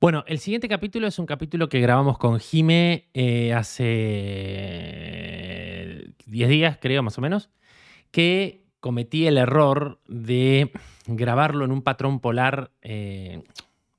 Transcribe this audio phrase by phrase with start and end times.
[0.00, 3.84] Bueno, el siguiente capítulo es un capítulo que grabamos con Jime eh, hace
[6.24, 7.50] 10 días, creo, más o menos,
[8.10, 10.72] que cometí el error de
[11.06, 13.42] grabarlo en un patrón polar, eh,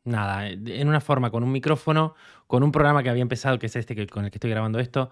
[0.04, 2.16] nada, en una forma con un micrófono,
[2.48, 5.12] con un programa que había empezado, que es este con el que estoy grabando esto,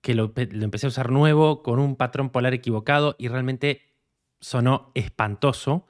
[0.00, 3.82] que lo empecé a usar nuevo, con un patrón polar equivocado y realmente
[4.40, 5.86] sonó espantoso.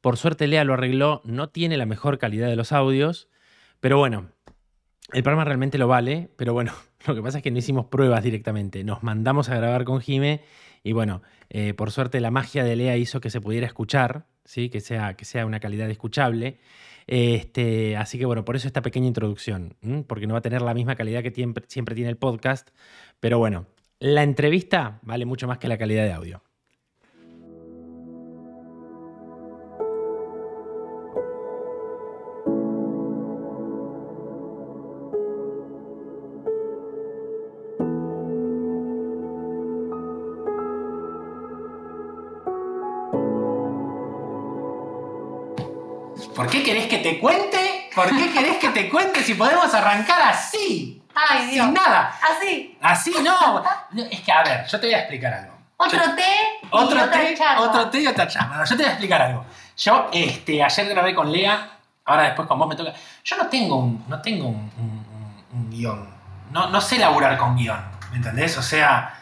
[0.00, 3.28] Por suerte Lea lo arregló, no tiene la mejor calidad de los audios,
[3.80, 4.30] pero bueno,
[5.12, 6.72] el programa realmente lo vale, pero bueno,
[7.06, 8.84] lo que pasa es que no hicimos pruebas directamente.
[8.84, 10.42] Nos mandamos a grabar con Jime
[10.82, 14.68] y bueno, eh, por suerte la magia de Lea hizo que se pudiera escuchar, ¿sí?
[14.68, 16.58] que, sea, que sea una calidad escuchable.
[17.06, 20.74] Este, así que bueno, por eso esta pequeña introducción, porque no va a tener la
[20.74, 21.32] misma calidad que
[21.68, 22.70] siempre tiene el podcast,
[23.20, 23.66] pero bueno,
[23.98, 26.42] la entrevista vale mucho más que la calidad de audio.
[47.24, 47.90] Cuente?
[47.94, 51.02] ¿Por qué querés que te cuente si podemos arrancar así?
[51.14, 51.64] Ay, Dios.
[51.66, 52.18] Sin nada.
[52.22, 52.78] Así.
[52.82, 53.62] Así no.
[54.10, 55.54] Es que, a ver, yo te voy a explicar algo.
[55.76, 56.22] Otro Yo- té
[56.62, 58.56] y Otro té, otro té y otra charla.
[58.58, 59.44] No, yo te voy a explicar algo.
[59.76, 61.68] Yo este, ayer grabé con Lea,
[62.04, 62.92] ahora después con vos me toca.
[63.24, 65.06] Yo no tengo un, no tengo un, un-
[65.52, 66.08] un- un guion.
[66.50, 67.80] No, no sé laburar con guion,
[68.10, 68.56] ¿me entendés?
[68.58, 69.14] O sea,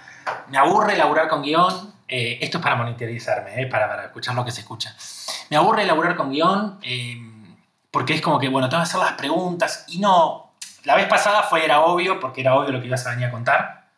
[0.49, 1.93] me aburre laburar con guion.
[2.09, 4.95] Eh, esto es para monitorizarme, eh, para, para escuchar lo que se escucha.
[5.49, 7.17] Me aburre laburar con guion eh,
[7.93, 10.55] porque es como que, bueno, tengo que hacer las preguntas y no.
[10.85, 13.31] La vez pasada fue, era obvio, porque era obvio lo que ibas a venir a
[13.31, 13.91] contar.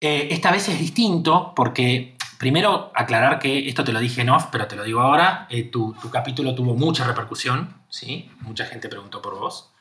[0.00, 4.46] Eh, esta vez es distinto porque, primero, aclarar que esto te lo dije en off,
[4.52, 8.30] pero te lo digo ahora, eh, tu, tu capítulo tuvo mucha repercusión, ¿sí?
[8.42, 9.72] Mucha gente preguntó por vos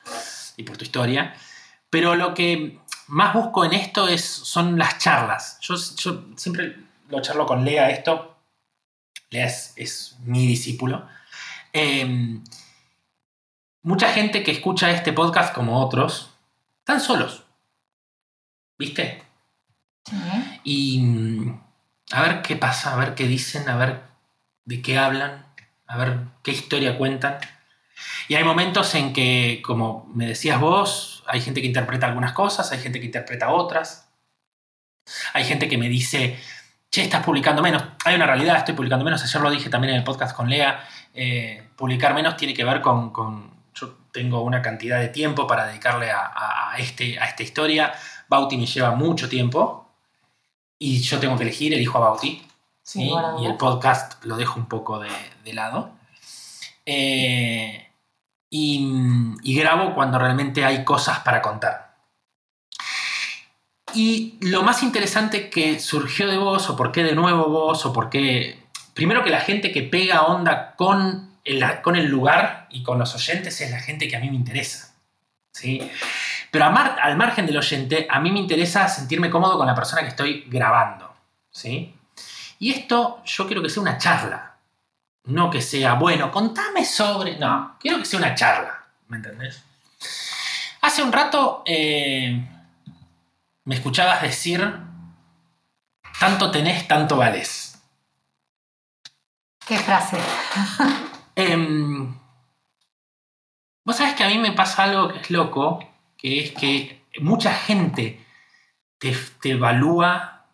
[0.56, 1.36] y por tu historia.
[1.90, 5.60] Pero lo que más busco en esto es, son las charlas.
[5.60, 6.78] Yo, yo siempre
[7.10, 8.38] lo charlo con Lea esto.
[9.30, 11.06] Lea es, es mi discípulo.
[11.74, 12.40] Eh,
[13.88, 16.34] mucha gente que escucha este podcast como otros,
[16.80, 17.44] están solos.
[18.78, 19.24] ¿Viste?
[20.04, 20.16] Sí.
[20.66, 21.62] Y mm,
[22.12, 24.02] a ver qué pasa, a ver qué dicen, a ver
[24.66, 25.46] de qué hablan,
[25.88, 27.38] a ver qué historia cuentan.
[28.28, 32.70] Y hay momentos en que, como me decías vos, hay gente que interpreta algunas cosas,
[32.74, 34.10] hay gente que interpreta otras.
[35.32, 36.38] Hay gente que me dice,
[36.92, 37.84] che, estás publicando menos.
[38.04, 39.24] Hay una realidad, estoy publicando menos.
[39.24, 40.86] Ayer lo dije también en el podcast con Lea.
[41.14, 43.12] eh, publicar menos tiene que ver con,
[44.18, 47.94] tengo una cantidad de tiempo para dedicarle a, a- a este, a esta historia.
[48.28, 49.92] Bauti me lleva mucho tiempo
[50.80, 52.44] y yo tengo que elegir, elijo a Bauti.
[52.82, 53.02] ¿sí?
[53.04, 55.10] Sí, bueno, y el podcast lo dejo un poco de,
[55.44, 55.92] de lado.
[56.86, 57.90] Eh,
[58.50, 58.90] y,
[59.44, 61.96] y grabo cuando realmente hay cosas para contar.
[63.94, 67.94] Y lo más interesante que surgió de vos, o por qué de nuevo vos, o
[67.94, 68.64] por qué...
[68.94, 71.27] Primero que la gente que pega onda con
[71.84, 74.94] con el lugar y con los oyentes es la gente que a mí me interesa.
[75.52, 75.90] ¿sí?
[76.52, 80.10] Pero al margen del oyente, a mí me interesa sentirme cómodo con la persona que
[80.10, 81.14] estoy grabando.
[81.52, 81.96] ¿sí?
[82.60, 84.56] Y esto yo quiero que sea una charla.
[85.26, 87.38] No que sea, bueno, contame sobre...
[87.38, 88.86] No, quiero que sea una charla.
[89.08, 89.62] ¿Me entendés?
[90.82, 92.48] Hace un rato eh,
[93.66, 94.74] me escuchabas decir,
[96.20, 97.78] tanto tenés, tanto valés.
[99.68, 100.18] ¿Qué frase?
[101.38, 102.14] Em,
[103.88, 105.80] Vos sabés que a mí me pasa algo que es loco,
[106.18, 108.22] que es que mucha gente
[108.98, 110.46] te, te evalúa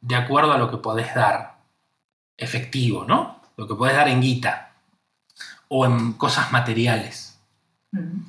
[0.00, 1.58] de acuerdo a lo que podés dar
[2.38, 3.42] efectivo, ¿no?
[3.58, 4.72] Lo que podés dar en guita
[5.68, 7.38] o en cosas materiales.
[7.92, 8.22] Mm.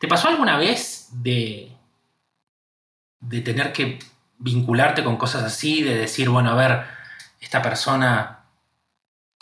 [0.00, 1.72] ¿Te pasó alguna vez de,
[3.20, 4.00] de tener que
[4.36, 6.84] vincularte con cosas así, de decir, bueno, a ver,
[7.40, 8.33] esta persona,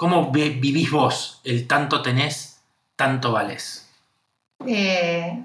[0.02, 2.60] ¿cómo vi- vivís vos el tanto tenés,
[2.96, 3.88] tanto valés?
[4.66, 5.44] Eh,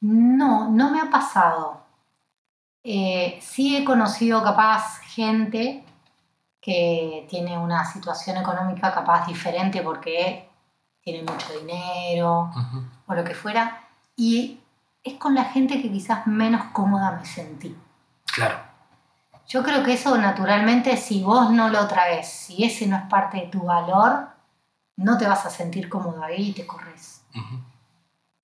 [0.00, 1.82] no, no me ha pasado.
[2.82, 5.84] Eh, sí he conocido capaz gente
[6.58, 10.48] que tiene una situación económica capaz diferente porque
[11.02, 12.50] tiene mucho dinero
[13.06, 13.78] o lo que fuera.
[14.16, 14.58] Y
[15.04, 17.76] es con la gente que quizás menos cómoda me sentí.
[18.24, 18.56] Claro,
[19.52, 23.36] Yo creo que eso naturalmente, si vos no lo traes, si ese no es parte
[23.36, 24.28] de tu valor,
[24.96, 27.22] no te vas a sentir cómodo ahí y te corres.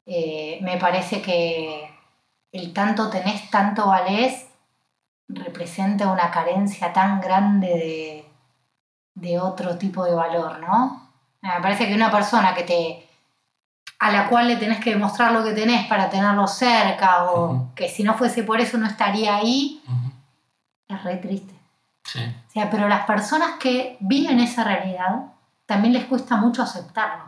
[0.05, 1.91] Eh, me parece que
[2.53, 4.49] el tanto tenés, tanto valés,
[5.29, 8.25] representa una carencia tan grande de,
[9.15, 11.09] de otro tipo de valor, ¿no?
[11.41, 13.09] Me parece que una persona que te,
[13.99, 17.89] a la cual le tenés que demostrar lo que tenés para tenerlo cerca o que
[17.89, 19.83] si no fuese por eso no estaría ahí.
[20.89, 21.55] Es re triste.
[22.03, 22.21] Sí.
[22.21, 25.27] O sea, pero las personas que viven esa realidad
[25.67, 27.25] también les cuesta mucho aceptarlo.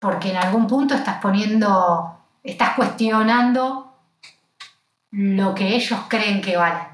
[0.00, 3.96] Porque en algún punto estás poniendo, estás cuestionando
[5.12, 6.88] lo que ellos creen que valen.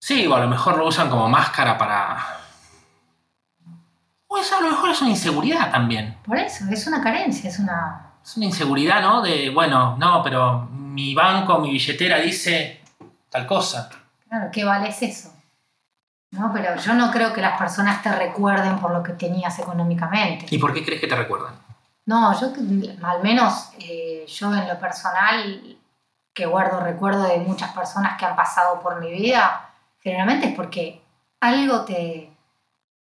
[0.00, 2.18] Sí, o a lo mejor lo usan como máscara para.
[4.26, 6.18] O eso a lo mejor es una inseguridad también.
[6.24, 8.10] Por eso, es una carencia, es una...
[8.22, 9.22] Es una inseguridad, ¿no?
[9.22, 12.83] De, bueno, no, pero mi banco, mi billetera dice
[13.34, 13.90] tal cosa.
[14.28, 15.34] Claro, ¿qué vale es eso?
[16.30, 16.52] ¿No?
[16.52, 20.46] Pero yo no creo que las personas te recuerden por lo que tenías económicamente.
[20.50, 21.54] ¿Y por qué crees que te recuerdan?
[22.06, 22.52] No, yo
[23.02, 25.78] al menos eh, yo en lo personal,
[26.32, 31.02] que guardo recuerdo de muchas personas que han pasado por mi vida, generalmente es porque
[31.40, 32.30] algo te,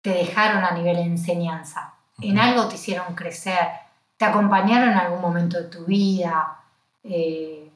[0.03, 3.67] te dejaron a nivel de enseñanza, en algo te hicieron crecer,
[4.15, 6.59] te acompañaron en algún momento de tu vida,
[7.03, 7.68] eh,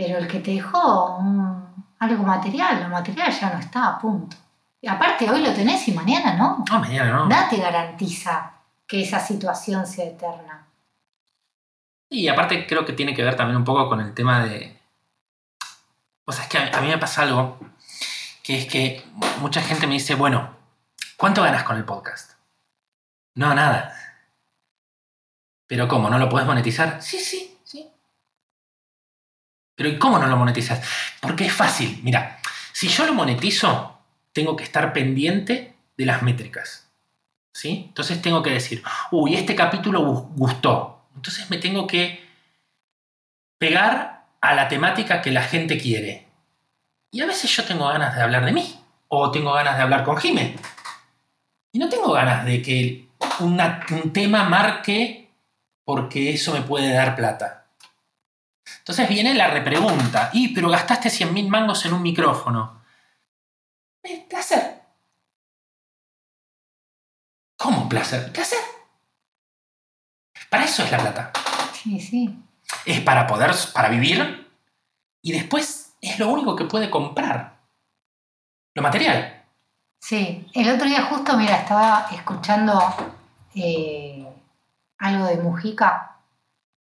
[0.00, 4.34] pero el que te dejó un- algo material, lo material ya no está a punto.
[4.80, 6.64] Y aparte hoy lo tenés y mañana no.
[6.70, 7.26] No, mañana no.
[7.26, 8.50] Nada te garantiza
[8.86, 10.66] que esa situación sea eterna.
[12.08, 14.80] Y aparte creo que tiene que ver también un poco con el tema de...
[16.24, 17.58] O sea, es que a, mí me pasa algo,
[18.42, 19.04] que es que
[19.42, 20.56] mucha gente me dice, bueno,
[21.18, 22.32] ¿cuánto ganas con el podcast?
[23.34, 23.94] No, nada.
[25.66, 26.08] Pero ¿cómo?
[26.08, 27.02] ¿No lo puedes monetizar?
[27.02, 27.49] Sí, sí.
[29.80, 30.86] Pero ¿y cómo no lo monetizas?
[31.22, 32.00] Porque es fácil.
[32.02, 32.38] Mira,
[32.70, 33.98] si yo lo monetizo,
[34.34, 36.90] tengo que estar pendiente de las métricas.
[37.54, 37.86] ¿Sí?
[37.88, 41.06] Entonces tengo que decir, uy, este capítulo gu- gustó.
[41.16, 42.22] Entonces me tengo que
[43.58, 46.26] pegar a la temática que la gente quiere.
[47.10, 48.78] Y a veces yo tengo ganas de hablar de mí.
[49.08, 50.56] O tengo ganas de hablar con Jime.
[51.72, 53.08] Y no tengo ganas de que
[53.40, 55.30] una- un tema marque
[55.86, 57.59] porque eso me puede dar plata.
[58.78, 60.30] Entonces viene la repregunta.
[60.32, 62.82] Y, pero gastaste 100 mil mangos en un micrófono.
[64.02, 64.82] Eh, placer.
[67.56, 68.32] ¿Cómo placer?
[68.32, 68.58] Placer.
[70.48, 71.32] Para eso es la plata.
[71.74, 72.38] Sí, sí.
[72.86, 74.48] Es para poder, para vivir.
[75.22, 77.58] Y después es lo único que puede comprar.
[78.74, 79.44] Lo material.
[80.00, 80.46] Sí.
[80.54, 82.82] El otro día justo, mira, estaba escuchando
[83.54, 84.26] eh,
[84.98, 86.16] algo de Mujica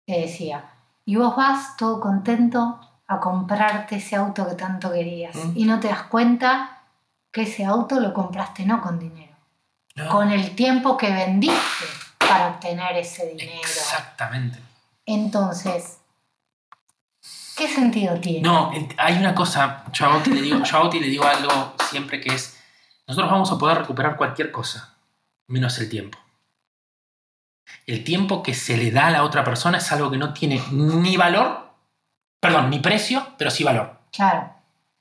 [0.06, 0.64] que decía,
[1.08, 5.52] y vos vas todo contento a comprarte ese auto que tanto querías Mm.
[5.56, 6.82] y no te das cuenta
[7.32, 9.34] que ese auto lo compraste no con dinero,
[9.96, 10.10] ¿no?
[10.10, 11.86] con el tiempo que vendiste
[12.20, 13.52] para obtener ese dinero.
[13.62, 14.60] Exactamente.
[15.06, 16.00] Entonces,
[17.56, 18.42] ¿qué sentido tiene?
[18.42, 21.74] No, el- hay una cosa, yo a le digo, yo a Bauti le digo algo
[21.90, 22.58] siempre que es,
[23.08, 24.94] nosotros vamos a poder recuperar cualquier cosa,
[25.48, 26.18] menos el tiempo.
[27.86, 30.62] El tiempo que se le da a la otra persona es algo que no tiene
[30.72, 31.70] ni valor,
[32.40, 34.00] perdón, ni precio, pero sí valor.
[34.12, 34.54] Claro,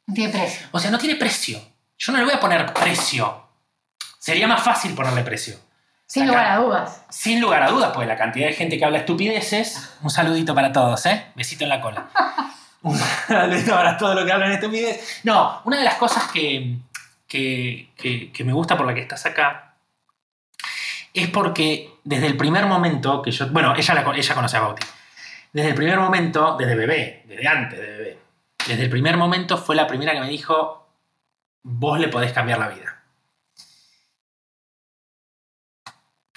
[0.07, 0.67] no tiene precio.
[0.73, 1.61] O sea, no tiene precio.
[1.99, 3.49] Yo no le voy a poner precio.
[4.19, 5.57] Sería más fácil ponerle precio.
[6.07, 6.31] Sin Acá.
[6.33, 7.03] lugar a dudas.
[7.11, 9.95] Sin lugar a dudas, pues la cantidad de gente que habla estupideces.
[10.03, 11.27] Un saludito para todos, ¿eh?
[11.35, 12.07] Besito en la cola.
[12.83, 15.21] Un saludito para todos los que hablan estupidez.
[15.25, 16.77] No, una de las cosas que,
[17.27, 19.66] que, que- que me gusta por la que estás acá
[21.17, 23.49] es porque desde el primer momento que yo.
[23.49, 24.87] Bueno, ella, la ella conoce a Bauti.
[25.53, 28.19] Desde el primer momento, desde bebé, desde antes de bebé,
[28.67, 30.89] desde el primer momento fue la primera que me dijo:
[31.63, 33.03] Vos le podés cambiar la vida.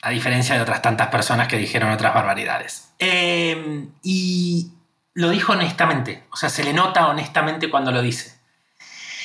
[0.01, 2.93] A diferencia de otras tantas personas que dijeron otras barbaridades.
[2.99, 4.71] Eh, y
[5.13, 6.23] lo dijo honestamente.
[6.31, 8.38] O sea, se le nota honestamente cuando lo dice.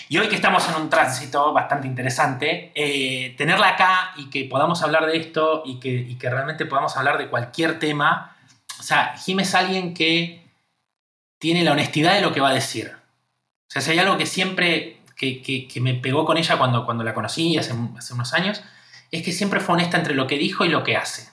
[0.09, 4.83] Y hoy que estamos en un tránsito bastante interesante, eh, tenerla acá y que podamos
[4.83, 8.37] hablar de esto y que, y que realmente podamos hablar de cualquier tema.
[8.79, 10.45] O sea, Jim es alguien que
[11.39, 12.93] tiene la honestidad de lo que va a decir.
[12.95, 16.85] O sea, si hay algo que siempre que, que- que me pegó con ella cuando,
[16.85, 18.63] cuando la conocí hace, hace unos años,
[19.11, 21.31] es que siempre fue honesta entre lo que dijo y lo que hace.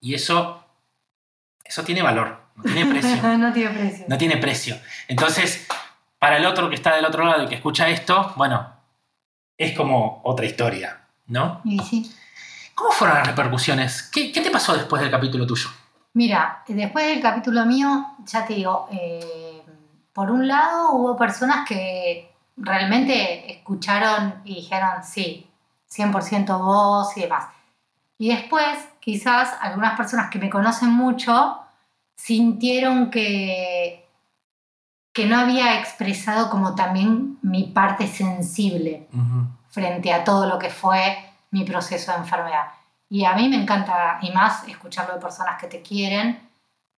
[0.00, 0.64] Y eso,
[1.64, 3.16] eso tiene valor, no tiene precio.
[3.38, 4.04] no tiene precio.
[4.08, 4.78] No tiene precio.
[5.08, 5.66] Entonces,
[6.18, 8.72] para el otro que está del otro lado y que escucha esto, bueno,
[9.56, 11.60] es como otra historia, ¿no?
[11.64, 12.10] Sí.
[12.74, 14.02] ¿Cómo fueron las repercusiones?
[14.04, 15.68] ¿Qué, qué te pasó después del capítulo tuyo?
[16.14, 19.62] Mira, después del capítulo mío, ya te digo, eh,
[20.12, 25.48] por un lado hubo personas que realmente escucharon y dijeron, sí,
[25.90, 27.46] 100% vos y demás.
[28.18, 31.60] Y después, quizás algunas personas que me conocen mucho
[32.16, 34.07] sintieron que,
[35.18, 39.08] que no había expresado como también mi parte sensible
[39.68, 41.18] frente a todo lo que fue
[41.50, 42.68] mi proceso de enfermedad.
[43.10, 46.38] Y a mí me encanta, y más, escucharlo de personas que te quieren,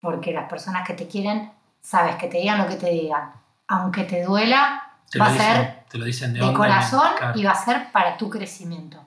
[0.01, 3.31] porque las personas que te quieren, sabes que te digan lo que te digan.
[3.69, 7.09] Aunque te duela, Te va a dicen, ser te lo dicen de, de onda, corazón
[7.19, 7.39] claro.
[7.39, 9.01] y va a ser para tu crecimiento.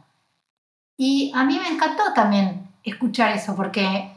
[0.95, 4.09] Y a mí me encantó también escuchar eso, porque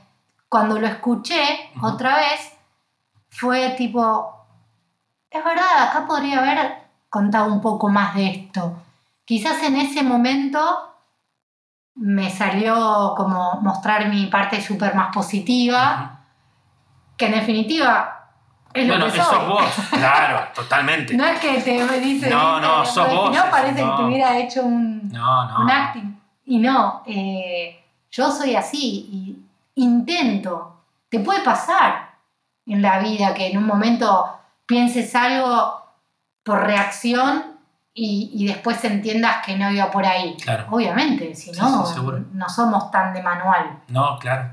[0.49, 1.43] cuando lo escuché
[1.83, 2.53] otra vez,
[3.29, 4.44] fue tipo,
[5.39, 6.79] es verdad, acá podría haber
[7.11, 8.77] contado un poco más de esto.
[9.25, 10.61] Quizás en ese momento
[11.97, 16.21] me salió como mostrar mi parte súper más positiva,
[17.17, 18.11] que en definitiva
[18.73, 19.37] es lo Bueno, que eso soy.
[19.39, 21.15] sos vos, claro, totalmente.
[21.17, 22.29] No es que te dice.
[22.31, 23.91] No, no, sos vos, no, parece no.
[23.93, 25.61] que te hubiera hecho un, No, no.
[25.61, 26.21] un acting.
[26.47, 29.09] Y no, eh, yo soy así
[29.77, 30.81] y intento.
[31.09, 32.11] Te puede pasar
[32.67, 34.29] en la vida que en un momento
[34.67, 35.83] pienses algo
[36.43, 37.55] por reacción
[37.95, 40.37] y, y después entiendas que no iba por ahí.
[40.43, 40.67] Claro.
[40.71, 42.01] Obviamente, si no, sí,
[42.33, 43.83] no somos tan de manual.
[43.89, 44.53] No, claro.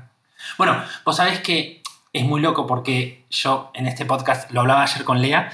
[0.58, 5.04] Bueno, vos sabés que es muy loco porque yo en este podcast lo hablaba ayer
[5.04, 5.50] con Lea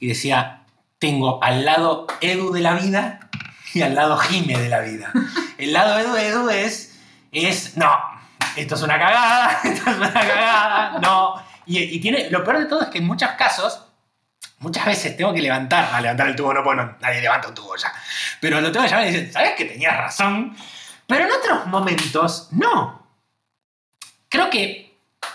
[0.00, 0.62] y decía,
[0.98, 3.28] tengo al lado Edu de la vida
[3.74, 5.12] y al lado Jime de la vida.
[5.58, 6.98] El lado Edu Edu es,
[7.32, 7.90] es, no,
[8.56, 11.34] esto es una cagada, esto es una cagada, no.
[11.64, 13.85] Y, y tiene, lo peor de todo es que en muchos casos,
[14.58, 17.76] muchas veces tengo que levantar, a levantar el tubo no puedo, nadie levanta un tubo
[17.76, 17.92] ya,
[18.40, 20.56] pero lo tengo que llamar y decir, ¿sabes que tenías razón?
[21.06, 23.06] Pero en otros momentos, no.
[24.28, 24.85] Creo que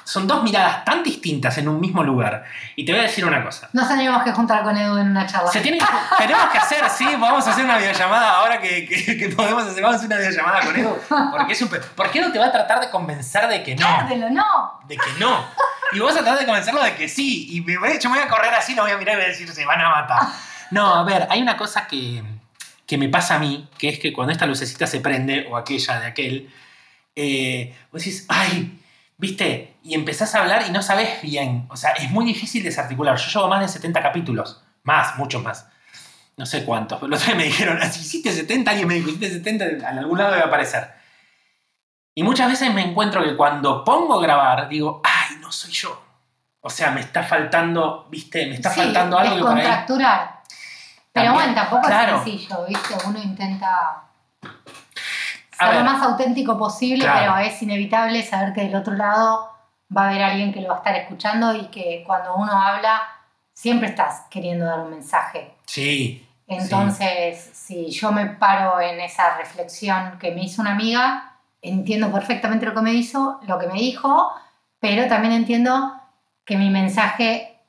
[0.04, 2.44] son dos miradas tan distintas en un mismo lugar.
[2.76, 3.70] Y te voy a decir una cosa.
[3.74, 5.52] Nos tenemos que juntar con Edu en una charla.
[5.52, 5.86] Se tiene que-
[6.18, 9.82] tenemos que hacer, sí, vamos a hacer una videollamada ahora que, que- que podemos hacer,
[9.82, 10.98] vamos a hacer una videollamada con Edu.
[11.32, 13.86] Porque es un Porque Edu te va a tratar de convencer de que no.
[13.88, 14.80] Cárdelo, no.
[14.88, 15.46] De que no.
[15.94, 17.48] Y vos a tratar de convencerlo de que sí.
[17.56, 19.30] Y me yo me voy a correr así, lo voy a mirar y voy a
[19.30, 20.20] decir, se van a matar.
[20.72, 22.24] No, a ver, hay una cosa que,
[22.88, 26.00] que me pasa a mí, que es que cuando esta lucecita se prende, o aquella
[26.00, 26.50] de aquel,
[27.16, 28.80] eh, vos decís, ay,
[29.22, 31.68] viste, y empezás a hablar y no sabés bien.
[31.70, 33.16] O sea, es muy difícil desarticular.
[33.18, 34.62] Yo llevo más de 70 capítulos.
[34.84, 35.68] Más, muchos más.
[36.38, 36.98] No sé cuántos.
[37.00, 39.86] Pero los otros me dijeron, "Ah, si hiciste 70, alguien me dijo, hiciste 70, en
[40.00, 40.92] algún lado debe aparecer.
[42.16, 46.04] Y muchas veces me encuentro que cuando pongo a grabar, digo, ay, no soy yo.
[46.62, 49.38] O sea, me está faltando, viste, me está Sí, faltando algo ahí.
[49.40, 50.42] descontracturar.
[51.14, 52.18] Pero bueno, tampoco claro.
[52.18, 52.96] es sencillo, ¿viste?
[53.06, 54.04] Uno intenta A
[55.70, 57.34] ser lo más auténtico posible, Claro.
[57.36, 59.50] pero es inevitable saber que del otro lado
[59.96, 63.02] va a haber alguien que lo va a estar escuchando y que cuando uno habla
[63.54, 65.54] siempre estás queriendo dar un mensaje.
[65.66, 66.28] Sí.
[66.48, 72.66] Entonces, si yo me paro en esa reflexión que me hizo una amiga, entiendo perfectamente
[72.66, 74.32] lo que me hizo, lo que me dijo,
[74.80, 75.94] pero también entiendo
[76.46, 77.60] que mi mensaje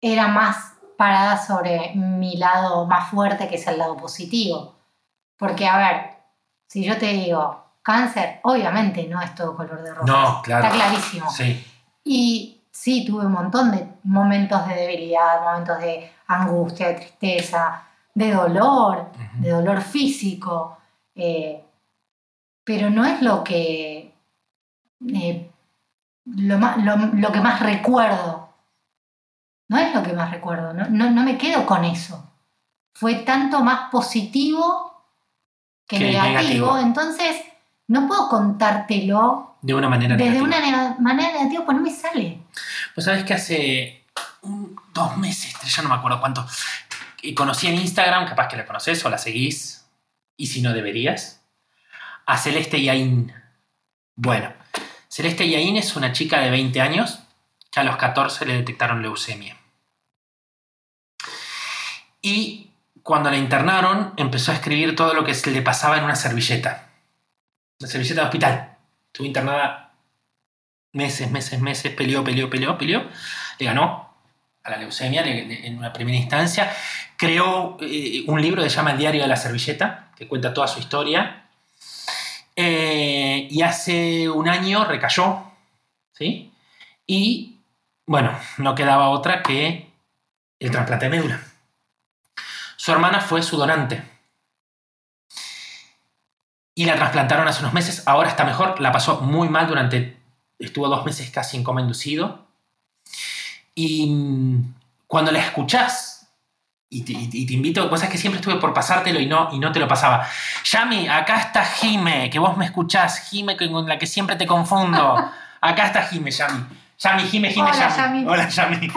[0.00, 4.74] era más parada sobre mi lado más fuerte, que es el lado positivo.
[5.38, 6.10] Porque, a ver,
[6.70, 10.12] si yo te digo cáncer, obviamente no es todo color de rosa.
[10.12, 10.64] No, claro.
[10.66, 11.28] Está clarísimo.
[11.30, 11.66] Sí.
[12.04, 17.82] Y sí, tuve un montón de momentos de debilidad, momentos de angustia, de tristeza,
[18.14, 20.78] de dolor, de dolor físico.
[21.16, 21.64] eh,
[22.64, 24.14] pero no es lo que.
[25.12, 25.50] eh,
[26.26, 28.48] lo, ma- lo- lo que más recuerdo.
[29.68, 30.72] No es lo que más recuerdo.
[30.72, 32.22] No, no, no me quedo con eso.
[32.94, 34.89] Fue tanto más positivo
[35.90, 36.78] que, Que negativo, negativo.
[36.78, 37.42] Entonces,
[37.88, 40.76] no puedo contártelo De una manera desde negativa.
[40.78, 42.38] una manera negativa, pues no me sale.
[42.94, 44.04] Pues sabes que hace
[44.42, 46.46] un- dos meses, ya no me acuerdo cuánto,
[47.16, 49.84] que conocí en Instagram, capaz que la conoces o la seguís,
[50.36, 51.42] y si no deberías,
[52.26, 53.32] a Celeste Yain.
[54.14, 54.52] Bueno,
[55.08, 57.18] Celeste Yain es una chica de 20 años
[57.72, 59.56] que a los 14 le detectaron leucemia.
[62.22, 62.69] Y
[63.10, 66.90] cuando la internaron, empezó a escribir todo lo que le pasaba en una servilleta.
[67.80, 68.76] Una servilleta de hospital.
[69.08, 69.90] Estuvo internada
[70.92, 73.08] meses, meses, meses, peleó, peleó, peleó, peleó,
[73.58, 74.14] le ganó
[74.62, 76.72] a la leucemia le- le- en una primera instancia,
[77.16, 80.68] creó eh, un libro que se llama El diario de la servilleta, que cuenta toda
[80.68, 81.48] su historia,
[82.54, 85.42] Eh, y hace un año recayó,
[86.12, 86.52] ¿sí?
[87.08, 87.56] Y,
[88.06, 89.90] bueno, no quedaba otra que
[90.60, 91.40] el trasplante de médula.
[92.80, 94.02] Su hermana fue su donante.
[96.74, 100.16] Y la trasplantaron hace unos meses, ahora está mejor, la pasó muy mal durante
[100.58, 102.46] estuvo dos meses casi en coma inducido.
[103.74, 104.74] Y mm,
[105.06, 106.26] cuando la escuchás,
[106.88, 109.72] y te, y te- invito, cosas que siempre estuve por pasártelo y no, y no
[109.72, 110.26] te lo pasaba.
[110.64, 114.46] Yami, acá está Jime, que vos me escuchás, Jime con con la que siempre te
[114.46, 115.16] confundo.
[115.60, 116.64] Acá está Jime, Yami.
[116.98, 118.20] Yami, Jime, Jime, Hola, Yami.
[118.24, 118.26] Yami.
[118.26, 118.92] Hola, Yami.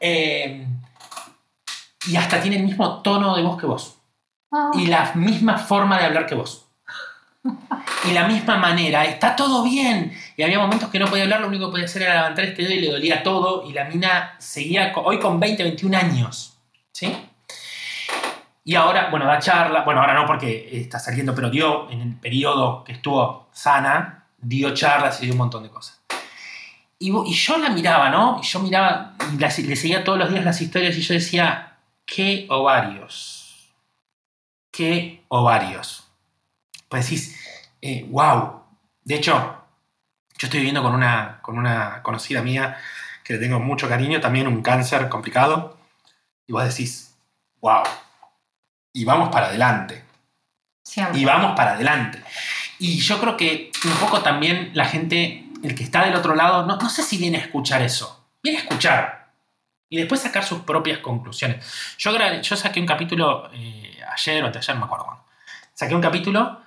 [0.00, 0.66] Eh,
[2.06, 3.96] y hasta tiene el mismo tono de voz que vos.
[4.52, 6.66] Ah, Y la misma forma de hablar que vos.
[8.04, 10.16] Y la misma manera, está todo bien.
[10.36, 12.62] Y había momentos que no podía hablar, lo único que podía hacer era levantar este
[12.62, 13.68] dedo y le dolía todo.
[13.68, 16.54] Y la mina seguía, hoy con 20, 21 años.
[16.92, 17.14] ¿Sí?
[18.64, 19.82] Y ahora, bueno, da charla.
[19.82, 24.72] Bueno, ahora no porque está saliendo, pero dio, en el periodo que estuvo sana, dio
[24.72, 26.00] charlas y dio un montón de cosas.
[26.98, 28.38] Y, yo la miraba, ¿no?
[28.42, 31.69] Y yo miraba, y la- le seguía todos los días las historias y yo decía,
[32.10, 33.72] qué ovarios.
[34.72, 36.08] Qué ovarios.
[36.88, 37.40] Pues decís,
[37.80, 38.64] eh, wow.
[39.04, 39.64] De hecho,
[40.36, 42.76] yo estoy viviendo con una, con una conocida mía
[43.22, 45.78] que le tengo mucho cariño, también un cáncer complicado.
[46.46, 47.16] Y vos decís,
[47.60, 47.84] wow.
[48.92, 50.04] Y vamos para adelante.
[50.82, 51.20] Siempre.
[51.20, 52.22] Y vamos para adelante.
[52.80, 56.66] Y yo creo que un poco también la gente, el que está del otro lado,
[56.66, 58.26] no, no sé si viene a escuchar eso.
[58.42, 59.19] Viene a escuchar.
[59.90, 61.66] Y después sacar sus propias conclusiones.
[61.98, 65.24] Yo, yo saqué un capítulo eh, ayer o ayer, no me acuerdo cuándo.
[65.74, 66.60] Saqué un capítulo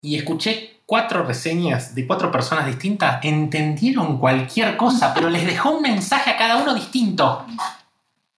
[0.00, 3.22] y escuché cuatro reseñas de cuatro personas distintas.
[3.22, 7.46] Entendieron cualquier cosa, pero les dejó un mensaje a cada uno distinto.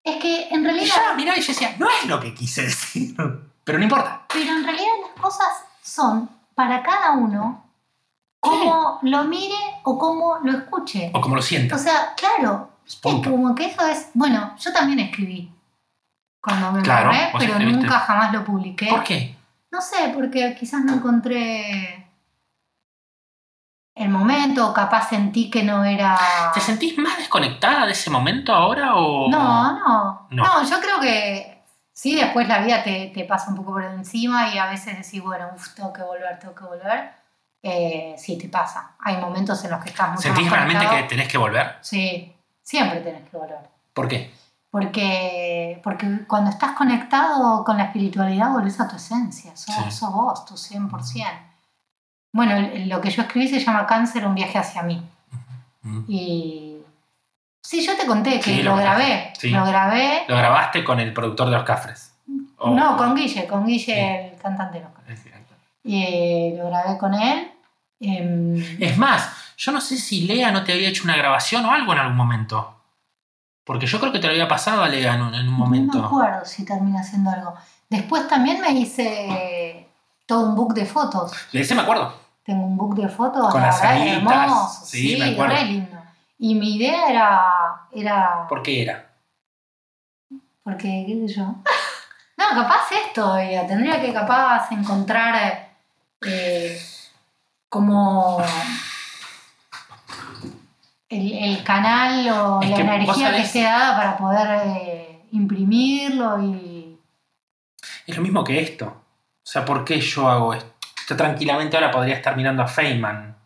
[0.02, 2.34] Es que en Y realidad, yo la miraba y yo decía, no es lo que
[2.34, 3.14] quise decir.
[3.64, 4.26] Pero no importa.
[4.28, 5.46] pero en realidad las cosas
[5.82, 7.64] son para cada uno
[8.38, 11.10] como lo mire o como lo escuche.
[11.14, 11.82] O como lo O sientas.
[11.82, 13.30] sea, claro, viste, Punto.
[13.30, 14.10] como que eso es.
[14.14, 15.50] Bueno, yo también escribí
[16.40, 17.82] cuando me Claro, vos pero escribiste.
[17.82, 18.88] nunca jamás lo publiqué.
[18.88, 19.36] ¿Por qué?
[19.72, 22.08] No sé, porque quizás no encontré
[23.96, 26.18] el momento, o capaz sentí que no era.
[26.52, 29.28] ¿Te sentís más desconectada de ese momento ahora o...?
[29.30, 30.44] No, no, No.
[30.44, 30.68] no.
[30.68, 31.62] yo creo que
[31.92, 35.22] sí, después la vida te, te pasa un poco por encima y a veces decís,
[35.22, 37.10] bueno, uf, tengo que volver, tengo que volver.
[37.62, 38.94] Eh, sí, te pasa.
[38.98, 41.08] Hay momentos en los que estás mucho ¿Sentís más realmente que conectado.
[41.08, 41.76] tenés que volver?
[41.80, 42.33] Sí,
[42.64, 43.58] siempre tenés que volver.
[43.92, 44.34] ¿Por qué?
[44.70, 49.90] Porque, porque cuando estás conectado con la espiritualidad volvés a tu esencia, sos, Sí.
[49.92, 51.28] sos vos, tu 100%.
[52.32, 55.00] Bueno, lo que yo escribí se llama Cáncer, un viaje hacia mí.
[56.08, 56.78] Y
[57.62, 59.32] sí, yo te conté que Sí, lo, lo grabé.
[59.38, 59.50] sí.
[59.50, 60.24] Lo grabé.
[60.28, 62.12] Lo grabaste con el productor de los Cafres.
[62.26, 64.78] No, con Guille, con Guille, el cantante.
[64.78, 65.20] de los Cafres.
[65.84, 67.52] Y eh, lo grabé con él.
[68.00, 71.72] em, Es más, yo no sé si Lea no te había hecho una grabación o
[71.72, 72.70] algo en algún momento.
[73.64, 75.58] Porque yo creo que te lo había pasado a Lea en un, en un No
[75.64, 75.98] momento.
[76.00, 77.54] me acuerdo si terminé haciendo algo.
[77.88, 79.88] Después también me hice
[80.26, 81.32] todo un book de fotos.
[81.52, 82.14] De ese me acuerdo.
[82.44, 85.54] Tengo un book de fotos, Con la las verdad, hermoso, Sí, sí, me acuerdo.
[85.54, 85.96] re lindo.
[86.38, 87.40] Y mi idea era,
[87.92, 89.10] era ¿Por qué era?
[90.62, 91.54] porque, qué sé yo.
[92.36, 95.68] No, capaz esto, ya, tendría que capaz encontrar
[96.26, 96.82] eh,
[97.68, 98.42] como
[101.14, 106.42] el, el canal o Es la que energía que esté dada para poder eh, imprimirlo
[106.42, 106.98] y...
[108.06, 108.86] Es lo mismo que esto.
[108.86, 110.72] O sea, ¿por qué yo hago esto?
[111.08, 113.36] Yo tranquilamente ahora podría estar mirando a Feynman.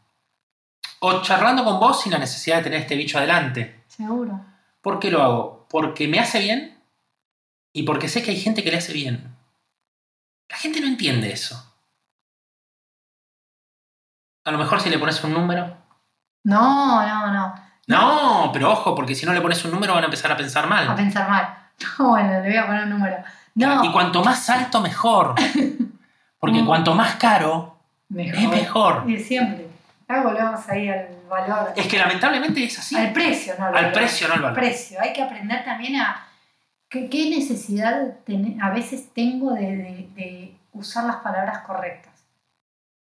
[1.00, 3.84] O charlando con vos sin la necesidad de tener este bicho adelante.
[3.88, 4.40] Seguro.
[4.80, 5.66] ¿Por qué lo hago?
[5.68, 6.82] Porque me hace bien
[7.72, 9.36] y porque sé que hay gente que le hace bien.
[10.48, 11.64] La gente no entiende eso.
[14.44, 15.76] A lo mejor si le pones un número.
[16.48, 17.54] No, no, no.
[17.86, 20.64] No, pero ojo, porque si no le pones un número van a empezar a pensar
[20.64, 20.94] A mal.
[20.94, 21.48] pensar mal.
[21.98, 23.16] No, bueno, le voy a poner un número.
[23.54, 25.34] No, Y cuanto más alto, mejor.
[26.38, 26.66] Porque Mm.
[26.66, 28.38] cuanto más caro, mejor.
[28.42, 29.04] es mejor.
[29.10, 29.66] Y siempre.
[30.08, 31.72] Ahora volvemos ahí al valor.
[31.76, 32.96] Es que lamentablemente es así.
[32.96, 33.92] Al precio, no al Al valor.
[33.92, 34.58] precio, no al valor.
[34.58, 34.98] precio.
[35.00, 36.26] Hay que aprender también a
[36.88, 42.07] qué, qué necesidad ten- a veces tengo de, de- de usar las palabras correctas.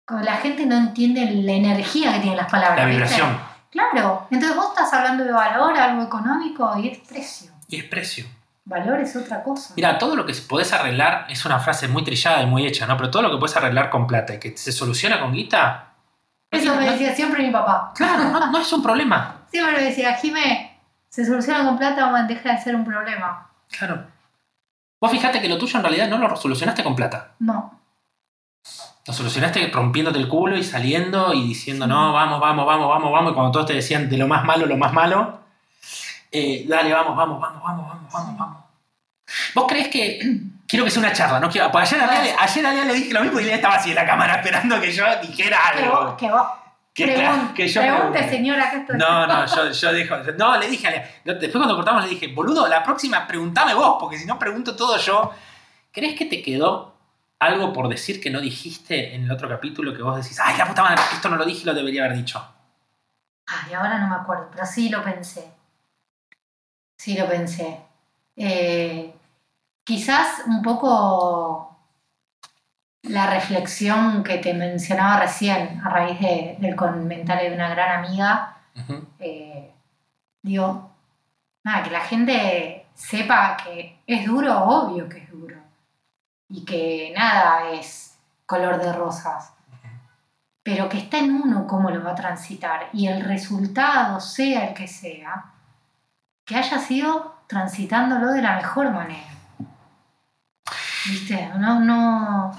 [0.05, 2.77] Como la gente no entiende la energía que tienen las palabras.
[2.77, 3.03] La ¿viste?
[3.03, 3.39] vibración.
[3.71, 4.27] Claro.
[4.29, 7.51] Entonces vos estás hablando de valor, algo económico, y es precio.
[7.67, 8.25] Y es precio.
[8.65, 9.73] Valor es otra cosa.
[9.75, 12.97] Mira, todo lo que podés arreglar es una frase muy trillada y muy hecha, ¿no?
[12.97, 15.93] Pero todo lo que puedes arreglar con plata y que se soluciona con guita.
[16.49, 17.91] Eso me decía siempre mi papá.
[17.95, 19.41] Claro, no, no es un problema.
[19.51, 23.49] Siempre me decía, Jimé, ¿se soluciona con plata o deja de ser un problema?
[23.69, 24.05] Claro.
[24.99, 27.33] Vos fijate que lo tuyo en realidad no lo solucionaste con plata.
[27.39, 27.79] No.
[29.07, 33.31] Lo solucionaste rompiéndote el culo y saliendo y diciendo, no, vamos, vamos, vamos, vamos, vamos.
[33.31, 35.39] Y cuando todos te decían de lo más malo, lo más malo,
[36.31, 38.57] eh, dale, vamos, vamos, vamos, vamos, vamos, vamos, vamos.
[39.53, 40.19] ¿Vos crees que.?
[40.67, 41.71] Quiero que sea una charla, no quiero.
[41.71, 43.75] Pues ayer a Lea, le- ayer a Lea le dije lo mismo y Lea estaba
[43.75, 46.17] así en la cámara esperando que yo dijera Que algo.
[46.17, 46.41] que vos.
[46.91, 47.05] Que,
[47.53, 48.97] que yo pregunte, señora, acá estoy.
[48.97, 50.15] No, no, yo, yo dejo.
[50.39, 51.11] No, le dije a Lea.
[51.23, 54.97] Después cuando cortamos le dije, boludo, la próxima preguntame vos, porque si no pregunto todo
[54.97, 55.31] yo.
[55.91, 56.94] ¿Crees que te quedó
[57.39, 60.67] algo por decir que no dijiste en el otro capítulo que vos decís, ay, la
[60.67, 62.43] puta madre, esto no lo dije y lo debería haber dicho?
[63.47, 65.51] Ay, ahora no me acuerdo, pero sí lo pensé.
[66.97, 67.79] Sí lo pensé.
[68.35, 69.13] Eh,
[69.83, 71.77] quizás un poco
[73.03, 78.57] la reflexión que te mencionaba recién a raíz de- del comentario de una gran amiga.
[79.19, 79.71] Eh,
[80.41, 80.91] digo,
[81.63, 85.55] nada, que la gente sepa que es duro, obvio que es duro.
[86.49, 89.53] Y que nada es color de rosas.
[90.63, 92.89] Pero que está en uno cómo lo va a transitar.
[92.93, 95.45] Y el resultado, sea el que sea,
[96.45, 99.29] que haya sido transitándolo de la mejor manera.
[101.05, 101.49] ¿Viste?
[101.57, 102.51] No, no.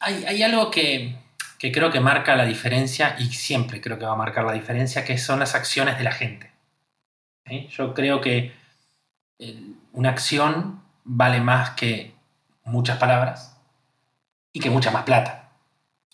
[0.00, 1.16] Hay, hay algo que,
[1.58, 5.04] que creo que marca la diferencia y siempre creo que va a marcar la diferencia,
[5.04, 6.52] que son las acciones de la gente.
[7.70, 8.52] Yo creo que
[9.38, 12.14] eh, una acción vale más que
[12.68, 13.56] muchas palabras
[14.52, 15.50] y que mucha más plata.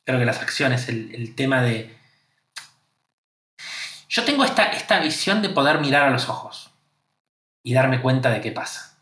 [0.04, 1.96] Creo que las acciones, el, tema de...
[4.08, 6.70] Yo tengo esta, esta visión de poder mirar a los ojos
[7.62, 8.98] y darme cuenta de qué pasa.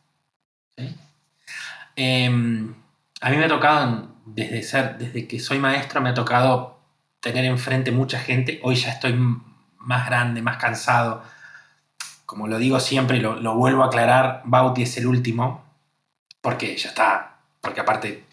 [1.97, 2.75] Em,
[3.21, 6.81] a mí me ha tocado, desde, ser, desde que soy maestro, me ha tocado
[7.21, 8.61] tener enfrente mucha gente.
[8.63, 9.15] Hoy ya estoy
[9.79, 11.23] más grande, más cansado.
[12.25, 15.65] Como lo digo siempre y lo, lo vuelvo a aclarar, Bauti es el último,
[16.41, 17.32] porque ya está,
[17.63, 18.25] porque aparte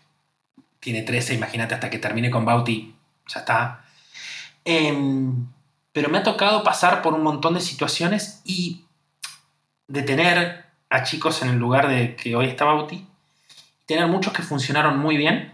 [0.81, 2.95] tiene 13, imagínate hasta que termine con Bauti,
[3.27, 3.85] ya está.
[4.65, 5.47] Em,
[5.93, 8.85] pero me ha tocado pasar por un montón de situaciones y
[9.87, 13.07] de tener a chicos en el lugar de que hoy está Bauti,
[13.85, 15.53] tener muchos que funcionaron muy bien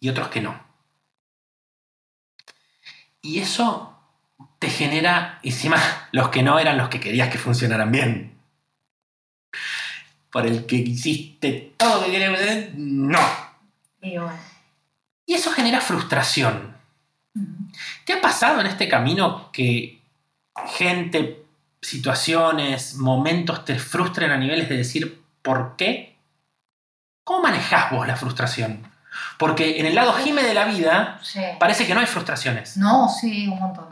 [0.00, 0.60] y otros que no.
[3.22, 3.98] Y eso
[4.58, 5.76] te genera, encima,
[6.12, 8.35] los que no eran los que querías que funcionaran bien.
[10.36, 13.18] Por el que hiciste todo lo que querías, no.
[14.02, 14.38] Y bueno.
[15.24, 16.76] Y eso genera frustración.
[18.04, 19.98] ¿Te ha pasado en este camino que
[20.66, 21.42] gente,
[21.80, 26.18] situaciones, momentos te frustren a niveles de decir ¿por qué?
[27.24, 28.86] ¿Cómo manejás vos la frustración?
[29.38, 31.40] Porque en el lado Jime de la vida Sí.
[31.58, 32.76] parece que no hay frustraciones.
[32.76, 33.86] No, sí, un montón.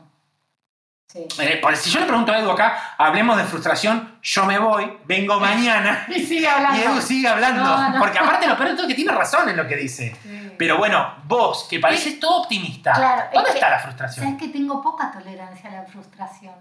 [1.07, 1.27] Sí.
[1.39, 5.39] Eh, Si yo le pregunto a Edu acá, hablemos de frustración, yo me voy, vengo
[5.39, 6.79] mañana Y sigue y hablando.
[6.83, 7.63] Edu sigue hablando.
[7.63, 7.99] No, no.
[8.01, 10.17] Porque aparte lo peor de todo es que tiene razón en lo que dice.
[10.23, 10.53] Sí.
[10.59, 14.27] Pero bueno, vos, que pareces todo optimista, Claro, es ¿dónde que- está la frustración?
[14.27, 16.55] Sabes que tengo poca tolerancia a la frustración.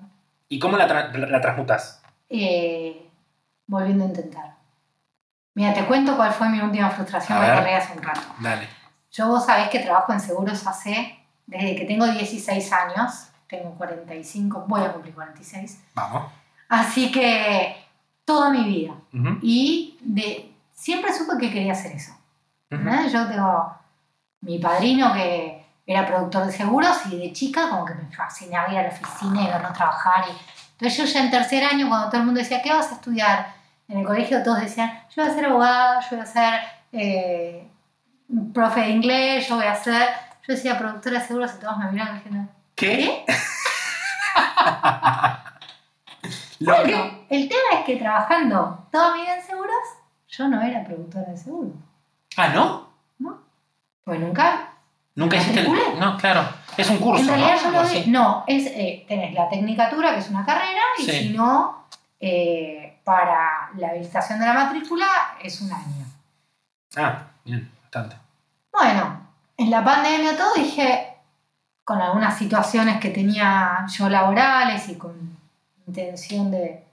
[0.49, 2.01] ¿Y cómo la, tra- la- transmutas?
[2.29, 3.09] Eh,
[3.65, 4.55] volviendo a intentar.
[5.55, 8.21] Mira, te cuento cuál fue mi última frustración que acordé hace un rato.
[8.39, 8.67] Dale.
[9.11, 14.65] Yo vos sabés que trabajo en seguros hace, desde que tengo 16 años, tengo 45,
[14.67, 15.83] voy a cumplir 46.
[15.93, 16.31] Vamos.
[16.69, 17.85] Así que
[18.25, 18.93] toda mi vida.
[19.13, 22.13] Ujú, Y de, siempre supe que quería hacer eso.
[22.69, 23.77] Yo tengo
[24.41, 28.79] mi padrino que era productor de seguros y de chica como que me fascinaba ir
[28.79, 30.25] a la oficina y ver no trabajar.
[30.27, 30.31] Y...
[30.71, 33.53] Entonces yo ya en tercer año, cuando todo el mundo decía, ¿qué vas a estudiar?
[33.87, 36.53] En el colegio todos decían, yo voy a ser abogado, yo voy a ser
[36.91, 37.67] eh,
[38.53, 40.07] profe de inglés, yo voy a ser...
[40.45, 43.25] Yo decía productora de seguros y todos me miraban diciendo, ¿Qué?
[46.59, 49.75] Lo el tema es que trabajando toda mi vida en seguros,
[50.29, 51.73] yo no era productora de seguros.
[52.37, 52.89] Ah, ¿no?
[54.05, 54.69] Pues nunca
[55.15, 55.69] Nunca hiciste el...
[55.69, 55.99] ¿Matriculé?
[55.99, 56.47] No, claro.
[56.75, 57.61] Es un curso, En realidad ¿no?
[57.63, 58.03] yo lo así.
[58.07, 61.11] No, es, eh, tenés la tecnicatura, que es una carrera, y Sí.
[61.11, 61.85] si no,
[62.19, 65.05] eh, para la habilitación de la matrícula
[65.41, 66.05] es un año.
[66.95, 68.15] Ah, bien, bastante.
[68.71, 69.21] Bueno,
[69.57, 71.12] en la pandemia todo dije,
[71.83, 75.37] con algunas situaciones que tenía yo laborales y con
[75.87, 76.85] intención de,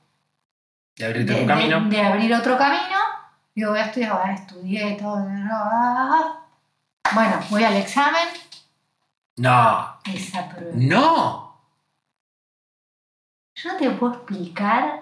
[0.96, 1.81] De de, tu camino.
[1.83, 2.98] de- de abrir otro camino,
[3.55, 5.24] digo, voy a estudiar, bueno, estudié todo.
[7.12, 8.29] Bueno, voy al examen,
[9.37, 9.96] No.
[10.05, 10.72] esa prueba.
[10.74, 11.50] No.
[13.55, 15.00] Yo no te puedo explicar,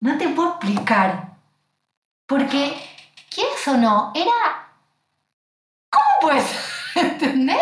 [0.00, 1.30] no te puedo explicar,
[2.26, 2.74] porque,
[3.28, 4.12] ¿quieres o no?
[4.14, 4.68] Era...
[5.90, 6.46] ¿Cómo puedes?
[6.94, 7.58] ¿Entendés?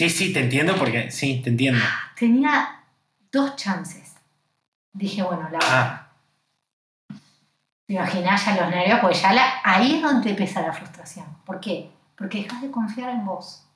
[0.00, 1.10] Sí, sí, te entiendo porque...
[1.10, 1.78] Sí, te entiendo.
[2.18, 2.80] Tenía
[3.30, 4.14] dos chances.
[4.94, 6.06] Dije, bueno, la Ah,
[7.86, 11.26] te imaginás ya los nervios, porque ya la- ahí es donde empieza la frustración.
[11.44, 11.90] ¿Por qué?
[12.16, 13.66] Porque dejas de confiar en vos.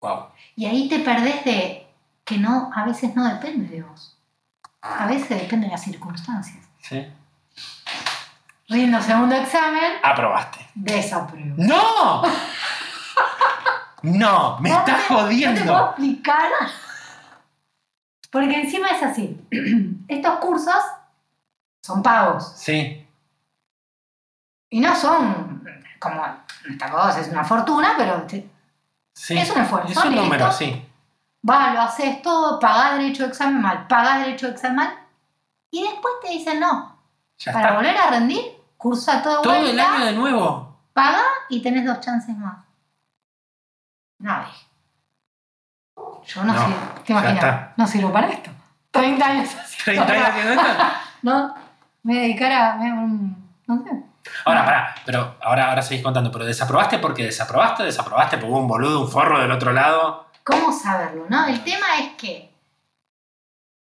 [0.00, 0.26] wow.
[0.56, 1.86] Y ahí te perdés de
[2.24, 4.18] que no, a veces no depende de vos.
[4.82, 6.66] A veces depende de las circunstancias.
[6.80, 7.06] Sí.
[8.68, 10.66] Rindo segundo examen, Aprobaste.
[10.74, 11.54] desapruebo.
[11.58, 12.22] ¡No!
[14.02, 15.86] No, me estás te- No te puedo jodiendo.
[15.86, 16.48] explicar.
[18.30, 19.40] Porque encima es así.
[20.08, 20.74] Estos cursos
[21.82, 22.52] son pagos.
[22.56, 23.06] Sí,
[24.70, 25.64] Y no son
[25.98, 26.24] como
[26.68, 28.48] esta cosa, es una fortuna, pero te-
[29.14, 29.36] sí.
[29.36, 30.22] Es un esfuerzo, Es un listo.
[30.24, 30.86] número, sí.
[31.42, 34.94] vas, lo haces todo, pagás derecho de examen mal, pagás derecho de examen mal,
[35.70, 36.96] y después te dicen no.
[37.38, 37.76] Ya Para está.
[37.76, 38.44] volver a rendir,
[38.76, 40.76] cursa todo, Todo el año de nuevo.
[40.92, 42.58] paga y tenés dos chances más.
[44.20, 44.52] Nadie.
[46.26, 47.70] Yo no, No, sirvo, ¿te imaginas?
[47.76, 48.50] No sirvo para esto.
[48.92, 49.78] 30 años así.
[49.84, 50.84] 30 años haciendo esto.
[51.22, 51.54] No,
[52.02, 53.90] me dedicara a no sé.
[54.46, 58.68] Ahora, pará, pero ahora, ahora seguís contando, pero desaprobaste porque desaprobaste, desaprobaste porque hubo un
[58.68, 60.26] boludo, un forro del otro lado.
[60.44, 61.26] ¿Cómo saberlo?
[61.28, 62.50] No, el tema es que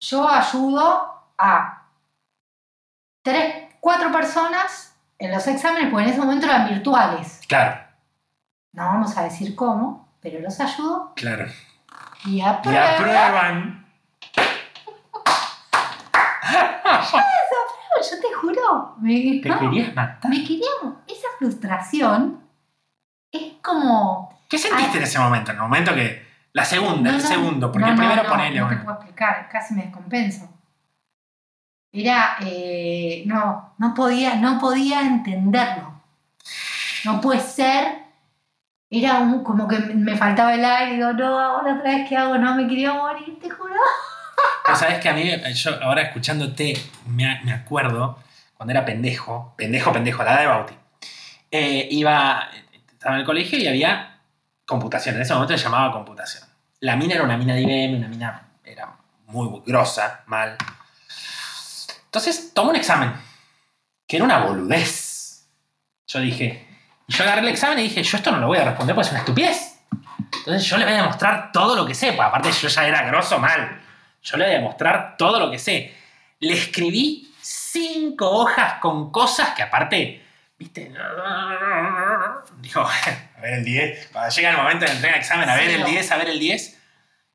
[0.00, 1.82] yo ayudo a
[3.22, 7.40] tres, cuatro personas en los exámenes, porque en ese momento eran virtuales.
[7.46, 7.80] Claro,
[8.72, 11.46] No vamos a decir cómo, pero los ayudo claro.
[12.24, 12.94] y Y aprueban.
[12.94, 13.86] aprueban.
[18.10, 20.30] Yo te juro, me, Te no, querías matar.
[20.30, 20.94] me queríamos.
[21.06, 22.40] Esa frustración
[23.30, 24.38] es como.
[24.48, 25.50] ¿Qué sentiste en ese momento?
[25.52, 26.30] En el momento que.
[26.54, 29.48] La segunda, No, el segundo, porque no, el primero no, ponele, No te puedo explicar,
[29.50, 30.50] casi me descompenso.
[31.92, 32.36] Era.
[32.40, 36.02] eh, no, no podía, no podía entenderlo.
[37.04, 38.02] No puede ser.
[38.94, 42.54] Era como que me faltaba el aire, digo, no, ahora otra vez qué hago, no
[42.54, 43.72] me quería morir, te juro.
[44.74, 46.74] Sabes que a mí, yo ahora escuchándote,
[47.06, 48.18] me, me acuerdo
[48.54, 50.74] cuando era pendejo, pendejo, pendejo, la edad de Bauti.
[51.50, 52.48] eh, iba,
[52.92, 54.20] estaba en el colegio y había
[54.66, 55.16] computación.
[55.16, 56.44] En ese momento se llamaba computación.
[56.80, 58.94] La mina era una mina de IBM, una mina era
[59.26, 60.56] muy grosa, mal.
[62.04, 63.12] Entonces tomó un examen,
[64.06, 65.46] que era una boludez.
[66.06, 66.66] Yo dije,
[67.12, 69.06] y yo agarré el examen y dije, yo esto no lo voy a responder porque
[69.06, 69.78] es una estupidez.
[70.38, 73.02] Entonces yo le voy a demostrar todo lo que sé, porque aparte yo ya era
[73.02, 73.80] grosso mal.
[74.22, 75.94] Yo le voy a demostrar todo lo que sé.
[76.40, 80.24] Le escribí cinco hojas con cosas que aparte,
[80.58, 80.92] viste,
[82.60, 82.80] dijo,
[83.36, 84.08] a ver el 10.
[84.12, 85.88] Cuando llega el momento de entregar el examen, a ver el Cero.
[85.88, 86.78] 10, a ver el 10.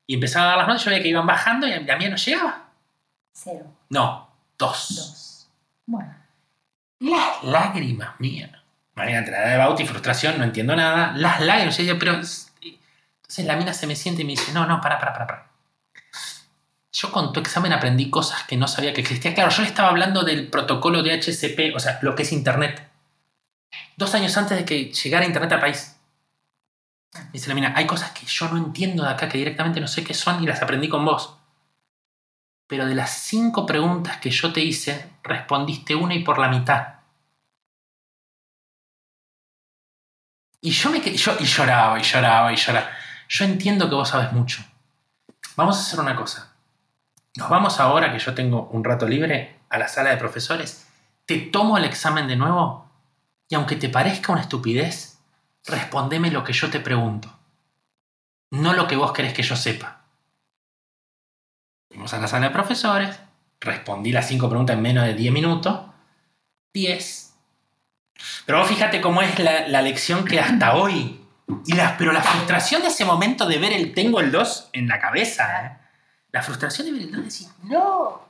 [0.06, 2.08] Y empezaba a dar las notas, yo veía que iban bajando y a a mí
[2.08, 2.68] no llegaba.
[3.32, 4.86] Cero, No, dos.
[4.96, 5.50] dos.
[5.86, 6.14] Bueno,
[7.00, 8.50] Las lágrimas mías.
[8.98, 11.12] Imagínate, la edad de Bauti, frustración, no entiendo nada.
[11.16, 12.14] Las lágrimas, yo decía, pero...
[12.14, 15.50] Entonces la mina se me siente y me dice, no, no, para, para, para, para.
[16.92, 19.34] Yo con tu examen aprendí cosas que no sabía que existía.
[19.34, 22.88] Claro, yo le estaba hablando del protocolo de HCP, o sea, lo que es Internet.
[23.96, 25.96] Dos años antes de que llegara Internet al país.
[27.14, 29.86] Me dice la mina, hay cosas que yo no entiendo de acá, que directamente no
[29.86, 31.36] sé qué son y las aprendí con vos.
[32.66, 36.97] Pero de las cinco preguntas que yo te hice, respondiste una y por la mitad.
[40.68, 42.90] Y yo me y lloraba, y lloraba, y lloraba.
[43.26, 44.62] Yo entiendo que vos sabes mucho.
[45.56, 46.52] Vamos a hacer una cosa.
[47.36, 50.86] Nos vamos ahora, que yo tengo un rato libre, a la sala de profesores.
[51.24, 52.86] Te tomo el examen de nuevo
[53.48, 55.18] y aunque te parezca una estupidez,
[55.64, 57.34] respondeme lo que yo te pregunto.
[58.50, 60.02] No lo que vos querés que yo sepa.
[61.88, 63.18] Fuimos a la sala de profesores,
[63.58, 65.80] respondí las cinco preguntas en menos de 10 minutos.
[66.74, 67.27] 10.
[68.46, 71.20] Pero vos fíjate cómo es la, la lección que hasta hoy.
[71.66, 74.88] Y la, pero la frustración de ese momento de ver el tengo el 2 en
[74.88, 75.66] la cabeza.
[75.66, 75.78] ¿eh?
[76.32, 78.28] La frustración de ver el 2 y decir, no.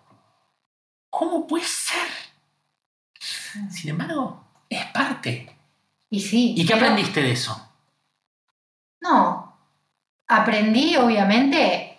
[1.11, 2.07] ¿Cómo puede ser?
[3.71, 5.57] Sin embargo, es parte.
[6.11, 6.55] y sí.
[6.57, 7.65] ¿Y qué pero- aprendiste de eso?
[9.01, 9.57] No,
[10.27, 11.99] aprendí obviamente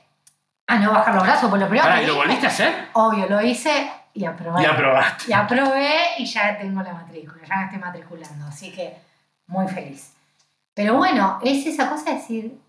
[0.67, 2.89] a no bajar los brazos, por lo primero ¿y lo volviste a hacer?
[2.93, 4.63] Obvio, lo hice y aprobé.
[4.63, 5.26] Y aprobaste.
[5.30, 8.98] Y aprobé y ya tengo la matrícula, ya me estoy matriculando, así que
[9.48, 10.13] muy feliz.
[10.74, 12.62] Pero bueno, es esa cosa de decir,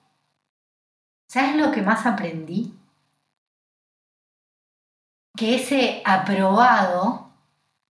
[1.28, 2.76] ¿sabes lo que más aprendí?
[5.36, 7.30] Que ese aprobado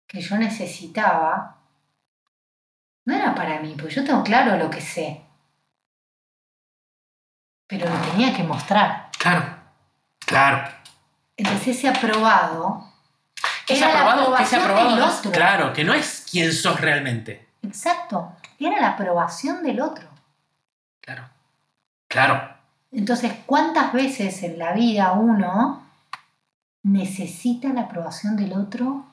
[0.07, 1.57] que yo necesitaba
[3.05, 5.25] no era para mí, porque yo tengo claro lo que sé.
[7.67, 9.09] Pero lo tenía que mostrar.
[9.17, 9.43] Claro,
[10.19, 10.69] claro.
[11.35, 12.92] Entonces ese aprobado
[13.73, 15.31] Que era la aprobado, que aprobado otro.
[15.31, 17.47] claro, que no es quién sos realmente.
[17.61, 20.07] Exacto, era la aprobación del otro.
[21.01, 21.29] Claro.
[22.07, 22.53] Claro.
[22.91, 25.81] Entonces, ¿cuántas veces en la vida uno
[26.83, 29.05] necesita la aprobación del otro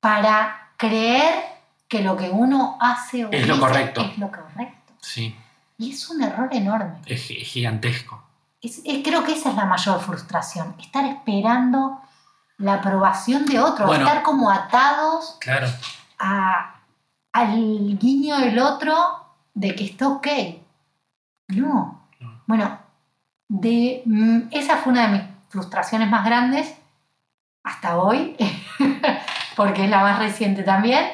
[0.00, 1.34] para creer
[1.88, 4.00] que lo que uno hace o Es lo correcto.
[4.02, 4.92] es lo correcto?
[5.00, 5.36] Sí,
[5.78, 6.94] Y es un error enorme.
[7.06, 8.22] es, gi- gigantesco.
[8.62, 12.00] Es- es- creo que esa es la mayor frustración, estar esperando
[12.58, 14.06] la aprobación de otro, Bueno.
[14.06, 15.66] estar como atados Claro.
[16.18, 16.74] a-
[17.32, 18.94] al guiño del otro
[19.54, 20.26] de que está ok.
[21.48, 22.00] No.
[22.20, 22.40] No.
[22.46, 22.78] Bueno,
[23.48, 26.74] de, mm, esa fue una de mis frustraciones más grandes
[27.62, 28.36] hasta hoy,
[29.56, 31.04] porque es la más reciente también,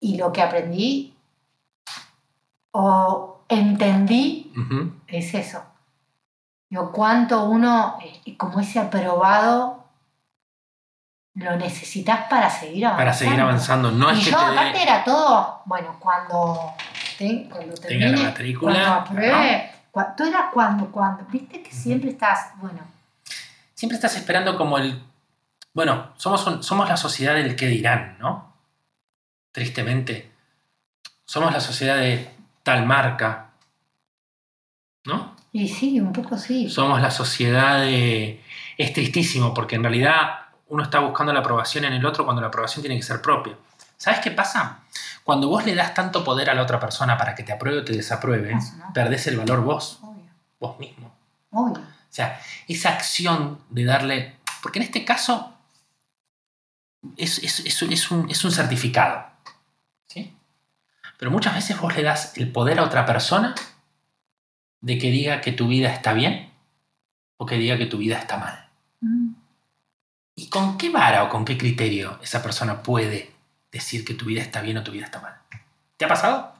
[0.00, 1.14] y lo que aprendí
[2.72, 4.52] o entendí
[5.06, 5.62] es eso.
[6.70, 9.77] Yo cuánto uno, eh, como ese aprobado,
[11.38, 12.98] lo necesitas para seguir avanzando.
[12.98, 13.90] Para seguir avanzando.
[13.92, 16.72] No es y que yo te dé- aparte era todo, bueno, cuando,
[17.16, 22.10] te- cuando Tenga la matrícula, cuando apruebe, cua- tú eras cuando, cuando, viste que siempre
[22.10, 22.80] estás, bueno,
[23.74, 25.02] siempre estás esperando como el...
[25.74, 28.52] Bueno, somos, un- somos la sociedad del que dirán, ¿no?
[29.52, 30.32] Tristemente.
[31.24, 32.28] Somos la sociedad de
[32.62, 33.50] tal marca,
[35.04, 35.36] ¿no?
[35.52, 36.68] y sí, un poco sí.
[36.68, 38.42] Somos la sociedad de...
[38.76, 42.48] Es tristísimo porque en realidad uno está buscando la aprobación en el otro cuando la
[42.48, 43.54] aprobación tiene que ser propia.
[43.96, 44.80] ¿Sabes qué pasa?
[45.24, 47.84] Cuando vos le das tanto poder a la otra persona para que te apruebe o
[47.84, 48.92] te desapruebe, Eso, ¿no?
[48.92, 50.24] perdés el valor vos, Obvio,
[50.60, 51.14] vos mismo.
[51.50, 51.82] obvio.
[51.82, 54.36] O sea, esa acción de darle.
[54.62, 55.54] Porque en este caso
[57.16, 59.26] es, es- es- es un, es un certificado.
[60.06, 60.34] ¿sí?
[61.18, 63.54] Pero muchas veces vos le das el poder a otra persona
[64.80, 66.52] de que diga que tu vida está bien
[67.36, 68.67] o que diga que tu vida está mal.
[70.38, 73.34] ¿Y con qué vara o con qué criterio esa persona puede
[73.72, 75.34] decir que tu vida está bien o tu vida está mal?
[75.96, 76.54] ¿Te ha pasado?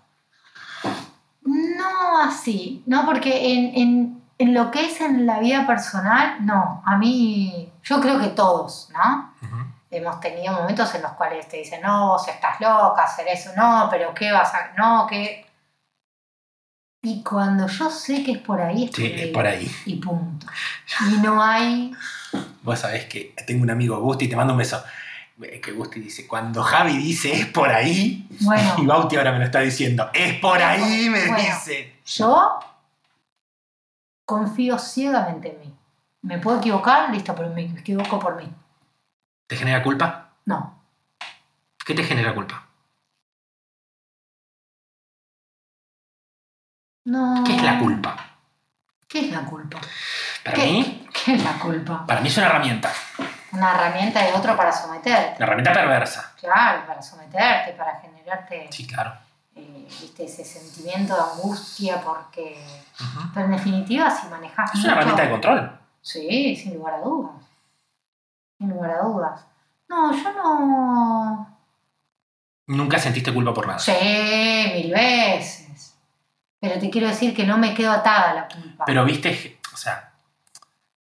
[1.45, 6.83] No así, no, porque en, en, en lo que es en la vida personal, no,
[6.85, 9.33] a mí, yo creo que todos, ¿no?
[9.93, 13.87] Hemos tenido momentos en los cuales te dicen, no, vos estás loca, hacer eso, no,
[13.89, 14.73] pero ¿qué vas a...?
[14.77, 15.47] No, que...
[17.03, 19.77] Y cuando yo sé que es por ahí, es por, Sí, ahí, es por ahí.
[19.87, 20.49] Y punto.
[21.13, 21.93] Y no hay...
[22.69, 24.85] Vos sabés que tengo un amigo, Gusti, te mando un beso.
[25.41, 29.45] Que Gusti dice, cuando Javi dice es por ahí, Bueno, y Bauti ahora me lo
[29.47, 31.37] está diciendo, es por ahí, me Bueno.
[31.43, 31.97] dice.
[32.05, 32.61] yo
[34.27, 35.75] confío ciegamente en mí.
[36.23, 38.53] Me puedo equivocar, listo, pero me equivoco por mí.
[39.47, 40.33] ¿Te genera culpa?
[40.45, 40.79] No.
[41.87, 42.67] ¿Qué te genera culpa?
[47.07, 47.45] No.
[47.47, 48.28] ¿Qué es la culpa?
[49.09, 49.81] ¿Qué es la culpa?
[50.45, 52.05] Para ¿Qué, mí, ¿Qué es la culpa?
[52.07, 52.93] para mí es una herramienta,
[53.53, 55.37] Una herramienta de otro para someterte.
[55.37, 56.35] una herramienta perversa.
[56.39, 59.15] Claro, para someterte, para generarte Sí, claro.
[59.57, 60.25] eh, ¿viste?
[60.27, 62.63] ese sentimiento de angustia, porque.
[63.35, 64.75] Pero en definitiva, si manejas.
[64.75, 65.79] Es una herramienta de control.
[66.03, 67.33] Sí, sin lugar a dudas.
[68.59, 69.41] Sin lugar a dudas.
[69.89, 71.59] No, yo no.
[72.67, 73.79] Nunca sentiste culpa por nada.
[73.79, 73.93] Sí,
[74.75, 75.68] mil veces.
[76.61, 78.85] Pero te quiero decir que no me quedo atada a la culpa.
[78.85, 80.13] Pero viste, o sea,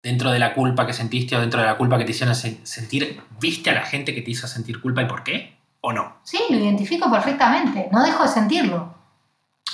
[0.02, 2.64] dentro de la culpa que sentiste o dentro de la culpa que te hicieron se-
[2.64, 5.58] sentir, ¿viste a la gente que te hizo sentir culpa y por qué?
[5.80, 6.18] ¿O no?
[6.22, 7.88] Sí, lo identifico perfectamente.
[7.92, 8.94] No dejo de sentirlo.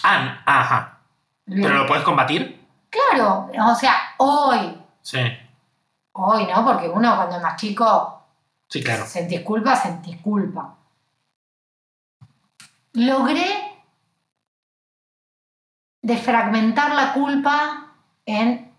[0.03, 0.99] Ah, ajá.
[1.47, 2.65] ¿Pero lo puedes combatir?
[2.91, 5.19] Claro, o sea, hoy, Sí.
[6.13, 6.65] hoy, ¿no?
[6.65, 8.23] Porque uno cuando es más chico
[8.69, 9.05] Sí, claro.
[9.07, 10.77] sentís culpa, sentís culpa.
[12.95, 13.74] Logré
[16.05, 17.87] defragmentar la culpa
[18.27, 18.71] en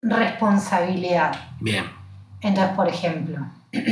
[0.00, 1.34] responsabilidad.
[1.60, 1.90] Bien.
[2.40, 3.44] Entonces, por ejemplo,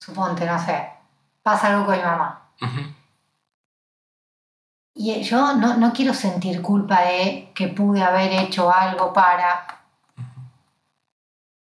[0.00, 0.88] suponte, no sé,
[1.42, 2.42] pasa algo con mi mamá.
[4.94, 9.82] Y yo no, no quiero sentir culpa de que pude haber hecho algo para...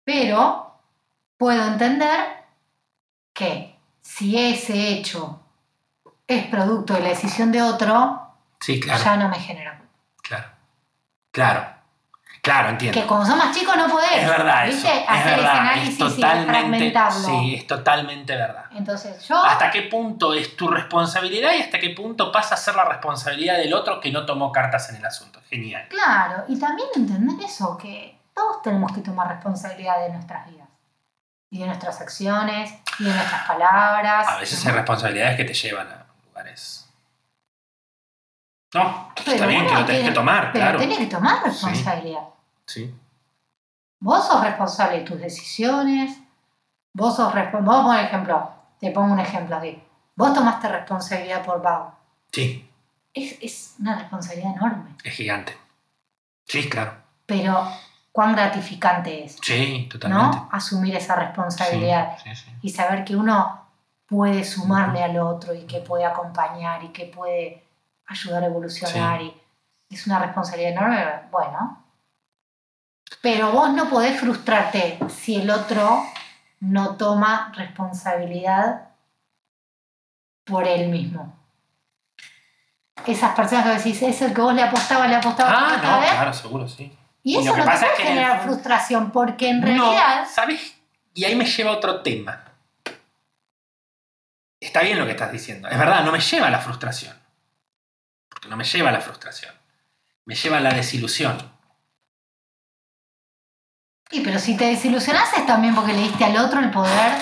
[0.05, 0.75] Pero
[1.39, 2.45] puedo entender
[3.33, 5.41] que si ese hecho
[6.27, 8.22] es producto de la decisión de otro,
[8.63, 9.05] Sí, claro.
[9.05, 9.93] ya no me genera culpa.
[10.23, 10.49] Claro.
[11.31, 11.67] Claro.
[12.43, 13.01] Claro, entiendo.
[13.01, 14.11] Que como sos más chico no podés.
[14.15, 14.89] Es verdad ¿viste?
[14.89, 15.01] eso.
[15.01, 15.59] Es Hacer ese verdad.
[15.61, 16.51] análisis Es y totalmente.
[16.51, 17.21] fragmentarlo.
[17.29, 18.65] Sí, es totalmente verdad.
[18.73, 19.45] Entonces yo...
[19.45, 23.59] ¿Hasta qué punto es tu responsabilidad y hasta qué punto pasa a ser la responsabilidad
[23.59, 25.41] del otro que no tomó cartas en el asunto?
[25.49, 25.87] Genial.
[25.89, 30.69] Claro, y también entender eso, que todos tenemos que tomar responsabilidad de nuestras vidas.
[31.49, 34.27] Y de nuestras acciones, y de nuestras palabras.
[34.27, 34.71] A veces ¿no?
[34.71, 36.82] hay responsabilidades que te llevan a lugares.
[38.75, 40.79] No, Pero está bien que lo tenés tiene- que tomar, Pero claro.
[40.79, 42.23] tenés que tomar responsabilidad.
[42.67, 42.95] Sí.
[44.01, 46.19] Vos sos responsable de tus decisiones.
[46.95, 47.67] Vos sos responsable.
[47.77, 49.81] Vos, por ejemplo, te pongo un ejemplo aquí.
[50.17, 51.91] Vos tomaste responsabilidad por Bau.
[52.33, 52.69] Sí,
[53.15, 54.97] Es, es una responsabilidad enorme.
[55.05, 55.57] es gigante.
[56.47, 56.95] Sí, claro.
[57.27, 57.69] Pero
[58.11, 60.37] cuán gratificante es, Sí, totalmente.
[60.39, 60.49] ¿no?
[60.51, 62.17] Asumir esa responsabilidad.
[62.23, 62.51] Sí, sí, sí.
[62.63, 63.67] y saber que uno
[64.07, 67.63] puede sumarle al otro y que puede acompañar y que puede
[68.07, 69.35] ayudar a evolucionar y
[69.91, 71.85] es una responsabilidad enorme, bueno.
[73.21, 76.03] Pero vos no podés frustrarte si el otro
[76.61, 78.89] no toma responsabilidad
[80.45, 81.37] por él mismo.
[83.07, 86.09] Esas personas que decís, es el que vos le apostabas, le apostabas, Ah, no, ¿eh?
[86.11, 86.97] claro, seguro, sí.
[87.23, 89.11] y y eso lo que no te pasa es puede que en el generar frustración
[89.11, 90.79] porque en realidad No, ¿sabes?
[91.15, 92.45] Y ahí me lleva a otro tema.
[94.61, 95.69] Está bien lo que estás diciendo.
[95.69, 97.17] Es verdad, no me lleva a la frustración.
[98.43, 99.55] Porque no me lleva a la frustración.
[100.25, 101.39] Me lleva a la desilusión.
[104.11, 107.13] Y pero si te desilusionas es también porque le diste al otro el poder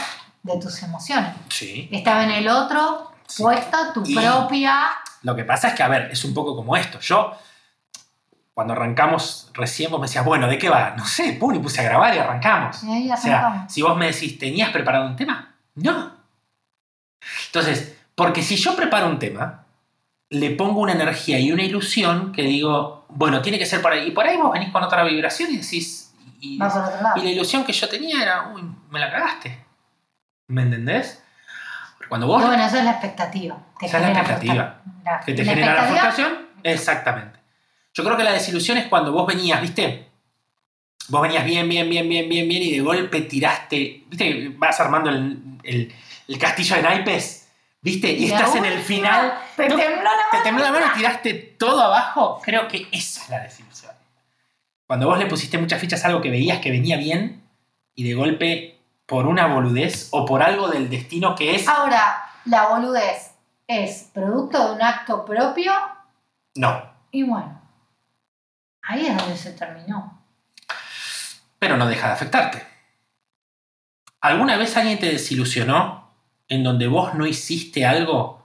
[0.43, 1.35] de tus emociones.
[1.51, 1.91] Sí.
[1.93, 3.43] Estaba en el otro, Sí.
[3.43, 4.93] puesto tu Y- propia.
[5.23, 6.99] Lo que pasa es que, a ver, es un poco como esto.
[7.01, 7.37] Yo,
[8.55, 10.95] cuando arrancamos recién, vos me decías, bueno, ¿de qué va?
[10.97, 12.83] No sé, pum, y puse a grabar y arrancamos.
[12.83, 15.55] Y ahí O sea, si vos me decís, ¿tenías preparado un tema?
[15.75, 16.17] No.
[17.47, 19.67] Entonces, porque si yo preparo un tema,
[20.31, 24.09] le pongo una energía y una ilusión que digo, bueno, tiene que ser por ahí.
[24.09, 27.73] Y por ahí vos venís con otra vibración y decís, y, y la ilusión que
[27.73, 29.65] yo tenía era, uy, me la cagaste.
[30.47, 31.23] ¿Me entendés?
[31.97, 33.59] Porque Cuando vos bueno, eso es la expectativa.
[33.79, 34.55] Te Esa es la expectativa.
[35.05, 37.39] la- que te la genera la frustración, exactamente.
[37.93, 40.09] Yo creo que la desilusión es cuando vos venías, ¿viste?
[41.09, 44.53] Vos venías bien, bien, bien, bien, bien, bien y de golpe tiraste, ¿viste?
[44.57, 45.93] Vas armando el, el-
[46.29, 47.40] el castillo de naipes,
[47.81, 48.11] ¿viste?
[48.13, 50.45] Y, estás en el final, Te tembló la te mano.
[50.45, 52.41] tembló la mano y tiraste todo abajo.
[52.45, 53.93] Creo que esa es la desilusión.
[54.87, 57.43] Cuando vos le pusiste muchas fichas a algo que veías que venía bien
[57.95, 61.69] y de golpe por una boludez o por algo del destino que es...
[61.69, 63.33] Ahora, la boludez
[63.67, 65.73] es producto de un acto propio
[66.55, 67.61] No, y bueno,
[68.83, 70.21] ahí es donde se terminó.
[71.59, 72.67] pero no deja de afectarte.
[74.21, 76.00] ¿Alguna vez alguien te desilusionó
[76.51, 78.43] en donde vos no hiciste algo,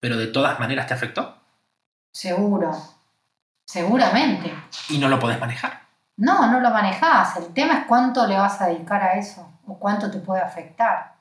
[0.00, 1.36] pero de todas maneras te afectó?
[2.10, 2.72] Seguro.
[3.64, 4.52] Seguramente.
[4.88, 5.82] Y no lo podés manejar.
[6.16, 7.36] No, no lo manejás.
[7.36, 11.14] El tema es cuánto le vas a dedicar a eso o cuánto te puede afectar.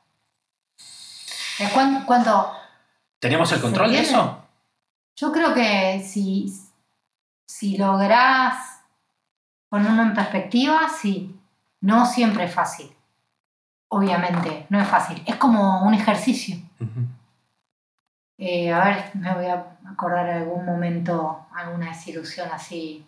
[1.60, 2.56] Es cuánto,
[3.20, 4.44] ¿Tenemos el ¿Se control de eso?
[5.16, 6.52] Yo creo que si,
[7.46, 8.82] si lográs
[9.70, 11.38] ponerlo en perspectiva, sí.
[11.82, 12.92] No siempre es fácil.
[13.94, 15.22] Obviamente, no es fácil.
[15.26, 16.56] Es como un ejercicio.
[18.38, 23.06] Eh, a ver, me voy a acordar algún momento, alguna desilusión así.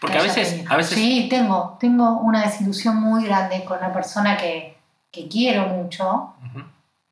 [0.00, 0.72] Porque que a veces, tenido.
[0.72, 4.76] a veces Sí, tengo, tengo una desilusión muy grande con una persona que,
[5.12, 6.34] que quiero mucho,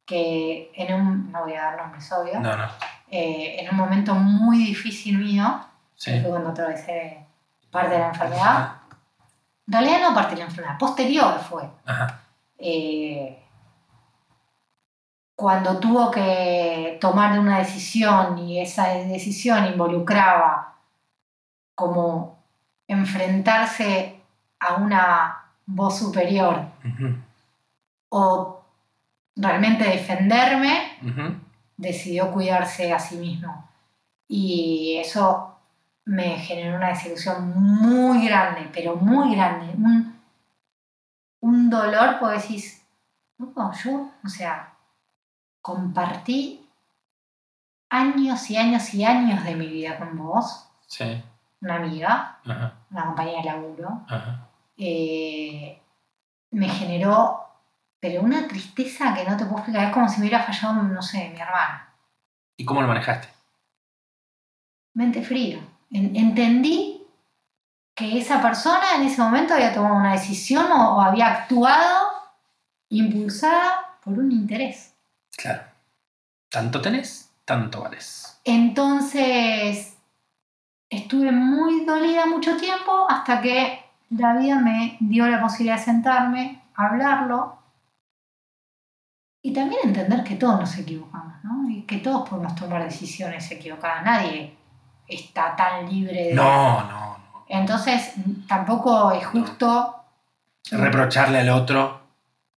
[0.04, 2.64] que en un, no voy a dar nombres, obvio, No, no.
[3.10, 5.60] eh, en un momento muy difícil mío,
[5.94, 6.10] Sí.
[6.12, 7.24] que fue cuando atravesé
[7.70, 8.72] parte de la enfermedad,
[9.66, 11.68] en realidad no parte de la enfermedad, posterior fue.
[11.84, 12.20] Ajá.
[12.58, 13.42] eh,
[15.36, 20.76] cuando tuvo que tomar una decisión y esa decisión involucraba
[21.74, 22.38] como
[22.88, 24.22] enfrentarse
[24.58, 26.64] a una voz superior
[28.08, 28.64] o
[29.36, 30.96] realmente defenderme,
[31.76, 33.68] decidió cuidarse a sí mismo.
[34.26, 35.55] Y eso
[36.06, 39.72] me generó una desilusión muy grande, pero muy grande.
[39.76, 40.16] Un,
[41.40, 42.86] un dolor, porque decís,
[43.38, 44.72] "Loco, yo, o sea,
[45.60, 46.64] compartí
[47.90, 51.22] años y años y años de mi vida con vos, Sí.
[51.60, 52.72] una amiga, Ajá.
[52.90, 54.48] una compañera de laburo, Ajá.
[54.76, 55.82] eh,
[56.52, 57.44] me generó,
[57.98, 61.02] pero una tristeza que no te puedo explicar, es como si me hubiera fallado, no
[61.02, 61.88] sé, mi hermana.
[62.56, 63.28] ¿Y cómo lo manejaste?
[64.94, 65.58] mente fría.
[65.90, 67.02] En- entendí
[67.94, 72.08] que esa persona en ese momento había tomado una decisión o, o había actuado
[72.90, 74.94] impulsada por un interés.
[75.36, 75.62] Claro.
[76.50, 78.38] Tanto tenés, tanto vales.
[78.44, 79.96] Entonces,
[80.88, 86.62] estuve muy dolida mucho tiempo hasta que la vida me dio la posibilidad de sentarme,
[86.74, 87.58] hablarlo
[89.42, 91.68] y también entender que todos nos equivocamos, ¿no?
[91.70, 94.04] Y que todos podemos tomar decisiones equivocadas.
[94.04, 94.56] Nadie
[95.08, 96.34] está tan libre de...
[96.34, 97.44] No, no, no.
[97.48, 98.12] Entonces,
[98.48, 99.94] tampoco es justo.
[100.70, 102.00] Reprocharle al otro.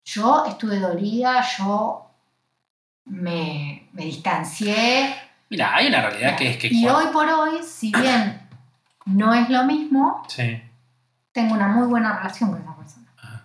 [0.05, 2.11] Yo estuve dolida, yo
[3.05, 5.15] me, me distancié.
[5.51, 6.69] Mira, hay una realidad que es que.
[6.69, 8.49] y cuando- hoy por hoy, si bien
[9.07, 10.63] no es lo mismo, Sí.
[11.33, 13.13] tengo una muy buena relación con esa persona.
[13.23, 13.45] Ajá.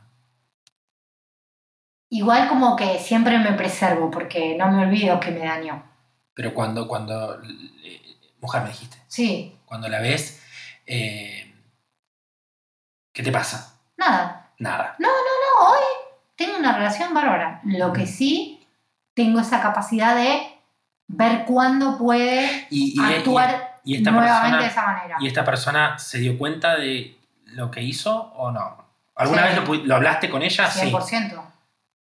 [2.10, 5.84] Igual como que siempre me preservo porque no me olvido que me dañó.
[6.34, 7.42] Pero cuando, cuando.
[8.44, 8.98] Mujer me dijiste.
[9.08, 10.42] Sí, Cuando la ves.
[10.86, 11.50] eh,
[13.14, 13.80] ¿Qué te pasa?
[13.98, 14.52] nada.
[14.60, 14.96] Nada.
[15.00, 15.10] No,
[15.62, 15.80] hoy
[16.36, 17.60] tengo una relación bárbara.
[17.64, 18.66] Lo que sí,
[19.14, 20.42] tengo esa capacidad de
[21.08, 25.18] ver cuándo puede Y, y- actuar y- y esta nuevamente de esa manera.
[25.20, 28.84] ¿Y esta persona se dio cuenta de lo que hizo o no?
[29.16, 29.60] ¿Alguna Sí.
[29.60, 30.70] vez lo, hablaste con ella?
[30.70, 30.80] Sí.
[30.92, 31.44] 100%.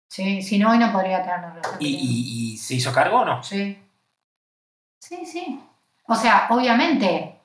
[0.09, 1.77] Sí, si no, hoy no podría tener una relación.
[1.79, 3.43] ¿Y, y- y se hizo cargo o no?
[3.43, 3.77] Sí.
[4.99, 5.59] Sí, sí.
[6.11, 7.39] O sea, obviamente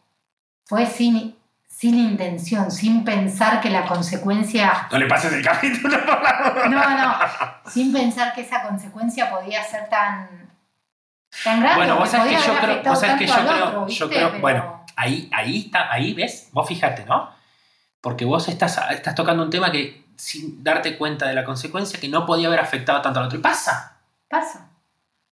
[0.65, 1.37] fue sin,
[1.69, 4.89] sin intención, sin pensar que la consecuencia.
[4.91, 7.15] No le pases el capítulo por la No, no.
[7.71, 10.51] Sin pensar que esa consecuencia podía ser tan.
[11.45, 11.77] tan grande.
[11.77, 14.07] Bueno, vos sabés que yo creo, vos sabés que yo creo, otro, yo ¿viste?
[14.09, 17.31] creo, Pero- bueno, ahí, ahí está, ahí ves, vos fíjate, ¿no?
[18.01, 22.09] porque vos estás, estás tocando un tema que sin darte cuenta de la consecuencia que
[22.09, 23.39] no podía haber afectado tanto al otro.
[23.39, 23.97] Y pasa.
[24.29, 24.69] Pasa.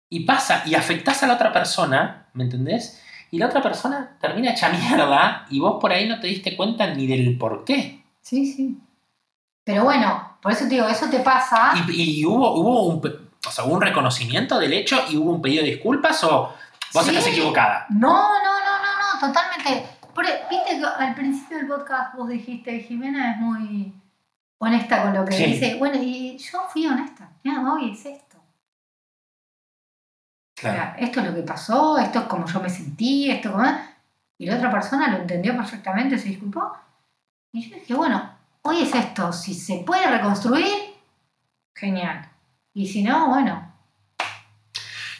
[0.09, 0.62] Y pasa.
[0.66, 3.01] Y afectás a la otra persona, ¿me entendés?
[3.35, 6.87] Y la otra persona termina hecha mierda y vos por ahí no te diste cuenta
[6.95, 8.05] ni del por qué.
[8.20, 8.78] Sí, sí.
[9.64, 11.72] Pero bueno, por eso te digo, eso te pasa.
[11.89, 13.03] ¿Y, y hubo, hubo, un,
[13.45, 16.55] o sea, hubo un reconocimiento del hecho y hubo un pedido de disculpas o
[16.93, 17.11] vos Sí.
[17.11, 17.87] estás equivocada?
[17.91, 19.85] No, no, no, no, no, totalmente.
[20.49, 23.93] Viste que al principio del podcast vos dijiste, Jimena es muy
[24.59, 25.45] honesta con lo que Sí.
[25.47, 25.74] dice.
[25.76, 27.30] Bueno, y yo fui honesta.
[27.43, 28.34] Mira, hoy es esto.
[30.98, 33.64] Esto es lo que pasó, esto es como yo me sentí, esto como...
[34.38, 36.76] Y la otra persona lo entendió perfectamente, se disculpó.
[37.52, 39.32] Y yo dije, bueno, hoy es esto.
[39.32, 40.66] Si se puede reconstruir,
[41.74, 42.28] genial.
[42.72, 43.72] Y si no, bueno,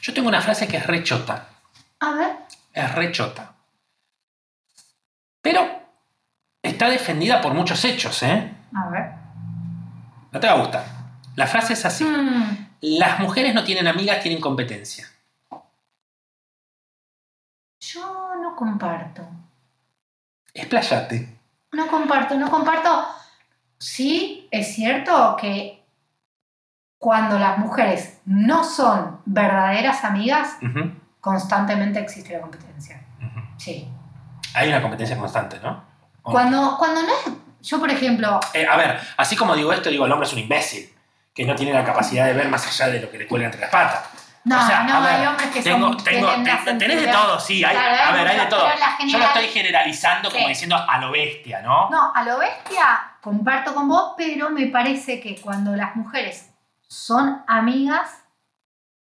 [0.03, 1.47] Yo tengo una frase que es rechota.
[2.01, 2.37] a ver.
[2.73, 3.53] Es rechota.
[5.41, 5.61] Pero
[6.63, 8.53] está defendida por muchos hechos, ¿eh?
[8.75, 9.13] A ver.
[10.33, 10.85] No te va a gustar.
[11.37, 12.05] La frase es así.
[12.05, 15.07] Mm, Las mujeres no tienen amigas, tienen competencia.
[18.55, 19.27] No comparto.
[20.53, 21.39] Explayate.
[21.73, 23.07] No comparto, no comparto.
[23.79, 25.83] Sí, es cierto que
[26.99, 30.57] cuando las mujeres no son verdaderas amigas,
[31.21, 33.03] constantemente existe la competencia.
[33.59, 33.89] Sí.
[34.55, 35.85] Hay una competencia constante, ¿no?
[36.23, 36.33] ¿O no?
[36.33, 37.33] Cuando, cuando no es.
[37.63, 40.39] Yo, por ejemplo, Eh, a ver, así como digo esto, digo, el hombre es un
[40.39, 40.93] imbécil,
[41.35, 43.61] que no tiene la capacidad de ver más allá de lo que le cuelga entre
[43.63, 44.07] las patas.
[44.45, 46.05] No, O sea, no, ver, hay hombres que Tengo, son.
[46.05, 46.29] tengo,
[46.79, 48.67] tenés de todo, sí, hay, Claro, a ver, hay de todo.
[49.07, 51.89] Yo lo estoy generalizando como diciendo a lo bestia, ¿no?
[51.91, 56.51] No, a lo bestia comparto con vos, pero me parece que cuando las mujeres
[56.87, 58.23] son amigas,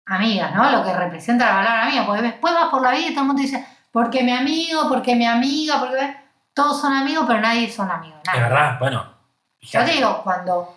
[0.05, 0.68] amigas, ¿no?
[0.72, 3.26] Lo que representa la palabra amiga, porque después vas por la vida y todo el
[3.28, 6.16] mundo dice, porque mi amigo, porque mi amiga, porque
[6.53, 8.20] todos son amigos, pero nadie son amigos.
[8.26, 8.41] Nadie.
[8.41, 9.14] verdad, bueno.
[9.61, 10.76] Yo te digo, cuando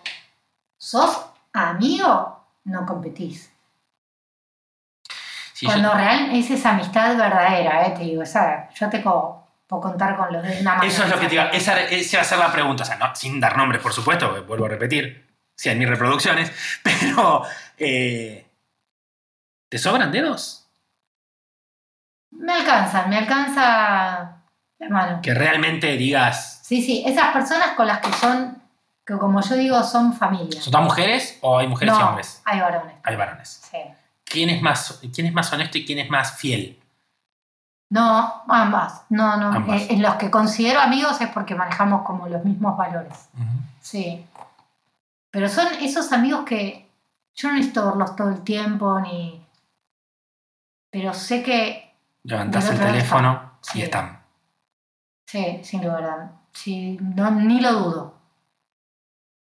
[0.78, 3.51] sos amigo, no competís.
[5.62, 7.90] Sí, yo- cuando real es esa amistad verdadera, ¿eh?
[7.96, 10.82] te digo, esa, yo te co- puedo contar con los de una mano.
[10.82, 12.96] Eso es lo que te iba, esa, esa va a ser la pregunta, o sea,
[12.96, 16.50] no, sin dar nombres, por supuesto, porque vuelvo a repetir, si hay mis reproducciones,
[16.82, 17.44] pero
[17.78, 18.44] eh,
[19.68, 20.68] ¿te sobran dedos?
[22.32, 24.42] Me alcanzan, me alcanza
[24.80, 25.20] la mano.
[25.22, 28.60] Que realmente digas, Sí, sí, esas personas con las que son,
[29.06, 30.60] que como yo digo, son familia.
[30.60, 32.40] ¿son mujeres o hay mujeres y no, hombres?
[32.44, 32.94] hay varones.
[33.04, 33.60] Hay varones.
[33.70, 33.78] Sí.
[34.32, 36.80] ¿Quién es, más, ¿Quién es más honesto y quién es más fiel?
[37.90, 39.02] No, ambas.
[39.10, 39.52] No, no.
[39.52, 39.82] Ambas.
[39.82, 43.28] Eh, en los que considero amigos es porque manejamos como los mismos valores.
[43.82, 44.24] Sí.
[45.30, 46.88] Pero son esos amigos que
[47.34, 49.44] yo no necesito verlos todo el tiempo ni.
[50.90, 51.94] Pero sé que.
[52.22, 53.82] Levantás el teléfono y Sí.
[53.82, 54.22] están.
[55.26, 58.14] Sí, sin lugar Sí, no, ni lo dudo.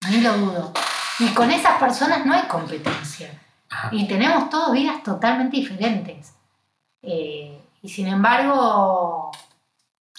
[0.09, 0.74] Ni lo dudo.
[1.19, 3.30] Y con esas personas no hay competencia.
[3.74, 3.89] Ajá.
[3.91, 6.36] Y tenemos todos vidas totalmente diferentes.
[7.01, 9.32] Eh, y sin embargo,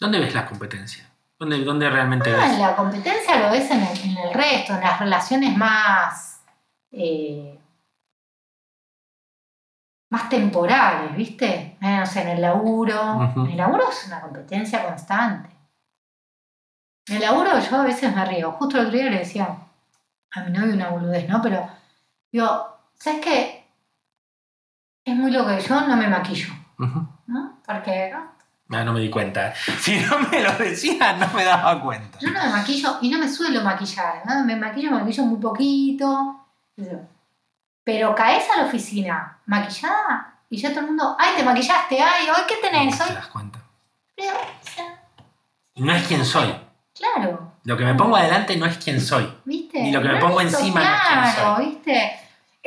[0.00, 1.08] ¿Dónde ves la competencia?
[1.38, 2.58] ¿Dónde, dónde realmente ah, ves?
[2.58, 6.42] la competencia lo ves en el, en el resto, en las relaciones más,
[6.90, 7.58] eh,
[10.10, 11.76] más temporales, ¿viste?
[11.80, 13.32] Eh, no sé, en el laburo.
[13.36, 15.50] En el laburo es una competencia constante.
[17.06, 18.52] En el laburo yo a veces me río.
[18.52, 19.56] Justo el otro día le decía
[20.32, 21.40] a mi novio una boludez, ¿no?
[21.42, 21.68] Pero
[22.32, 23.64] digo, ¿sabes qué?
[25.04, 26.48] Es muy loco que yo no me maquillo.
[27.26, 27.58] ¿no?
[27.66, 28.32] Porque ¿no?
[28.76, 29.52] Ah, no me di cuenta.
[29.80, 32.18] Si no me lo decía, no me daba cuenta.
[32.18, 34.44] yo no me maquillo y no me suelo maquillar, ¿no?
[34.44, 36.40] Me maquillo, me maquillo muy poquito.
[37.84, 42.28] Pero caes a la oficina maquillada y ya todo el mundo, ay, te maquillaste, ay,
[42.30, 43.08] hoy qué tenés, No hoy.
[43.10, 43.58] te das cuenta.
[44.16, 45.02] Pero, o sea,
[45.76, 46.54] No es quien soy.
[46.98, 47.52] claro.
[47.64, 49.26] Lo que me pongo adelante no es quien soy.
[49.46, 49.80] ¿Viste?
[49.80, 52.12] Y lo que me pongo encima no es quién Claro, ¿viste?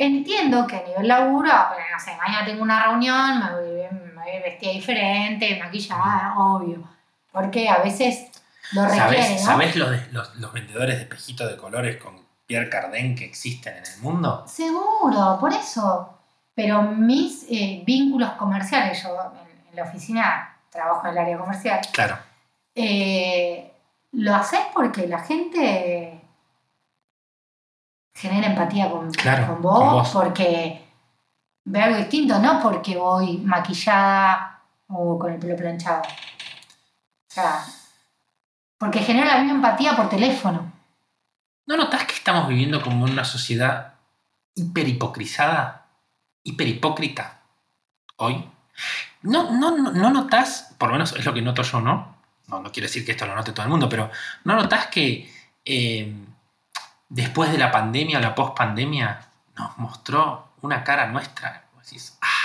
[0.00, 4.22] Entiendo que a nivel laburo, pero no sé, mañana tengo una reunión, me voy, me
[4.22, 6.88] voy vestida diferente, maquillada, obvio.
[7.32, 8.30] Porque a veces
[8.72, 9.46] lo requiere, ¿Sabes, ¿no?
[9.46, 9.76] ¿sabes
[10.12, 14.44] los, los vendedores de espejitos de colores con Pierre Cardin que existen en el mundo?
[14.46, 16.14] Seguro, por eso.
[16.54, 21.80] Pero mis eh, vínculos comerciales, yo en, en la oficina trabajo en el área comercial,
[21.92, 22.18] Claro.
[22.74, 23.72] eh,
[24.12, 26.20] lo haces porque la gente
[28.18, 30.08] genera empatía con, Claro, con, vos, con vos.
[30.10, 30.84] porque
[31.64, 36.02] ve algo distinto, no porque voy maquillada o con el pelo planchado.
[36.02, 37.64] O sea,
[38.78, 40.72] porque genera la misma empatía por teléfono.
[41.66, 43.94] ¿No notas que estamos viviendo como una sociedad
[44.54, 45.86] hiperhipocrizada?
[46.42, 47.40] Hiperhipócrita.
[48.16, 48.48] Hoy.
[49.22, 52.18] ¿No, no, no, no notas, por lo menos es lo que noto yo, ¿no?
[52.48, 54.10] no, no quiero decir que esto lo note todo el mundo, pero
[54.44, 55.30] ¿no notás que
[55.64, 56.14] eh,
[57.08, 59.20] después de la pandemia o la post-pandemia
[59.56, 61.64] nos mostró una cara nuestra?
[61.82, 62.38] Decís, "Ah,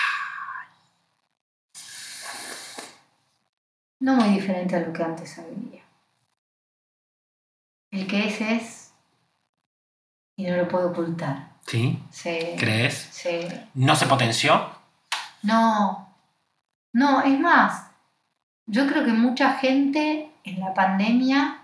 [4.00, 5.82] No muy diferente a lo que antes había.
[7.90, 8.94] El que es es
[10.36, 11.54] y no lo puedo ocultar.
[11.66, 12.04] ¿sí?
[12.12, 12.56] Sí.
[12.60, 12.96] ¿Crees?
[13.12, 13.48] Sí.
[13.76, 14.70] ¿No se potenció?
[15.44, 16.14] No.
[16.92, 17.92] No, es más.
[18.66, 21.62] Yo creo que mucha gente en la pandemia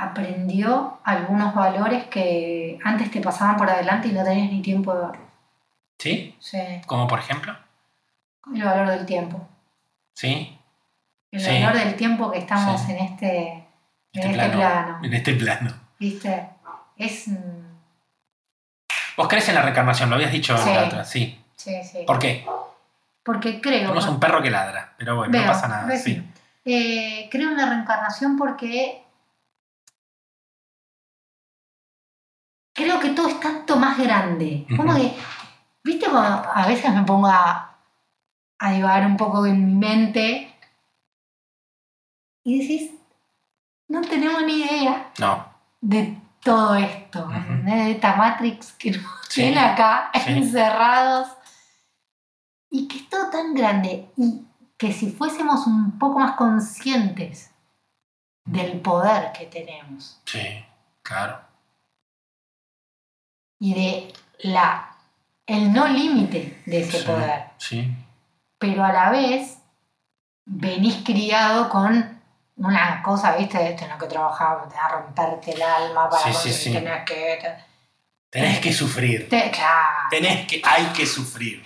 [0.00, 5.00] aprendió algunos valores que antes te pasaban por adelante y no tenías ni tiempo de
[5.06, 5.26] verlo.
[5.98, 6.36] ¿Sí?
[6.38, 6.58] Sí.
[6.86, 7.56] Como por ejemplo,
[8.54, 9.46] El valor del tiempo.
[10.14, 10.56] ¿sí?
[11.32, 11.50] El Sí.
[11.62, 12.92] valor del tiempo que estamos Sí.
[12.92, 13.64] en este, en
[14.12, 14.54] Este este plano.
[14.56, 14.98] plano.
[15.02, 15.74] En este plano.
[15.98, 16.48] ¿Viste?
[16.96, 17.26] Es.
[19.16, 20.08] ¿Vos crees en la reencarnación?
[20.10, 20.72] Lo habías dicho Sí.
[20.72, 21.42] la otra, sí.
[21.56, 21.98] Sí, sí.
[22.06, 22.46] ¿Por qué?
[23.24, 23.80] Porque creo.
[23.80, 25.96] Tenemos un perro que ladra, pero bueno, Veo, no pasa nada.
[25.96, 26.22] Sí.
[26.64, 29.02] eh, creo en la reencarnación porque
[32.78, 34.64] creo que todo es tanto más grande.
[34.76, 35.00] Como Ujú.
[35.00, 35.14] que,
[35.84, 37.76] viste, cuando a veces me pongo a,
[38.58, 40.54] a divagar un poco en mi mente
[42.44, 42.90] y decís,
[43.88, 45.44] no tenemos ni idea No.
[45.80, 47.28] de todo esto,
[47.64, 49.42] de esta Matrix que nos Sí.
[49.42, 50.32] tiene acá Sí.
[50.32, 51.28] encerrados
[52.70, 54.44] y que es todo tan grande y
[54.78, 57.50] que si fuésemos un poco más conscientes
[58.44, 60.64] del poder que tenemos Sí,
[61.02, 61.40] claro.
[63.60, 64.84] Y de la
[65.46, 67.04] el no límite de ese Sí.
[67.06, 67.96] poder, Sí.
[68.58, 69.58] pero a la vez
[70.44, 72.18] venís criado con
[72.56, 76.72] una cosa, viste, de tener que trabajar, tener que romperte el alma para Sí, sí,
[76.72, 77.38] tener que...
[78.30, 79.28] Tenés que sufrir.
[79.28, 80.08] te- claro.
[80.10, 81.64] Tenés que, hay que sufrir.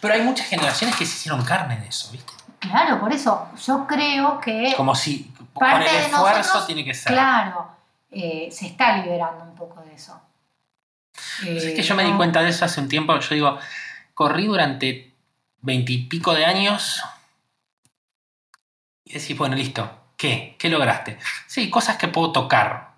[0.00, 2.32] Pero hay muchas generaciones que se hicieron carne de eso, ¿viste?
[2.58, 6.84] Claro, por eso yo creo que, Como si con Parte el de esfuerzo nosotros, tiene
[6.84, 7.12] que ser.
[7.12, 7.68] claro,
[8.10, 10.20] eh, se está liberando un poco de eso.
[11.46, 13.18] Es Eh, que yo me di cuenta de eso hace un tiempo.
[13.18, 13.58] Yo digo,
[14.14, 15.14] corrí durante
[15.60, 17.02] veintipico de años
[19.04, 19.96] y decís, bueno, listo.
[20.16, 20.56] ¿Qué?
[20.58, 21.18] ¿Qué lograste?
[21.46, 22.92] Sí, cosas que puedo tocar.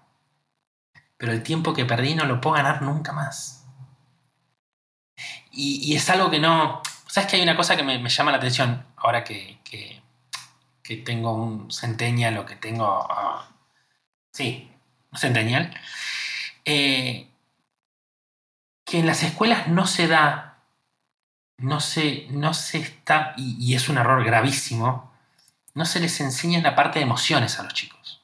[1.17, 3.65] Pero el tiempo que perdí no lo puedo ganar nunca más.
[5.53, 6.83] Y, y es algo que no...
[7.07, 10.03] ¿Sabes que hay una cosa que me, me llama la atención ahora que, que,
[10.83, 13.07] que tengo un centennial o que tengo...
[13.09, 13.49] ah,
[14.33, 14.69] sí,
[15.13, 15.73] un centennial.
[16.65, 17.29] Eh,
[18.93, 20.59] que en las escuelas no se da,
[21.57, 25.11] no se, no se está, y, y es un error gravísimo,
[25.73, 28.23] no se les enseña la parte de emociones a los chicos.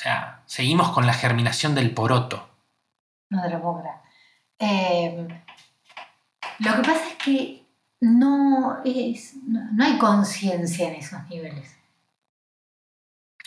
[0.00, 2.50] O sea, seguimos con la germinación del poroto.
[3.30, 3.96] No te lo puedo creer.
[4.58, 5.28] Eh,
[6.58, 7.64] lo que pasa es que
[8.00, 11.76] no, es, no, no hay conciencia en esos niveles.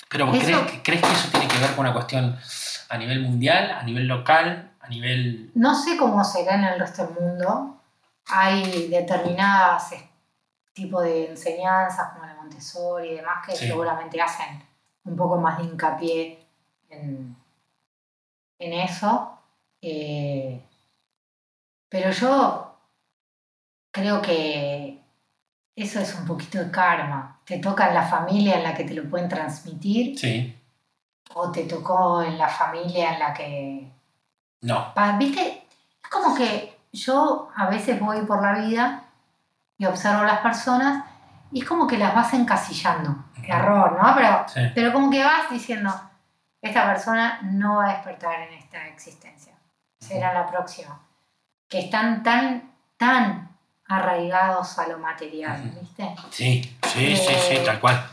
[0.08, 2.40] Pero ¿vos Eso- ¿crees, ¿crees que eso tiene que ver con una cuestión
[2.88, 5.52] a nivel mundial, a nivel local, a nivel...
[5.56, 7.78] No sé cómo será en el resto del mundo.
[8.28, 9.94] Hay determinadas
[10.74, 13.68] tipos de enseñanzas como la Montessori y demás que Sí.
[13.68, 14.62] seguramente hacen
[15.06, 16.46] un poco más de hincapié
[16.90, 17.36] en,
[18.60, 19.40] en eso.
[19.82, 20.62] Eh,
[21.90, 22.76] pero yo
[23.92, 25.00] creo que
[25.76, 27.40] eso es un poquito de karma.
[27.46, 30.58] Te toca en la familia en la que te lo pueden transmitir Sí.
[31.36, 33.92] o te tocó en la familia en la que
[34.66, 34.94] No.
[35.18, 35.68] ¿Viste?
[36.04, 39.04] Es como que yo a veces voy por la vida
[39.78, 41.06] y observo a las personas
[41.52, 43.16] y es como que las vas encasillando.
[43.44, 44.16] Error, ¿no?
[44.16, 44.62] Pero, Sí.
[44.74, 45.94] pero como que vas diciendo,
[46.62, 49.54] esta persona no va a despertar en esta existencia.
[50.00, 51.00] Será la próxima.
[51.70, 53.50] Que están tan, tan
[53.88, 55.62] arraigados a lo material.
[55.80, 56.16] ¿viste?
[56.32, 58.04] Sí, sí, sí, sí, Eh, tal cual.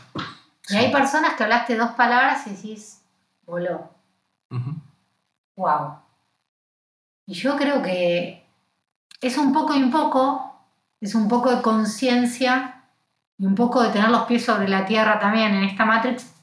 [0.69, 3.01] Y hay personas que hablaste dos palabras y decís,
[3.45, 3.89] voló.
[5.55, 5.99] Wow.
[7.25, 8.45] Y yo creo que
[9.21, 10.59] es un poco y un poco,
[10.99, 12.83] es un poco de conciencia
[13.37, 16.33] y un poco de tener los pies sobre la tierra también en esta Matrix,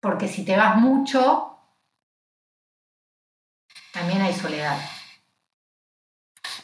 [0.00, 1.58] porque si te vas mucho,
[3.92, 4.78] también hay soledad.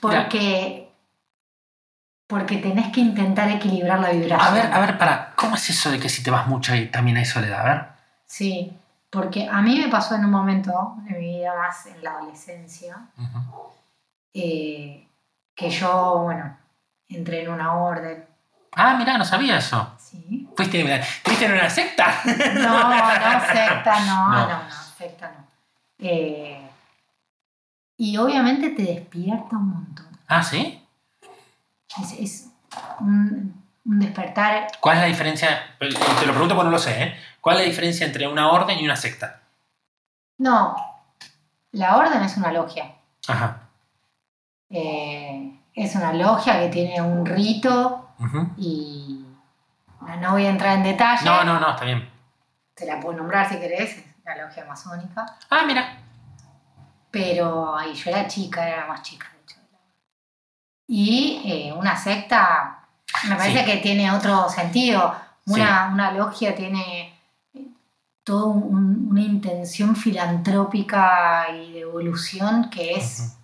[0.00, 0.88] Porque,
[2.26, 4.40] porque tenés que intentar equilibrar la vibración.
[4.40, 6.90] A ver, a ver, para, ¿cómo es eso de que si te vas mucho ahí
[6.90, 7.60] también hay soledad?
[7.60, 7.86] A ver.
[8.26, 8.72] Sí,
[9.16, 12.96] porque a mí me pasó en un momento de mi vida más en la adolescencia,
[14.34, 15.08] eh,
[15.54, 16.56] que yo, bueno,
[17.08, 18.26] entré en una orden.
[18.74, 19.94] Ah, mirá, no sabía eso.
[19.98, 20.48] Sí.
[20.56, 22.06] ¿Fuiste, ¿Fuiste en una secta?
[22.26, 24.48] No, no, secta, no, No.
[24.48, 25.46] no, no, secta no.
[25.98, 26.60] Eh,
[27.96, 30.06] y obviamente te despierta un montón.
[30.28, 30.82] Ah, ¿sí?
[32.02, 32.48] Es, es
[33.00, 34.66] un- un despertar.
[34.80, 35.48] ¿Cuál es la diferencia?
[35.78, 37.16] Te lo pregunto porque no lo sé, ¿eh?
[37.46, 39.40] ¿Cuál es la diferencia entre una orden y una secta?
[40.38, 40.74] No,
[41.70, 42.92] la orden es una logia.
[43.28, 43.68] Ajá.
[44.68, 48.50] Eh, es una logia que tiene un rito Ujú.
[48.56, 49.24] y
[50.00, 51.24] no, no voy a entrar en detalle.
[51.24, 52.10] No, no, no, está bien.
[52.74, 55.24] Te la puedo nombrar si querés, es la logia masónica.
[55.48, 55.98] Ah, mira.
[57.12, 59.60] Pero ahí yo era chica, era la más chica, de hecho.
[60.88, 62.88] Y eh, una secta,
[63.28, 63.64] me parece Sí.
[63.66, 65.14] que tiene otro sentido.
[65.46, 67.12] Una, una logia tiene
[68.26, 73.38] toda un- una intención filantrópica y de evolución que es...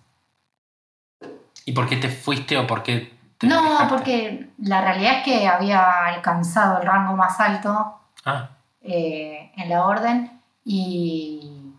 [1.65, 3.87] ¿Y por qué te fuiste o por qué te No, alejaste?
[3.89, 8.49] porque la realidad es que había alcanzado el rango más alto Ah,
[8.81, 11.71] eh, en la orden y,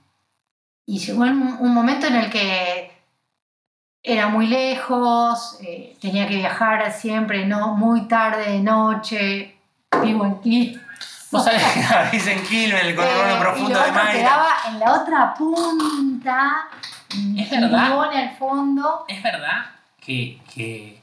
[0.87, 2.91] y llegó un, un momento en el que
[4.03, 9.57] era muy lejos, eh, tenía que viajar siempre, no muy tarde de noche,
[10.03, 10.79] vivo aquí.
[11.35, 11.63] Vos sabés
[12.11, 14.13] que dicen Quilmes, el Eh, profundo y lo de Mayra.
[14.13, 16.69] quedaba en la otra punta,
[17.37, 17.89] Es en verdad.
[17.89, 19.05] Ligón, al fondo.
[19.09, 19.67] Es verdad
[20.01, 20.41] que.
[20.55, 21.03] que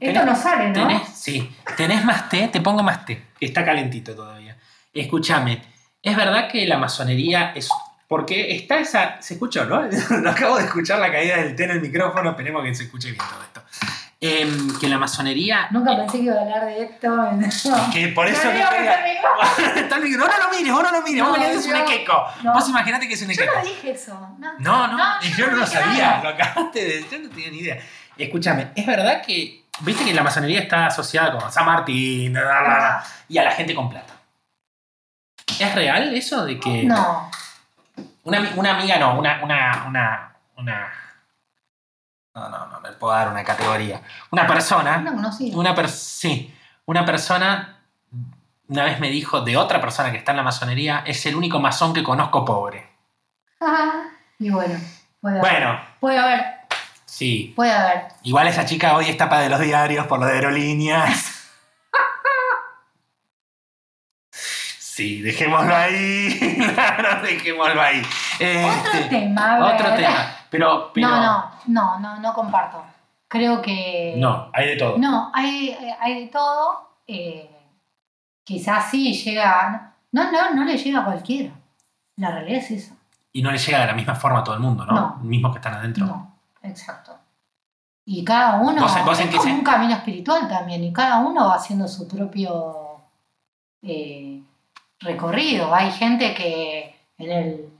[0.00, 0.88] Esto no sale, ¿no?
[0.88, 1.54] tenés- sí.
[1.76, 2.48] ¿Tenés más té?
[2.48, 3.26] Te pongo más té.
[3.40, 4.56] Está calentito todavía.
[4.92, 5.62] Escúchame.
[6.02, 7.68] Es verdad que la masonería es.
[8.08, 9.20] Porque está esa.
[9.20, 9.82] ¿Se escuchó, no?
[10.22, 12.30] No acabo de escuchar la caída del té en el micrófono.
[12.30, 13.62] Esperemos que se escuche bien todo esto.
[14.26, 15.68] Em, que la masonería.
[15.70, 17.08] Nunca pensé que iba a hablar de esto.
[17.08, 17.90] No.
[17.92, 18.42] Que por eso.
[18.44, 21.22] No, el micro- no, no lo mires, vos no lo mires.
[21.24, 22.24] vos No, querés un yo- equeco.
[22.42, 22.52] no.
[22.54, 23.52] Vos imaginate que es un Yo equeco.
[23.58, 24.14] no dije eso.
[24.38, 27.28] No, No, no, No, yo, yo no no lo sabía, lo acabaste de yo no
[27.28, 27.78] tenía ni idea.
[28.16, 33.36] Escúchame, es verdad que, viste que la masonería está asociada con San Martín, Ah, y
[33.38, 34.14] a la gente con plata.
[35.58, 37.30] ¿Es real eso de que no.
[38.22, 40.92] una, una amiga, no, una, una, una, una,
[42.34, 44.02] no, no, no, no le puedo dar una categoría.
[44.30, 45.56] Una persona, No conocía.
[45.56, 46.52] una per- sí,
[46.86, 47.70] una persona
[48.66, 51.60] una vez me dijo de otra persona que está en la masonería, es el único
[51.60, 52.88] masón que conozco pobre.
[53.60, 54.04] Ah,
[54.38, 54.78] y bueno,
[55.20, 55.50] puede haber.
[55.52, 56.44] Bueno, Puede haber,
[57.04, 58.08] sí, puede haber.
[58.22, 61.30] Igual esa chica hoy es tapa de los diarios por lo de aerolíneas.
[64.94, 66.38] Sí, dejémoslo ahí.
[66.74, 68.00] Claro, dejémoslo ahí.
[68.00, 69.74] Otro Este, tema, a ver.
[69.74, 70.36] otro tema.
[70.50, 72.84] Pero, pero No, no, no, no, no comparto.
[73.26, 74.14] Creo que.
[74.18, 74.96] No, hay de todo.
[74.98, 76.90] No, hay, hay de todo.
[77.08, 77.50] eh,
[78.44, 79.94] quizás sí llega.
[80.12, 81.52] No, no, no le llega a cualquiera.
[82.16, 82.94] La realidad es eso.
[83.32, 84.92] Y no le llega de la misma forma a todo el mundo, ¿no?
[84.94, 85.16] No.
[85.22, 86.06] Mismos que están adentro.
[86.06, 87.18] No, exacto.
[88.04, 88.80] Y cada uno.
[88.80, 90.84] ¿Vos- vos es como se- un camino espiritual también.
[90.84, 93.00] Y cada uno va haciendo su propio
[93.82, 94.33] eh,
[95.00, 95.74] recorrido.
[95.74, 97.70] Hay gente que en el,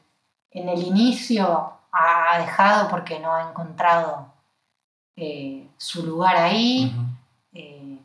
[0.51, 4.33] en el inicio ha dejado porque no ha encontrado
[5.17, 6.93] eh, su lugar ahí.
[7.53, 7.99] Eh,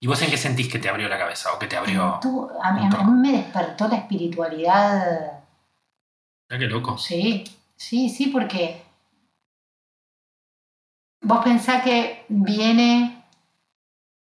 [0.00, 2.18] ¿Y vos en qué sentís que te abrió la cabeza o que te abrió?
[2.20, 5.40] tú- a, mí, a mí me despertó la espiritualidad.
[6.50, 6.98] Mirá qué loco.
[6.98, 7.44] Sí,
[7.76, 8.82] sí, sí, porque
[11.22, 13.13] vos pensás que viene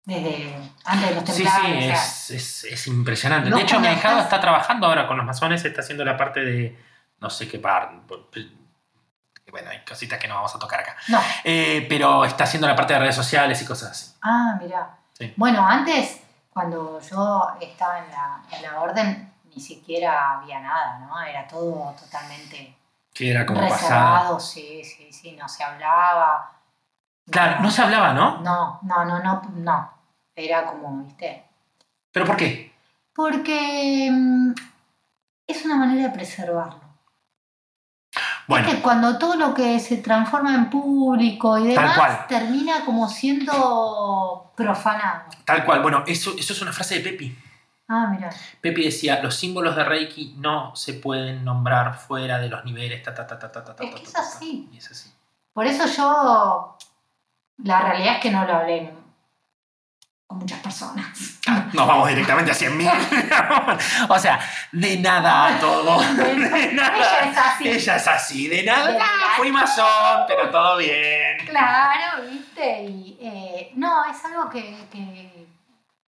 [0.05, 1.77] desde antes de los Sí, sí, templarios.
[1.77, 3.49] o sea, es, es- es impresionante.
[3.49, 6.77] De hecho, mi estás- está trabajando ahora con los masones, está haciendo la parte de
[7.19, 7.91] no sé qué par.
[9.51, 10.95] Bueno, hay cositas que no vamos a tocar acá.
[11.09, 14.13] No, Eh, pero está haciendo la parte de redes sociales y cosas así.
[14.21, 14.97] ah, mira.
[15.13, 15.31] Sí.
[15.37, 21.21] Bueno, antes, cuando yo estaba en la, en la orden, ni siquiera había nada, ¿no?
[21.21, 22.75] Era todo totalmente
[23.13, 26.51] Que era como reservado, sí, sí, sí, no se hablaba.
[27.29, 28.41] Claro, no se hablaba, ¿no?
[28.41, 29.91] No, no, no, no, no.
[30.35, 31.45] Era como, viste.
[32.11, 32.73] ¿Pero por qué?
[33.13, 34.53] Porque mm,
[35.47, 36.81] es una manera de preservarlo.
[38.47, 42.25] Bueno, Es que cuando todo lo que se transforma en público y Tal demás cual.
[42.27, 45.23] termina como siendo profanado.
[45.45, 45.81] tal cual.
[45.81, 47.37] Bueno, eso, eso es una frase de Pepi.
[47.87, 48.29] Ah, mira.
[48.59, 53.01] Pepi decía, los símbolos de Reiki no se pueden nombrar fuera de los niveles.
[53.01, 54.19] Ta, ta, ta, ta, ta, ta, ta, Es que ta, es ta.
[54.21, 54.69] así.
[54.73, 55.11] Y es así.
[55.53, 56.77] Por eso yo,
[57.57, 58.91] la realidad es que no lo hablé
[60.27, 61.39] con muchas personas.
[61.73, 64.07] Nos vamos directamente a 100.000.
[64.09, 64.39] o sea,
[64.71, 65.99] de nada a todo.
[66.15, 66.97] De nada.
[66.97, 67.69] Ella es así.
[67.69, 68.91] Ella es así, de nada.
[68.91, 71.37] De Ah, fui masón, pero todo bien.
[71.47, 72.83] Claro, viste.
[72.83, 75.47] Y, eh, no, es algo que, que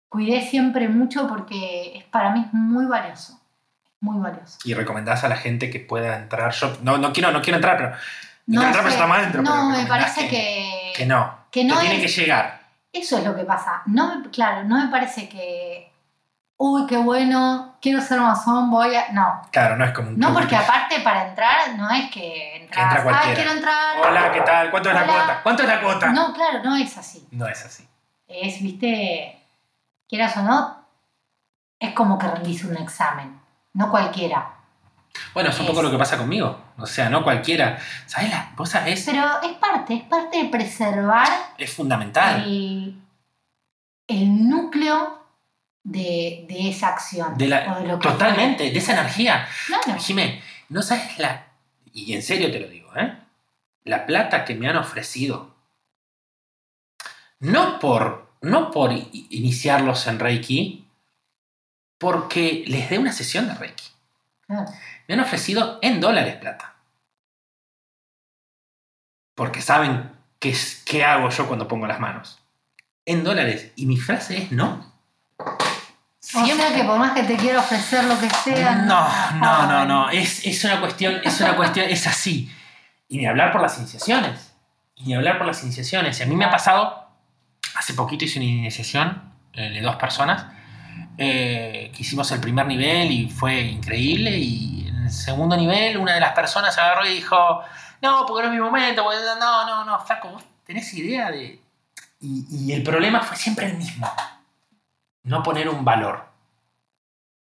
[0.09, 3.39] cuidé siempre mucho porque es, para mí es muy valioso.
[3.99, 4.59] Muy valioso.
[4.63, 6.51] Y recomendás a la gente que pueda entrar.
[6.53, 7.93] Yo no, no quiero, no quiero entrar, pero.
[8.45, 9.41] No, entrar, pero está mal dentro.
[9.41, 11.37] no me parece que, Que no.
[11.51, 12.61] que no tiene es- que llegar.
[12.91, 13.81] Eso es lo que pasa.
[13.85, 15.91] No me- claro, no me parece que.
[16.59, 19.09] Uy, qué bueno, quiero ser masón, voy a.
[19.11, 19.41] No.
[19.51, 22.83] Claro, no es como un No, porque que- aparte para entrar no es que entras.
[22.85, 23.35] entra Ay, cualquiera".
[23.35, 23.97] quiero entrar.
[24.07, 24.71] Hola, ¿qué tal?
[24.71, 25.39] ¿Cuánto es la cuota?
[25.43, 26.07] ¿Cuánto es la cuota?
[26.11, 27.27] No, claro, no es así.
[27.31, 27.87] No es así.
[28.27, 29.33] Es, viste.
[30.09, 30.83] quieras o no,
[31.79, 33.39] es como que rendís un examen.
[33.73, 34.49] No cualquiera.
[35.33, 36.59] Bueno, es un poco lo que pasa conmigo.
[36.79, 37.79] O sea, no cualquiera.
[38.05, 38.87] ¿Sabes la cosa?
[38.87, 42.43] Es, Pero es parte, es parte de preservar es fundamental.
[42.45, 43.01] el,
[44.07, 45.25] el núcleo
[45.83, 47.37] de, de esa acción.
[47.37, 49.47] De la- de Totalmente, de esa energía.
[49.65, 49.99] Claro.
[49.99, 51.47] Jimé, no sabes la.
[51.93, 53.17] Y en serio te lo digo, ¿eh?
[53.83, 55.55] La plata que me han ofrecido.
[57.39, 58.27] No por.
[58.41, 60.87] No por iniciarlos en Reiki,
[61.97, 63.83] porque les dé una sesión de Reiki.
[64.47, 66.75] Me han ofrecido en dólares plata.
[69.35, 72.39] Porque saben qué, es- qué hago yo cuando pongo las manos.
[73.05, 73.71] En dólares.
[73.75, 74.93] Y mi frase es no.
[75.39, 78.75] O sea que por más que te quiera ofrecer lo que sea.
[78.75, 79.07] No,
[79.39, 80.09] no, no, no.
[80.09, 82.51] Es, es una cuestión, es una cuestión, es así.
[83.07, 84.53] Y ni hablar por las iniciaciones.
[84.95, 86.19] Y ni hablar por las iniciaciones.
[86.19, 87.07] Y a mí me ha pasado,
[87.75, 90.47] hace poquito hice una iniciación eh, de dos personas,
[91.17, 94.37] eh, que hicimos el primer nivel y fue increíble.
[94.37, 97.61] Y en el segundo nivel, una de las personas agarró y dijo,
[98.01, 101.61] no, porque no es mi momento, porque no, no, no, flaco, vos tenés idea de...
[102.19, 104.11] Y, y el problema fue siempre el mismo.
[105.23, 106.25] No poner un valor.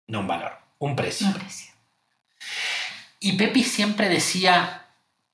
[0.08, 1.28] No un valor, un precio.
[1.28, 1.72] Un precio.
[3.20, 4.86] Y Pepi siempre decía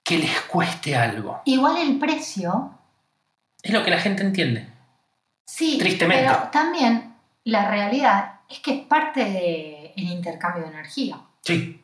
[0.04, 1.42] que les cueste algo.
[1.46, 2.76] Igual el precio,
[3.62, 4.68] Es lo que la gente entiende.
[5.46, 6.26] sí, Tristemente.
[6.28, 7.09] pero también
[7.50, 11.20] la realidad es que es parte del intercambio de energía.
[11.42, 11.84] Sí.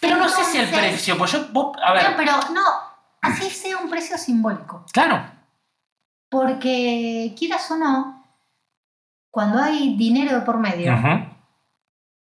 [0.00, 2.62] Pero no sé si el precio, pues yo, vos, a No, ver, pero no,
[3.22, 4.84] así sea un precio simbólico.
[4.92, 5.24] claro,
[6.28, 8.24] Porque quieras o no,
[9.30, 10.92] cuando hay dinero de por medio,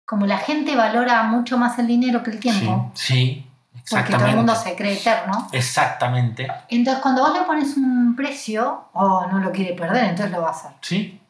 [0.04, 4.26] como la gente valora mucho más el dinero que el tiempo, sí, sí, porque todo
[4.26, 4.70] el mundo exactamente.
[4.70, 9.74] se cree eterno, Exactamente, entonces cuando vos le pones un precio, o no lo quiere
[9.74, 10.70] perder, entonces lo va a hacer.
[10.82, 11.20] sí,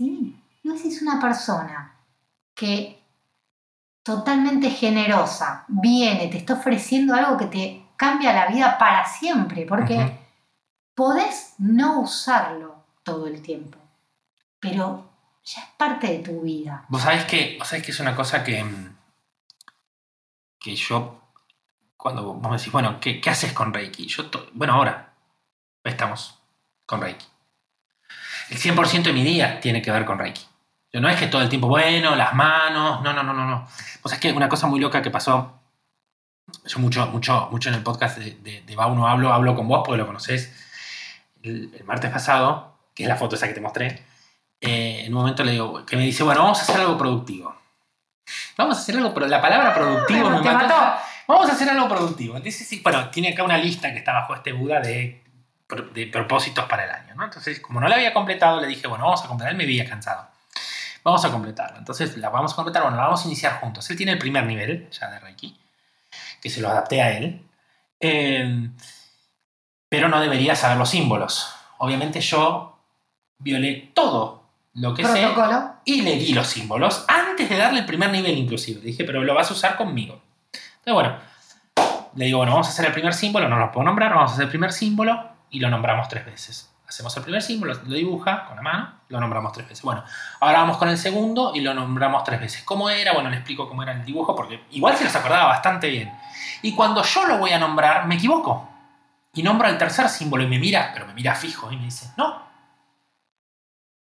[0.00, 1.94] es vos decís una persona
[2.54, 3.02] que
[4.02, 10.18] totalmente generosa viene, te está ofreciendo algo que te cambia la vida para siempre, porque
[10.94, 13.78] podés no usarlo todo el tiempo,
[14.58, 15.10] pero
[15.44, 16.84] ya es parte de tu vida.
[16.88, 18.96] Vos sabés que, vos sabés que es una cosa que, mm,
[20.58, 21.20] que yo,
[21.96, 24.06] cuando vos me decís, bueno, ¿qué, qué haces con Reiki?
[24.06, 25.12] Yo, bueno, ahora
[25.84, 26.38] estamos
[26.86, 27.26] con Reiki.
[28.50, 30.42] El 100% de mi día tiene que ver con Reiki.
[30.92, 33.60] Yo no es que todo el tiempo, bueno, las manos, no, no, no, no, no.
[33.60, 35.60] Vos sabés que una cosa muy loca que pasó,
[36.66, 39.68] yo mucho, mucho, mucho en el podcast de, de, de Bau no hablo, hablo con
[39.68, 40.52] vos porque lo conocés.
[41.42, 44.02] El, el martes pasado, que es la foto esa que te mostré,
[44.60, 47.54] eh, en un momento le digo, que me dice, bueno, vamos a hacer algo productivo.
[48.56, 50.68] Vamos a hacer algo, pero la palabra productivo Pero me mató.
[50.68, 51.00] mató.
[51.26, 52.36] Vamos a hacer algo productivo.
[52.36, 55.22] Entonces, sí, bueno, tiene acá una lista que está bajo este Buda de,
[55.76, 57.14] de propósitos para el año.
[57.14, 57.24] ¿no?
[57.24, 59.52] Entonces, como no la había completado, le dije, bueno, vamos a completar.
[59.52, 60.28] Él me veía cansado.
[61.02, 61.78] Vamos a completarla.
[61.78, 63.88] Entonces, la vamos a completar, bueno, la vamos a iniciar juntos.
[63.90, 65.58] Él tiene el primer nivel ya de Reiki,
[66.42, 67.42] que se lo adapté a él.
[68.00, 68.68] Eh,
[69.88, 71.52] pero no debería saber los símbolos.
[71.78, 72.78] Obviamente yo
[73.38, 74.44] violé todo
[74.74, 75.74] lo que sé Protocolo.
[75.84, 78.80] y le di los símbolos antes de darle el primer nivel inclusive.
[78.80, 80.20] Le dije, pero lo vas a usar conmigo.
[80.52, 81.16] Entonces, bueno,
[82.14, 84.34] le digo, bueno, vamos a hacer el primer símbolo, no lo puedo nombrar, vamos a
[84.34, 86.70] hacer el primer símbolo y lo nombramos tres veces.
[86.88, 89.82] Hacemos el primer símbolo, lo dibuja con la mano, lo nombramos tres veces.
[89.84, 90.02] Bueno,
[90.40, 92.64] ahora vamos con el segundo y lo nombramos tres veces.
[92.64, 93.12] ¿Cómo era?
[93.12, 96.12] Bueno, le explico cómo era el dibujo porque igual se los acordaba bastante bien.
[96.62, 98.68] Y cuando yo lo voy a nombrar, me equivoco.
[99.32, 102.10] Y nombro el tercer símbolo y me mira, pero me mira fijo y me dice,
[102.16, 102.42] no,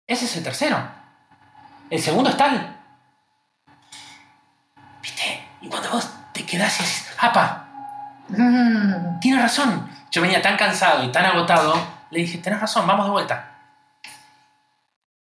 [0.07, 0.78] ese es el tercero.
[1.90, 2.76] El segundo es tal.
[5.03, 5.44] ¿Viste?
[5.61, 7.66] Y cuando vos te quedás y dices, ¡apa!
[8.28, 9.90] Mm, Tienes razón.
[10.16, 11.78] Yo venía tan cansado y tan agotado,
[12.10, 13.58] le dije, tenés razón, vamos de vuelta.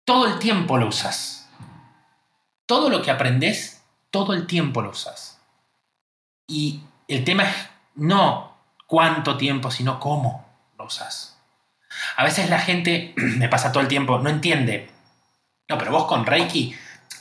[0.04, 1.48] Todo el tiempo lo usas.
[2.64, 5.40] Todo lo que aprendes, todo el tiempo lo usas.
[6.46, 7.56] Y el tema es
[7.96, 8.56] no
[8.86, 10.46] cuánto tiempo, sino cómo
[10.78, 11.36] lo usas.
[12.14, 14.92] A veces la gente, me pasa todo el tiempo, no entiende.
[15.68, 16.72] No, pero vos con Reiki,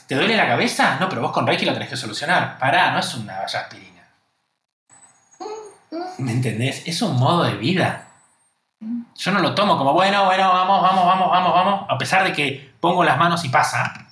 [0.06, 0.96] ¿te duele la cabeza?
[1.00, 2.56] No, pero vos con Reiki lo tenés que solucionar.
[2.56, 3.97] Pará, no es una valla aspirina.
[6.18, 6.82] ¿Me entendés?
[6.86, 8.08] Es un modo de vida.
[9.16, 11.86] Yo no lo tomo como, bueno, bueno, vamos, vamos, vamos, vamos, vamos.
[11.88, 14.08] A pesar de que pongo las manos y pasa,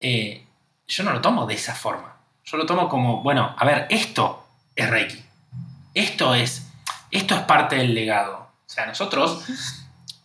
[0.00, 0.46] eh,
[0.86, 2.16] yo no lo tomo de esa forma.
[2.44, 5.22] Yo lo tomo como, bueno, a ver, esto es Reiki.
[5.94, 6.70] Esto es,
[7.10, 8.50] esto es parte del legado.
[8.66, 9.44] O sea, nosotros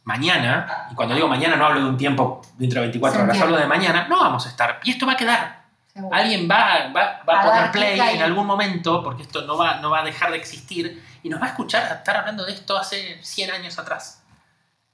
[0.03, 3.41] mañana, y cuando digo mañana no hablo de un tiempo dentro de 24 Se horas,
[3.41, 4.79] hablo de mañana, no vamos a estar.
[4.83, 5.66] Y esto va a quedar.
[5.97, 6.15] Seguro.
[6.15, 9.79] Alguien va, va, va a A poner play en algún momento, porque esto no va,
[9.81, 12.77] no va a dejar de existir, y nos va a escuchar estar hablando de esto
[12.77, 14.23] hace 100 años atrás.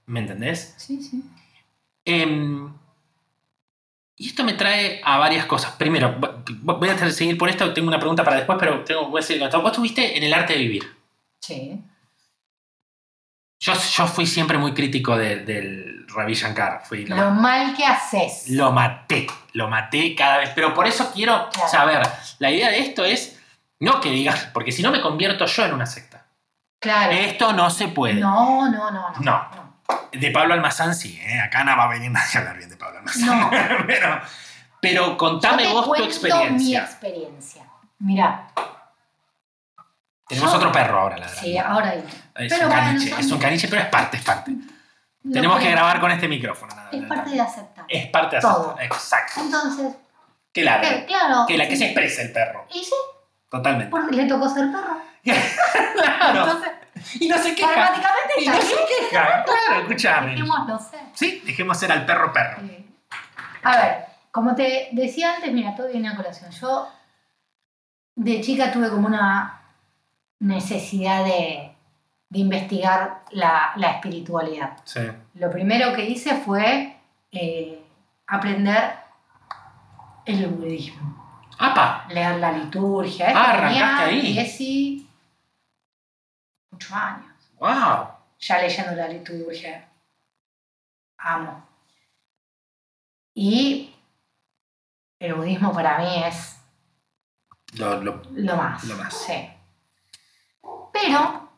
[0.05, 0.73] ¿Me entendés?
[0.77, 1.23] Sí, sí.
[2.05, 2.73] Em,
[4.15, 5.71] y esto me trae a varias cosas.
[5.73, 9.19] Primero, vo- voy a seguir por esto, tengo una pregunta para después, pero tengo, voy
[9.19, 9.61] a seguir con esto.
[9.61, 10.97] Vos estuviste en el arte de vivir.
[11.39, 11.81] Sí.
[13.63, 16.81] Yo, yo fui siempre muy crítico de- del Ravi Shankar.
[16.85, 18.49] Fui lo, Lo mal que haces.
[18.49, 20.49] lo maté, lo maté cada vez.
[20.53, 21.69] Pero por eso quiero Claro.
[21.69, 22.01] saber,
[22.39, 23.39] la idea de esto es,
[23.79, 26.25] no que digas, porque si no me convierto yo en una secta.
[26.79, 27.13] Claro.
[27.13, 28.15] Esto no se puede.
[28.15, 29.19] No, no, no, no.
[29.21, 29.73] No.
[30.11, 31.39] De Pablo Almazán sí, ¿eh?
[31.39, 33.39] acá no va a venir nadie a hablar bien de Pablo Almazán.
[33.39, 33.49] No.
[33.87, 34.21] pero,
[34.81, 36.79] pero contame Yo te vos tu cuento mi experiencia.
[36.83, 37.63] experiencia.
[40.33, 41.99] Tenemos Yo- otro perro ahora, la sí, ahora hay.
[42.35, 44.51] Es Pero un bueno, caniche, es un caniche, pero es parte, es parte.
[45.23, 46.75] Lo Tenemos que grabar con este micrófono.
[46.75, 47.15] nada, Es nada.
[47.15, 47.85] parte de aceptar.
[47.87, 48.65] Es parte de Todo.
[48.75, 48.85] aceptar.
[48.85, 49.41] Exacto.
[49.41, 49.95] Entonces,
[50.51, 51.45] Que la, que- claro.
[51.47, 52.67] que la que se expresa el perro.
[52.73, 52.93] Y sí,
[53.49, 53.89] Totalmente.
[53.89, 54.97] porque le tocó ser perro.
[55.23, 56.39] claro.
[56.45, 56.71] Entonces,
[57.19, 57.67] Y no se queja.
[57.73, 59.43] pragmáticamente Y no se queja.
[59.43, 60.31] Claro, escúchame.
[60.31, 60.99] Dejémoslo ser.
[61.13, 62.61] Sí, dejemos ser al perro perro.
[62.63, 62.85] Eh,
[63.63, 66.51] A ver, como te decía antes, mira, todo viene a colación.
[66.51, 66.89] Yo
[68.15, 69.61] de chica tuve como una
[70.43, 71.73] necesidad de,
[72.29, 74.77] de investigar la, la espiritualidad.
[74.83, 74.99] Sí.
[75.35, 76.97] Lo primero que hice fue
[77.31, 77.81] eh,
[78.27, 78.95] aprender
[80.25, 82.05] el budismo, ¡Apa!
[82.09, 83.27] leer la liturgia.
[83.27, 84.33] Esto Ah, arrancaste ahí.
[84.33, 85.07] 18
[86.95, 87.25] años
[87.59, 88.07] ¡Wow!
[88.39, 89.87] ya leyendo la liturgia.
[91.17, 91.65] Amo.
[93.35, 93.93] Y
[95.19, 96.59] el budismo para mí es
[97.77, 98.83] Lo, lo- lo más.
[98.83, 99.13] Lo más.
[99.13, 99.49] Sí.
[100.93, 101.49] Pero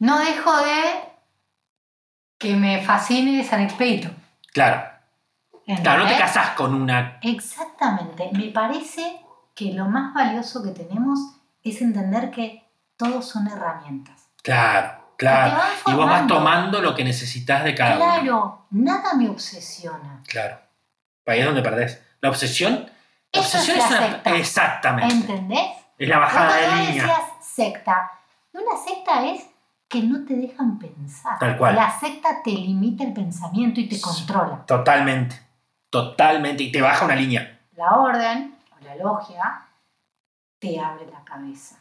[0.00, 1.02] no dejo de
[2.38, 4.10] que me fascine San Expedito.
[4.52, 4.88] claro.
[5.84, 7.20] Claro, no te casás con una.
[7.22, 8.28] Exactamente.
[8.32, 9.20] Me parece
[9.54, 11.20] que lo más valioso que tenemos
[11.62, 12.64] es entender que
[12.96, 14.30] todos son herramientas.
[14.42, 15.62] Claro, claro.
[15.86, 18.04] Y vos vas tomando lo que necesitas de cada uno.
[18.04, 20.20] Claro, nada me obsesiona.
[20.26, 20.58] Claro.
[21.26, 22.02] Ahí es donde perdés.
[22.20, 22.90] La obsesión.
[23.32, 24.06] La Eso obsesión es es, la una.
[24.08, 24.30] secta.
[24.36, 25.14] Exactamente.
[25.14, 25.70] ¿Entendés?
[25.98, 27.02] Es la bajada Cuando de línea.
[27.06, 28.10] decías secta,
[28.62, 29.46] una secta es
[29.88, 31.38] que no te dejan pensar.
[31.38, 31.74] Tal cual.
[31.74, 34.64] La secta te limita el pensamiento y te controla.
[34.66, 35.40] Totalmente.
[35.90, 36.62] Totalmente.
[36.62, 37.60] Y te baja una línea.
[37.76, 39.66] La orden o la logia
[40.58, 41.76] te abre la cabeza.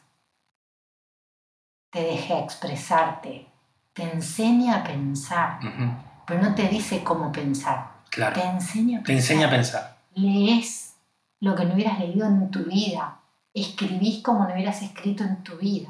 [1.92, 3.48] Te deja expresarte.
[3.94, 5.60] Te enseña a pensar.
[5.64, 5.92] Ujú.
[6.26, 7.92] Pero no te dice cómo pensar.
[8.10, 8.40] Claro.
[8.40, 9.06] Te enseña a pensar.
[9.06, 9.98] Te enseña a pensar.
[10.16, 10.96] lees
[11.42, 13.20] lo que no hubieras leído en tu vida,
[13.54, 15.90] escribís como no hubieras escrito en tu vida.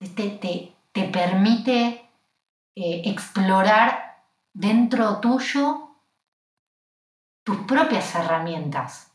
[0.00, 2.08] Te, te, te permite
[2.74, 5.96] eh, explorar dentro tuyo
[7.44, 9.12] tus propias herramientas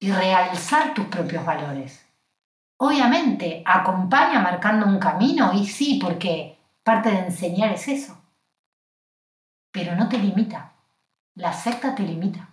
[0.00, 2.06] y realzar tus propios valores.
[2.78, 8.18] Obviamente, acompaña marcando un camino y sí, porque parte de enseñar es eso,
[9.70, 10.72] pero no te limita.
[11.34, 12.48] La secta te limita.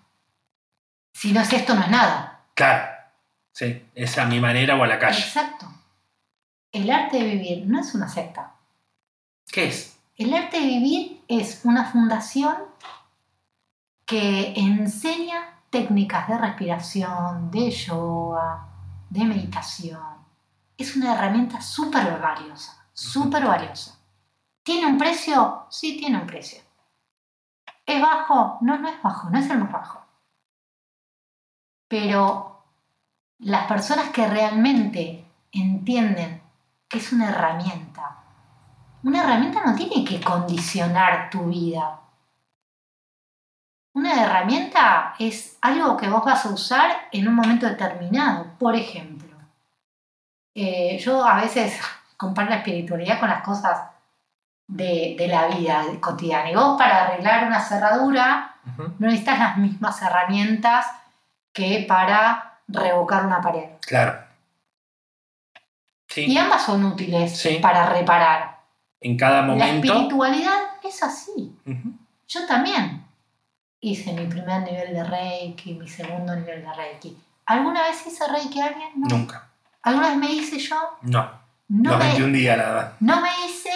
[1.14, 2.46] Si no es esto, no es nada.
[2.54, 2.94] Claro.
[3.54, 3.90] Sí.
[3.96, 5.20] Es a mi manera o a la calle.
[5.20, 5.66] Exacto.
[6.78, 8.54] El arte de vivir no es una secta.
[9.52, 10.00] ¿Qué es?
[10.16, 12.56] El arte de vivir es una fundación
[14.06, 18.68] que enseña técnicas de respiración, de yoga,
[19.10, 20.00] de meditación.
[20.78, 23.98] Es una herramienta súper valiosa, súper valiosa.
[24.62, 25.66] ¿Tiene un precio?
[25.72, 26.62] Sí, tiene un precio.
[27.88, 28.60] ¿Es bajo?
[28.62, 30.06] No, no es bajo, no es el más bajo.
[31.88, 32.64] Pero
[33.40, 36.37] las personas que realmente entienden
[36.88, 38.18] que es una herramienta,
[39.04, 42.00] una herramienta no tiene que condicionar tu vida.
[43.94, 48.46] Una herramienta es algo que vos vas a usar en un momento determinado.
[48.60, 49.36] Por ejemplo,
[50.54, 51.80] eh, yo a veces
[52.18, 53.82] comparo la espiritualidad con las cosas
[54.68, 56.52] de, de la vida cotidiana.
[56.52, 60.86] Y vos para arreglar una cerradura no necesitas las mismas herramientas
[61.54, 63.70] que para revocar una pared.
[63.82, 64.27] Claro.
[66.18, 66.26] Sí.
[66.26, 67.60] Y ambas son útiles Sí.
[67.62, 68.58] para reparar.
[69.02, 69.86] En cada La momento.
[69.94, 71.56] espiritualidad es así.
[72.28, 73.06] Yo también
[73.82, 77.16] hice mi primer nivel de Reiki, mi segundo nivel de Reiki.
[77.46, 78.90] ¿Alguna vez hice Reiki a alguien?
[78.96, 79.08] No.
[79.16, 79.48] Nunca.
[79.84, 80.98] ¿Alguna vez me hice yo?
[81.04, 81.30] No.
[81.68, 82.96] No Los me, 21 días nada.
[83.00, 83.70] no me hice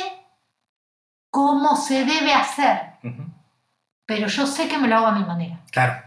[1.30, 3.24] como se debe hacer, Ujú.
[4.08, 5.60] pero yo sé que me lo hago a mi manera.
[5.72, 6.02] Claro.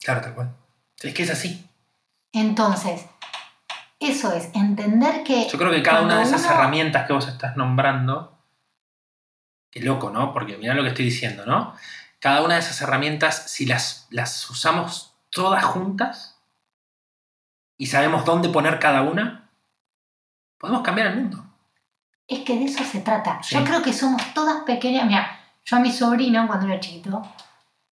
[0.00, 0.54] Claro, tal cual.
[1.02, 1.68] Es que es así.
[2.32, 3.04] Entonces,
[4.00, 5.48] eso es, entender que...
[5.48, 8.38] Yo creo que cada una de esas uno- herramientas que vos estás nombrando,
[9.70, 10.32] qué loco, ¿no?
[10.32, 11.74] Porque mirá lo que estoy diciendo, ¿no?
[12.20, 16.40] Cada una de esas herramientas, si las, las usamos todas juntas
[17.76, 19.50] y sabemos dónde poner cada una,
[20.58, 21.44] podemos cambiar el mundo.
[22.26, 23.40] Es que de eso se trata.
[23.42, 23.54] Sí.
[23.54, 25.06] Yo creo que somos todas pequeñas.
[25.06, 27.22] Mira, Yo a mi sobrino, cuando era chiquito,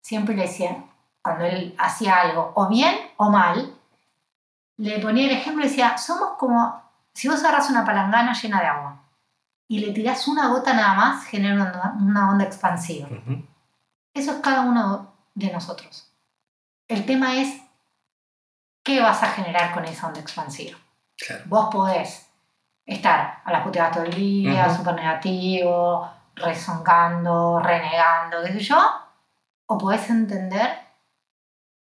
[0.01, 0.85] siempre le decía,
[1.23, 3.75] cuando él hacía algo, o bien o mal,
[4.77, 8.67] le ponía el ejemplo y decía, somos como si vos agarras una palangana llena de
[8.67, 8.97] agua
[9.69, 13.09] y le tirás una gota nada más, genera una onda, una onda expansiva.
[14.13, 16.13] Eso es cada uno de nosotros.
[16.89, 17.61] El tema es
[18.83, 20.79] qué vas a generar con esa onda expansiva.
[21.17, 21.45] Claro.
[21.47, 22.29] Vos podés
[22.85, 24.77] estar a las puteadas todo el día, Ujú.
[24.77, 28.79] súper negativo, rezongando, renegando, qué sé yo,
[29.67, 30.79] o podés entender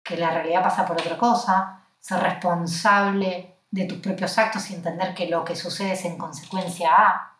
[0.03, 5.13] que la realidad pasa por otra cosa, ser responsable de tus propios actos y entender
[5.13, 7.37] que lo que sucede es en consecuencia a.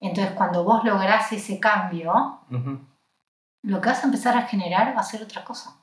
[0.00, 2.40] Entonces, cuando vos lográs ese cambio,
[3.62, 5.74] lo que vas a empezar a generar va a ser otra cosa.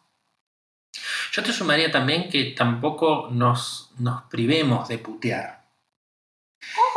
[1.33, 5.65] Yo te sumaría también que tampoco nos, nos privemos de putear.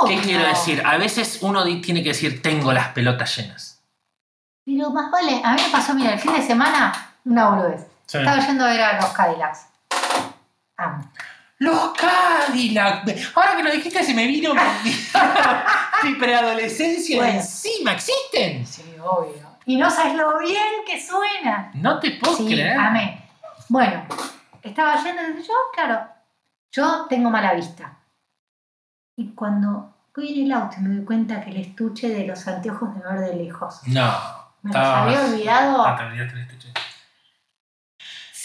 [0.06, 0.80] ¿Qué quiero decir?
[0.86, 3.82] A veces uno tiene que decir, tengo las pelotas llenas.
[4.64, 7.86] Pero más vale, a mí me pasó, mira, el fin de semana, una boludez.
[8.06, 9.66] Estaba yendo a ver a los Cadillacs.
[10.78, 11.10] Amo.
[11.58, 13.04] Los Cadillac.
[13.34, 14.54] Ahora que lo dijiste se me vino
[16.04, 17.32] mi, preadolescencia Bueno.
[17.34, 17.92] encima.
[17.92, 18.64] ¿Existen?
[18.64, 19.46] Sí, obvio.
[19.66, 20.56] Y no sabes lo bien
[20.86, 21.70] que suena.
[21.74, 22.78] No te puedo Sí, creer.
[22.78, 23.28] amé.
[23.68, 24.04] Bueno,
[24.62, 26.06] estaba yendo y yo, claro,
[26.72, 27.98] yo tengo mala vista.
[29.16, 32.46] Y cuando voy en el auto y me doy cuenta que el estuche de los
[32.46, 34.10] anteojos de ver de lejos No.
[34.62, 36.57] me los había olvidado, Ah, te olvidaste del estuche.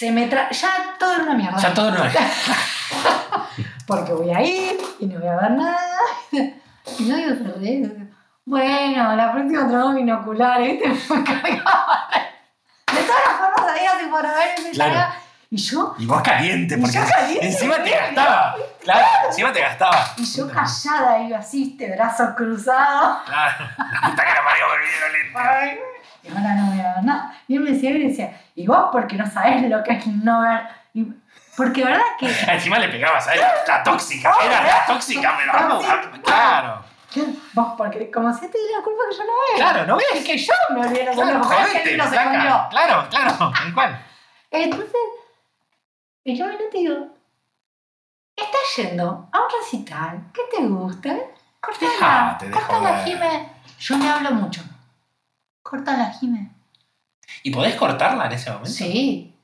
[0.04, 0.50] Se me tra...
[0.50, 1.58] Ya todo era una mierda.
[1.58, 2.14] Ya todo no es.
[3.88, 5.98] Porque voy a ir y no voy a ver nada.
[7.00, 7.90] Y no digo, se ríe.
[8.44, 10.82] Bueno, la próxima traigo binoculares.
[11.10, 12.10] Me cargaba.
[12.92, 15.14] De todas las formas había así por ver ese Claro.
[15.50, 18.56] Y yo, Y vos caliente, porque yo caliente, encima te gastaba.
[18.82, 20.14] Claro, encima te gastaba.
[20.18, 23.24] y yo callada iba así, este brazo cruzado.
[23.24, 23.70] Claro.
[23.78, 25.36] La puta que la parió me lentes.
[25.36, 25.80] Ay,
[26.24, 27.38] Y ahora no voy a ver nada.
[27.48, 30.08] Y él me decía, y me decía, y vos porque no sabés lo que es
[30.08, 30.62] no ver.
[30.94, 31.08] Y-
[31.56, 33.42] porque verdad que Encima le pegabas a él.
[33.68, 34.34] La tóxica.
[34.44, 35.86] Era la tóxica, pero vamos.
[36.24, 36.84] Claro.
[37.54, 39.58] vos porque como si te diera la culpa que yo no veo.
[39.58, 40.24] Claro, ¿no Es ves?
[40.26, 42.10] que yo me olvidé los Claro, que jodete, no se.
[42.12, 44.06] Claro, claro, tal cual.
[44.50, 44.92] Entonces,
[46.24, 47.08] y yo y digo,
[48.36, 51.16] estás yendo a un recital, ¿qué te gusta?
[51.60, 53.04] Cortala, Dejate de cortala.
[53.04, 53.50] Jime.
[53.80, 54.62] Yo me hablo mucho.
[55.74, 56.52] Cortala, Jime.
[57.42, 58.70] ¿Y podés cortarla en ese momento?
[58.70, 59.36] Sí,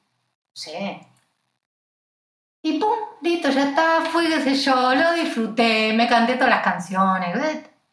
[0.53, 1.01] sí.
[2.61, 6.61] Y pum, listo, ya está, fui, qué sé yo, lo disfruté, me canté todas las
[6.61, 7.35] canciones,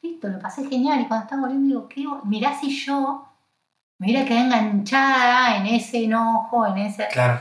[0.02, 1.00] listo, lo pasé genial.
[1.00, 2.04] Y cuando estaba volviendo digo, ¿qué?
[2.28, 3.26] Mirá si yo
[3.96, 7.08] me hubiera quedado enganchada en ese enojo, en ese...
[7.08, 7.40] Claro.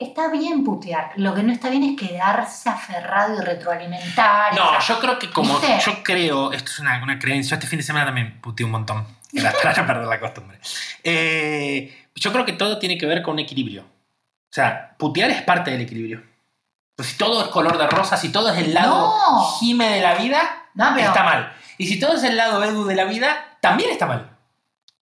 [0.00, 4.52] Está bien putear, lo que no está bien es quedarse aferrado y retroalimentar.
[4.56, 5.60] No, yo creo que como.
[5.60, 5.78] ¿Viste?
[5.86, 7.50] Yo creo, esto es una, una creencia.
[7.50, 9.06] Yo este fin de semana también puteé un montón.
[9.42, 10.58] Para, para perder la costumbre.
[11.02, 13.82] Eh, yo creo que todo tiene que ver con un equilibrio.
[13.82, 16.22] O sea, putear es parte del equilibrio.
[16.96, 19.44] Pues si todo es color de rosa, si todo es el lado No.
[19.58, 20.40] Jime de la vida,
[20.74, 21.52] No, pero, está mal.
[21.76, 24.30] Y si todo es el lado Edu de la vida, también está mal.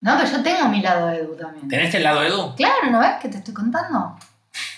[0.02, 1.68] no, pero yo tengo mi lado Edu también.
[1.68, 2.56] ¿Tenés el lado Edu?
[2.56, 4.16] Claro, ¿no ves que te estoy contando?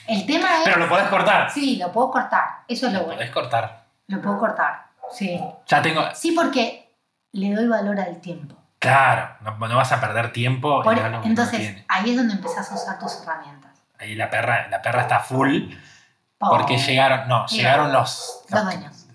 [0.07, 0.61] El tema es...
[0.63, 1.51] Pero lo podés cortar.
[1.51, 2.63] Sí, lo puedo cortar.
[2.69, 3.17] Eso es lo Lo bueno.
[3.19, 3.85] podés cortar.
[4.07, 4.85] Lo puedo cortar.
[5.11, 5.39] Sí.
[5.67, 6.03] Ya tengo.
[6.13, 6.89] Sí, porque
[7.33, 8.55] le doy valor al tiempo.
[8.83, 10.81] Claro, no, no vas a perder tiempo.
[10.83, 13.71] Por- lo entonces, ahí es donde empezás a usar tus herramientas.
[13.99, 15.73] Ahí la perra, la perra está full.
[16.39, 19.05] Oh, Porque llegaron, no, Mira, llegaron los, Los dueños.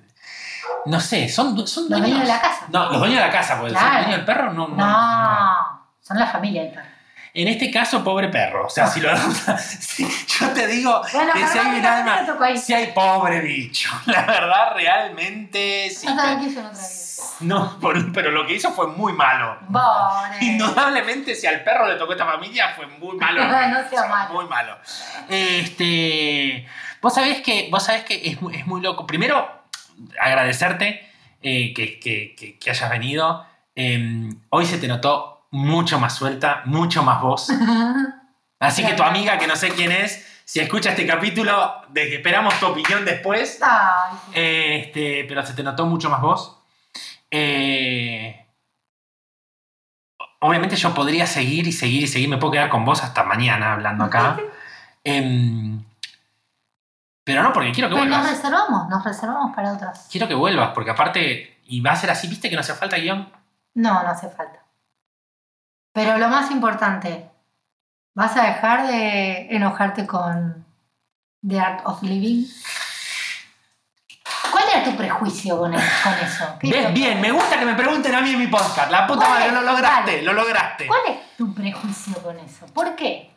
[0.86, 2.08] No sé, son, son Los dueños.
[2.08, 2.66] dueños de la casa.
[2.72, 3.86] No, los dueños de la casa, porque Claro.
[3.88, 5.86] el dueño del perro no, no, No, no.
[6.00, 6.88] son la familia del perro.
[7.34, 8.66] En este caso, pobre perro.
[8.66, 9.10] O sea, si lo
[9.58, 13.90] si- yo te digo Bueno, que si hay no, un alma, si pobre bicho.
[14.06, 16.06] La verdad, realmente sí.
[16.06, 16.72] No otra vida.
[17.40, 19.58] No, por- pero lo que hizo fue muy malo.
[20.40, 23.42] Indudablemente, si al perro le tocó esta familia, fue muy malo.
[23.68, 24.34] No sea malo.
[24.34, 24.76] Muy malo.
[25.28, 26.66] Este,
[27.00, 29.06] vos sabés que, vos sabés que es, muy- es muy loco.
[29.06, 29.48] Primero,
[30.20, 31.08] agradecerte
[31.42, 33.46] eh, que, que- que- que hayas venido.
[33.76, 37.48] Eh, hoy se te notó mucho más suelta, mucho más voz.
[38.60, 42.66] Así que tu amiga, que no sé quién es, si escucha este capítulo, esperamos tu
[42.66, 43.60] opinión después.
[44.32, 46.58] Este, pero se te notó mucho más voz.
[47.30, 48.46] Eh,
[50.40, 52.28] obviamente yo podría seguir y seguir y seguir.
[52.30, 54.38] Me puedo quedar con vos hasta mañana hablando acá.
[55.04, 55.82] Em,
[57.24, 58.28] pero no, porque quiero que nos vuelvas.
[58.30, 60.08] reservamos, nos reservamos para otras.
[60.10, 62.96] Quiero que vuelvas, porque aparte, y va a ser así, viste que no hace falta
[62.96, 63.30] guion.
[63.74, 64.64] No, no hace falta.
[65.98, 67.28] Pero lo más importante,
[68.14, 70.64] ¿vas a dejar de enojarte con
[71.44, 72.46] The Art of Living?
[74.52, 76.56] ¿Cuál era tu prejuicio con, el- con eso?
[76.60, 76.94] ¿Qué es ¿Ves?
[76.94, 78.92] Bien, me gusta que me pregunten a mí en mi podcast.
[78.92, 79.52] La puta ¿Cuál madre, es?
[79.54, 80.86] lo lograste, lo lograste.
[80.86, 82.66] ¿Cuál es tu prejuicio con eso?
[82.66, 83.32] ¿Por qué?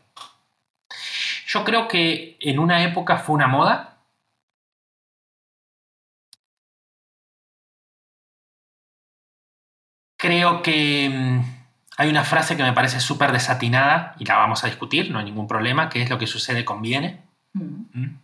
[1.48, 3.98] Yo creo que en una época fue una moda.
[10.18, 11.42] Creo que mm,
[11.98, 15.26] hay una frase que me parece súper desatinada y la vamos a discutir, no hay
[15.26, 17.24] ningún problema, que es lo que sucede conviene.
[17.54, 17.84] Mm.
[17.94, 18.20] ¿Mm?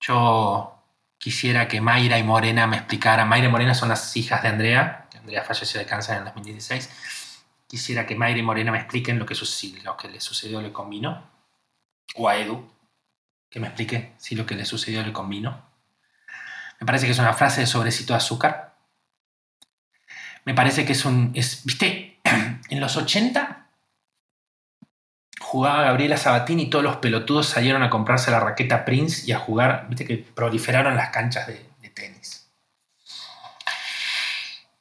[0.00, 0.82] Yo
[1.18, 3.28] quisiera que Mayra y Morena me explicaran.
[3.28, 6.24] Mayra y Morena son las hijas de Andrea, que Andrea falleció de cáncer en el
[6.26, 6.90] 2016.
[7.68, 9.36] Quisiera que Mayra y Morena me expliquen lo que,
[9.84, 11.30] lo que le sucedió le combinó.
[12.16, 12.68] O a Edu,
[13.48, 15.64] que me explique si lo que le sucedió le combinó.
[16.80, 18.71] Me parece que es una frase de sobrecito de azúcar.
[20.44, 21.32] Me parece que es un...
[21.34, 22.20] Es, ¿Viste?
[22.70, 23.66] En los 80
[25.40, 29.38] jugaba Gabriela Sabatini y todos los pelotudos salieron a comprarse la raqueta Prince y a
[29.38, 32.50] jugar, viste que proliferaron las canchas de, de tenis.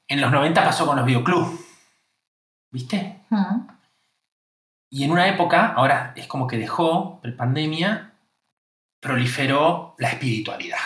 [0.08, 1.60] En los 90 pasó con los videoclubs,
[2.70, 3.22] ¿viste?
[3.30, 3.68] Mm.
[4.90, 8.14] Y en una época, ahora es como que dejó, pre pandemia,
[9.00, 10.80] proliferó la espiritualidad.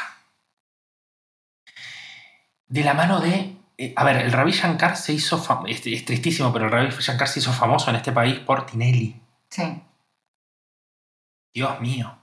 [2.68, 3.55] De la mano de.
[3.78, 5.68] Eh, a ver, el Ravi Shankar se hizo famoso.
[5.68, 9.20] Es, es tristísimo, pero el Ravi Shankar se hizo famoso en este país por Tinelli.
[9.50, 9.82] Sí.
[11.54, 12.18] Dios mío.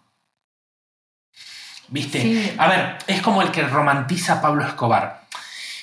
[1.88, 2.20] ¿Viste?
[2.20, 2.54] Sí.
[2.58, 5.22] A ver, es como el que romantiza a Pablo Escobar.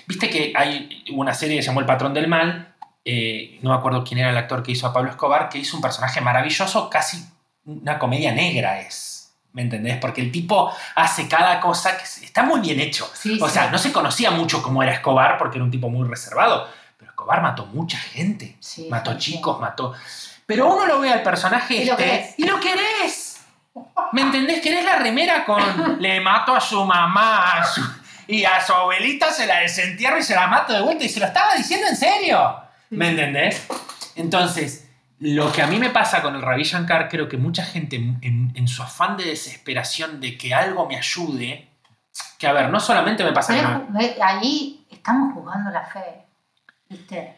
[0.07, 2.73] Viste que hay una serie que se llamó El Patrón del Mal.
[3.05, 5.75] eh, no me acuerdo quién era el actor que hizo a Pablo Escobar, que hizo
[5.75, 7.25] un personaje maravilloso, casi
[7.65, 9.08] una comedia negra es.
[9.53, 9.97] ¿Me entendés?
[9.97, 13.09] Porque el tipo hace cada cosa que está muy bien hecho.
[13.13, 13.53] Sí, O sí.
[13.53, 16.69] sea, no se conocía mucho cómo era Escobar porque era un tipo muy reservado.
[16.97, 18.55] Pero Escobar mató mucha gente.
[18.59, 19.93] Sí, mató chicos, mató.
[20.45, 22.33] Pero uno lo ve al personaje Y lo este querés.
[22.37, 23.37] y lo querés.
[24.13, 24.61] ¿Me entendés?
[24.61, 25.61] Querés la remera con
[26.01, 27.81] le mato a su mamá a su-
[28.27, 31.19] y a su abuelita se la desentierro y se la mato de vuelta y se
[31.19, 32.55] lo estaba diciendo en serio.
[32.91, 33.65] ¿Me entendés?
[34.15, 34.87] Entonces,
[35.19, 38.51] lo que a mí me pasa con el Ravi Shankar, creo que mucha gente en,
[38.55, 41.67] en- su afán de desesperación de que algo me ayude,
[42.37, 46.25] que a ver, no solamente me pasa que Pero, ve, ahí estamos jugando la fe.
[46.87, 47.35] ¿Viste?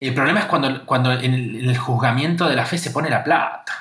[0.00, 3.08] el problema es cuando, cuando en el, en el juzgamiento de la fe se pone
[3.08, 3.72] la plata.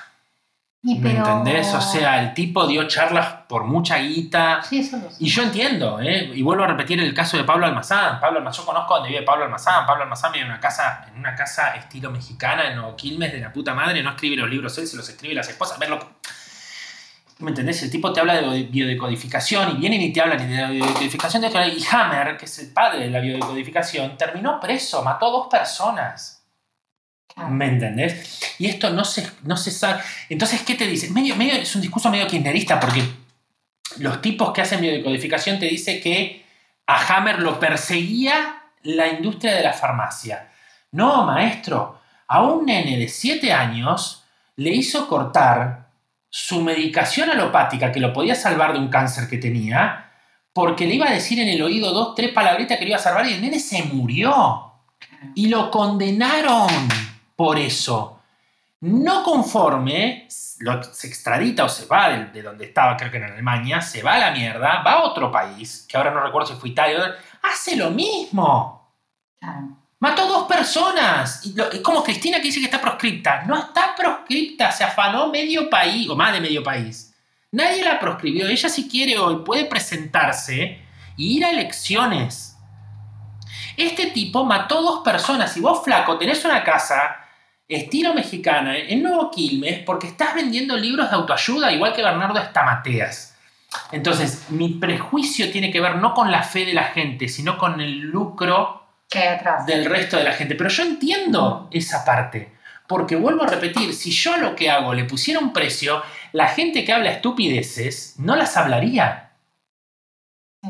[0.83, 1.19] Y ¿Me pero...
[1.27, 1.71] entendés?
[1.75, 4.63] O sea, el tipo dio charlas por mucha guita.
[4.63, 5.17] Sí, eso lo sé.
[5.19, 6.31] Y yo entiendo, ¿eh?
[6.33, 8.19] Y vuelvo a repetir el caso de Pablo Almazán.
[8.19, 9.85] Pablo Almazán, yo conozco donde vive Pablo Almazán.
[9.85, 13.39] Pablo Almazán vive en una casa, en una casa estilo mexicana, en Nuevo Quilmes, de
[13.41, 14.01] la puta madre.
[14.01, 15.77] No escribe los libros él, se los escribe las esposas.
[15.77, 15.99] Verlo.
[17.39, 17.81] ¿Me entendés?
[17.83, 21.41] El tipo te habla de biodecodificación y vienen y te hablan de biodecodificación.
[21.43, 25.47] de- Y Hammer, que es el padre de la biodecodificación, terminó preso, mató a dos
[25.47, 26.40] personas.
[27.49, 28.55] ¿Me entendés?
[28.59, 30.01] Y esto no se, no se sabe.
[30.29, 31.09] Entonces, ¿qué te dice?
[31.09, 33.03] Medio, medio, es un discurso medio kirchnerista porque
[33.97, 36.45] los tipos que hacen biodecodificación te dice que
[36.87, 40.49] a Hammer lo perseguía la industria de la farmacia.
[40.91, 41.99] No, maestro.
[42.27, 44.23] A un nene de 7 años
[44.55, 45.89] le hizo cortar
[46.29, 50.11] su medicación alopática que lo podía salvar de un cáncer que tenía
[50.53, 53.01] porque le iba a decir en el oído dos, tres palabritas que le iba a
[53.01, 54.73] salvar y el nene se murió.
[55.35, 56.67] Y lo condenaron
[57.43, 58.19] por eso.
[58.81, 60.27] No conforme,
[60.59, 64.01] lo, se extradita o se va de, de donde estaba, creo que en Alemania, se
[64.03, 67.15] va a la mierda, va a otro país, que ahora no recuerdo si fue Italia,
[67.41, 68.95] hace lo mismo.
[69.39, 69.77] Claro.
[69.99, 71.45] Mató dos personas.
[71.45, 73.43] Y lo- es como Cristina que dice que está proscripta.
[73.45, 77.13] No está proscripta, se afanó medio país, o más de medio país.
[77.51, 78.47] Nadie la proscribió.
[78.47, 80.79] Ella si quiere hoy puede presentarse
[81.17, 82.57] y ir a elecciones.
[83.77, 85.55] Este tipo mató dos personas.
[85.57, 87.17] Y vos, flaco, tenés una casa
[87.75, 93.37] estilo mexicana en Nuevo Quilmes porque estás vendiendo libros de autoayuda igual que Bernardo Estamateas.
[93.91, 97.79] Entonces, mi prejuicio tiene que ver no con la fe de la gente, sino con
[97.79, 98.83] el lucro
[99.65, 100.55] del resto de la gente.
[100.55, 102.53] Pero yo entiendo esa parte.
[102.87, 106.03] Porque vuelvo a repetir, si yo a lo que hago le pusiera un precio,
[106.33, 109.31] la gente que habla estupideces no las hablaría.
[110.61, 110.69] Sí.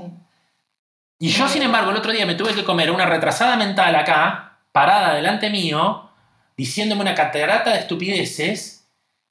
[1.17, 4.57] Y yo, sin embargo, el otro día me tuve que comer una retrasada mental acá,
[4.71, 6.10] parada delante mío,
[6.57, 8.85] diciéndome una catarata de estupideces,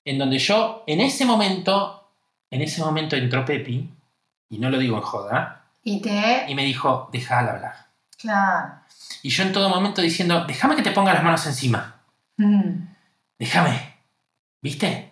[0.05, 2.09] en donde yo, en ese momento,
[2.51, 3.89] en ese momento entró Pepi,
[4.49, 6.45] y no lo digo en joda, Y te...
[6.49, 7.75] y me dijo, déjala hablar.
[8.19, 8.75] Claro.
[9.23, 11.97] Y yo en todo momento diciendo, déjame que te ponga las manos encima.
[12.37, 12.89] Mm.
[13.39, 13.95] déjame,
[14.63, 15.11] ¿viste?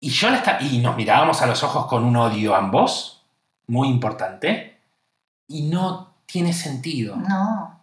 [0.00, 3.22] Y yo la esta- y nos mirábamos a los ojos con un odio ambos,
[3.66, 4.78] muy importante,
[5.46, 7.16] y no tiene sentido.
[7.16, 7.80] No.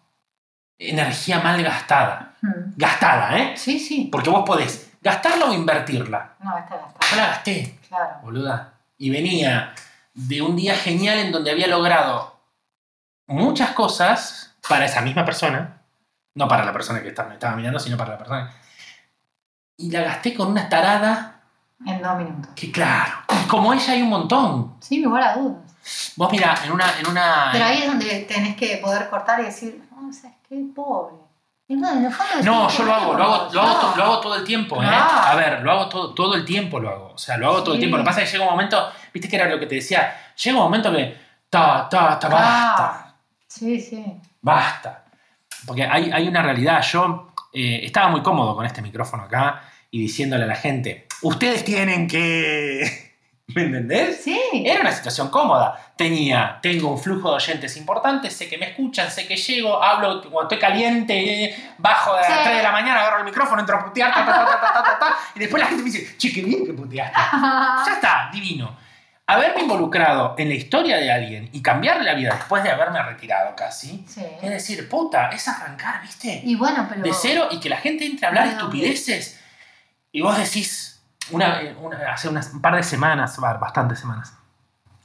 [0.80, 2.37] Energía mal gastada.
[2.48, 2.74] Mm.
[2.78, 3.58] Gastada, ¿eh?
[3.58, 4.10] Sí, sí.
[4.12, 6.36] Porque vos podés gastarla o invertirla.
[6.40, 7.16] No, está Yo gastado.
[7.22, 8.16] la gasté, Claro.
[8.24, 8.74] boluda.
[8.98, 9.74] Y venía
[10.14, 12.40] de un día genial en donde había logrado
[13.28, 15.82] muchas cosas para esa misma persona,
[16.36, 18.54] no para la persona que estaba- me estaba mirando, sino para la persona.
[19.78, 21.42] Y la gasté con una tarada
[21.86, 22.52] En dos minutos.
[22.56, 23.12] que, claro,
[23.44, 24.76] y como ella hay un montón.
[24.82, 25.62] Sin lugar a dudas.
[26.16, 27.00] Vos mira, en una...
[27.00, 30.66] En una Pero ahí es donde tenés que poder cortar y decir, no, ¿sabes qué?
[30.76, 31.16] Pobre.
[32.46, 33.80] No, yo lo hago, lo hago, lo hago, no.
[33.92, 34.88] to- lo hago todo el tiempo, ¿eh?
[34.88, 35.28] Claro.
[35.28, 37.12] A ver, lo hago todo, todo el tiempo, lo hago.
[37.14, 37.98] O sea, lo hago todo el tiempo.
[37.98, 40.16] Lo que pasa es que llega un momento, viste que era lo que te decía,
[40.42, 41.18] llega un momento que,
[41.50, 43.14] ta, ta, ta, basta, Claro.
[43.48, 44.04] Sí, sí.
[44.42, 45.04] basta.
[45.66, 49.62] Porque hay, hay una realidad, yo eh, estaba muy cómodo con este micrófono acá
[49.92, 53.07] y diciéndole a la gente, ustedes tienen que...
[53.56, 54.24] ¿Me entendés?
[54.24, 54.38] Sí.
[54.66, 55.94] Era una situación cómoda.
[55.96, 60.22] Tenía, tengo un flujo de oyentes importante, sé que me escuchan, sé que llego, hablo
[60.24, 62.34] cuando estoy caliente, bajo de las Sí.
[62.44, 65.62] 3 de la mañana, agarro el micrófono, entro a putear, ta, ta, ta, y después
[65.64, 67.18] la gente me dice, che, qué bien que puteaste.
[67.32, 68.78] Ya está, divino.
[69.30, 73.56] Haberme involucrado en la historia de alguien y cambiarle la vida después de haberme retirado
[73.56, 74.24] casi, Sí.
[74.42, 76.42] es decir, puta, es arrancar, ¿viste?
[76.44, 77.02] Y bueno, pero.
[77.02, 79.40] de cero y que la gente entre a hablar estupideces
[80.12, 80.87] y vos decís,
[81.32, 84.34] una, una- hace unas, un par de semanas, bastantes semanas,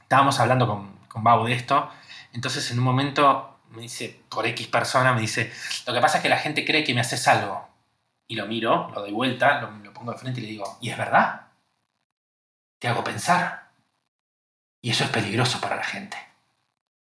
[0.03, 1.91] estábamos hablando con, con Bau de esto,
[2.33, 5.53] entonces en un momento me dice, por X persona, me dice,
[5.87, 7.69] lo que pasa es que la gente cree que me haces algo.
[8.29, 10.91] Y lo miro, lo doy vuelta, lo, lo pongo de frente y le digo, ¿y
[10.91, 11.47] es verdad?
[12.79, 13.71] Te hago pensar.
[14.83, 16.17] Y eso es peligroso para la gente.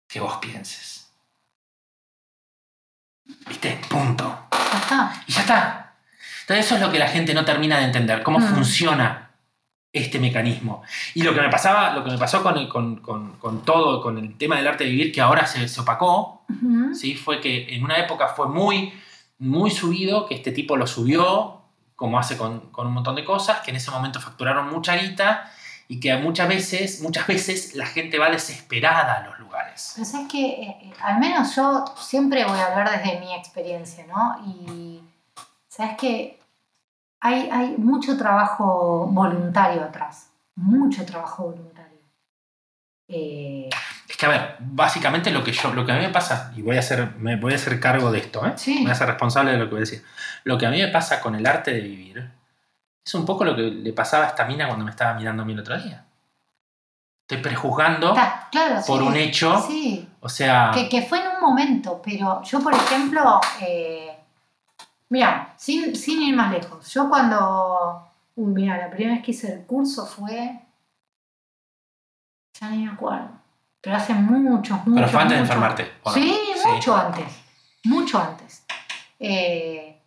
[0.09, 1.11] Que vos pienses.
[3.49, 3.81] ¿Viste?
[3.89, 4.47] Punto.
[4.53, 5.23] Ya está.
[5.27, 5.90] Y ya está.
[6.51, 8.55] Entonces eso es lo que la gente no termina de entender, cómo Mm.
[8.55, 9.31] funciona
[9.93, 10.83] este mecanismo.
[11.15, 14.03] Y lo que me pasaba, lo que me pasó con, el- con, con- con todo,
[14.03, 16.43] con el tema del arte de vivir, que ahora se, se opacó.
[16.93, 17.15] ¿sí?
[17.15, 18.93] fue que en una época fue muy,
[19.39, 21.61] muy subido, que este tipo lo subió,
[21.95, 25.49] como hace con, con un montón de cosas, que en ese momento facturaron mucha guita
[25.87, 29.93] y que muchas veces, muchas veces la gente va desesperada a los lugares.
[29.95, 34.05] Pero sabes que, eh, eh, al menos yo siempre voy a hablar desde mi experiencia,
[34.09, 34.37] ¿no?
[34.45, 35.01] Y
[35.69, 36.40] sabes que
[37.21, 41.99] hay, hay mucho trabajo voluntario atrás, mucho trabajo voluntario.
[43.09, 43.69] Eh,
[44.09, 46.63] Es que, a ver, básicamente lo que yo, lo que a mí me pasa, y
[46.63, 48.53] voy a hacer, me voy a hacer cargo de esto, ¿eh?
[48.57, 48.83] Sí.
[48.83, 50.05] voy a ser responsable de lo que voy a decir.
[50.45, 52.31] Lo que a mí me pasa con el arte de vivir
[53.05, 55.47] es un poco lo que le pasaba a esta mina cuando me estaba mirando a
[55.47, 56.05] mí el otro día.
[57.23, 61.29] Estoy prejuzgando está, claro, por sí, un hecho, Sí, o sea, que, que fue en
[61.37, 64.20] un momento, pero yo, por ejemplo, eh,
[65.11, 69.67] mira, sin, sin ir más lejos, yo cuando, mira, la primera vez que hice el
[69.67, 70.61] curso fue,
[72.59, 73.29] ya ni me acuerdo,
[73.81, 75.93] pero hace muchos, muchos, pero fue antes de enfermarte.
[76.03, 76.15] ¿o no?
[76.15, 77.27] Sí, mucho antes,
[77.85, 78.65] mucho antes.
[79.19, 80.01] Eh,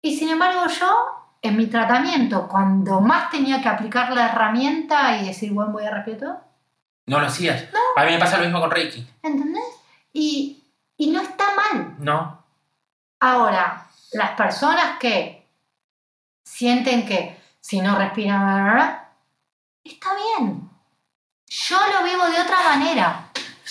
[0.00, 1.06] y sin embargo yo,
[1.42, 5.90] en mi tratamiento, cuando más tenía que aplicar la herramienta y decir, bueno, voy a
[5.90, 6.40] respeto,
[7.06, 7.64] No lo hacías.
[7.96, 9.06] A mí me pasa lo mismo con Reiki.
[9.22, 9.64] ¿entendés?
[10.12, 10.64] Y,
[10.96, 11.94] y no está mal.
[11.98, 12.42] No.
[13.20, 15.46] Ahora, las personas que
[16.44, 19.00] sienten que si no respiran,
[19.84, 20.08] está
[20.38, 20.70] bien.
[21.48, 23.22] Yo lo vivo de otra manera.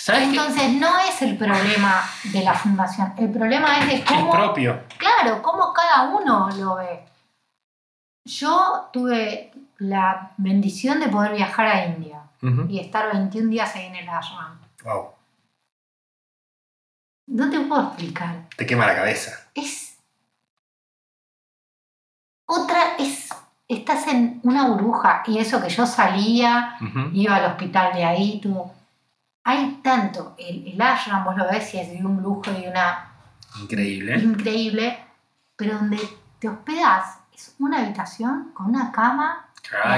[0.08, 3.14] Entonces no es el problema de la fundación.
[3.18, 4.84] El problema es de Es cómo, propio.
[4.98, 7.04] claro, cómo cada uno lo ve.
[8.24, 12.22] Yo tuve la bendición de poder viajar a India
[12.68, 14.60] y estar 21 días ahí en el ashram.
[14.84, 15.12] Wow.
[17.28, 18.48] No te puedo explicar.
[18.56, 19.48] Te quema la cabeza.
[19.54, 19.85] es
[22.46, 23.28] otra es
[23.68, 26.76] estás en una burbuja y eso que yo salía
[27.12, 28.72] iba al hospital de ahí todo
[29.44, 33.12] hay tanto el, el ashram vos lo ves y es de un lujo y una
[33.60, 34.16] Increíble.
[34.18, 35.04] increíble
[35.56, 35.98] pero donde
[36.38, 39.48] te hospedas es una habitación con una cama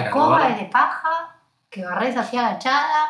[0.04, 0.50] escoba calor.
[0.52, 1.34] es de paja
[1.68, 3.06] que barres así agachada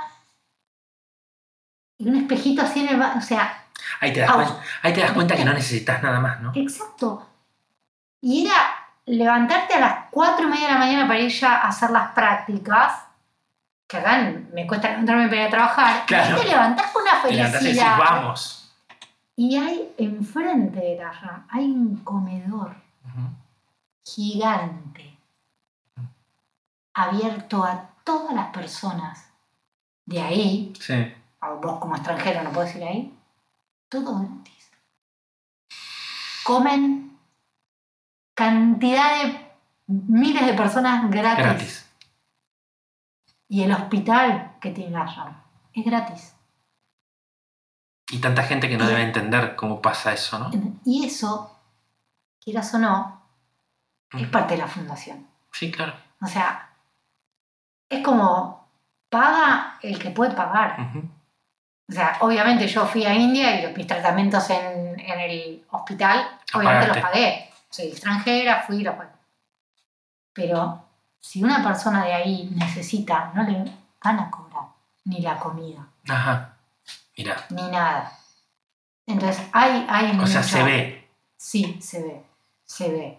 [1.98, 3.64] y un espejito así en el ba- o sea
[4.00, 6.52] Ahí te, das cuenta, ahí te das cuenta que no necesitas nada más, ¿no?
[6.54, 7.26] Exacto.
[8.20, 8.54] Y era
[9.08, 12.12] levantarte a las 4 y media de la mañana para ir ya a hacer las
[12.12, 13.04] prácticas,
[13.86, 16.36] que acá me cuesta levantarme para ir a trabajar, Claro.
[16.36, 17.98] y te levantás con una Te levantás y decís, felicidad.
[17.98, 18.72] vamos.
[19.36, 22.70] Y hay enfrente de la RAM, hay un comedor
[23.04, 23.28] Ujú.
[24.04, 25.16] gigante,
[26.94, 29.30] abierto a todas las personas
[30.06, 31.14] de ahí, Sí.
[31.40, 33.14] a vos como extranjero no podés ir ahí,
[33.88, 34.70] todo gratis.
[36.44, 37.07] Comen
[38.38, 39.50] cantidad de
[39.88, 41.44] miles de personas gratis.
[41.44, 41.90] Gratis.
[43.48, 45.42] Y el hospital que tiene la RAM
[45.74, 46.34] es gratis.
[48.10, 50.50] Y tanta gente que no debe entender cómo pasa eso, ¿no?
[50.84, 51.58] Y eso,
[52.40, 53.22] quieras o no,
[54.12, 54.30] es Mm.
[54.30, 55.26] parte de la fundación.
[55.52, 55.94] Sí, claro.
[56.22, 56.70] O sea,
[57.90, 58.68] es como
[59.10, 60.76] paga el que puede pagar.
[61.88, 66.88] O sea, obviamente yo fui a India y mis tratamientos en, en el hospital, obviamente
[66.88, 67.47] los pagué.
[67.70, 68.86] Soy extranjera, fui.
[70.32, 70.84] Pero
[71.20, 73.64] si una persona de ahí necesita, no le
[74.02, 74.64] van a cobrar
[75.04, 76.56] ni la comida, Ajá.
[77.16, 77.44] Mira.
[77.50, 78.12] ni nada.
[79.06, 81.08] Entonces, hay, hay O sea, se ve.
[81.36, 82.22] Sí, se ve,
[82.64, 83.18] se ve.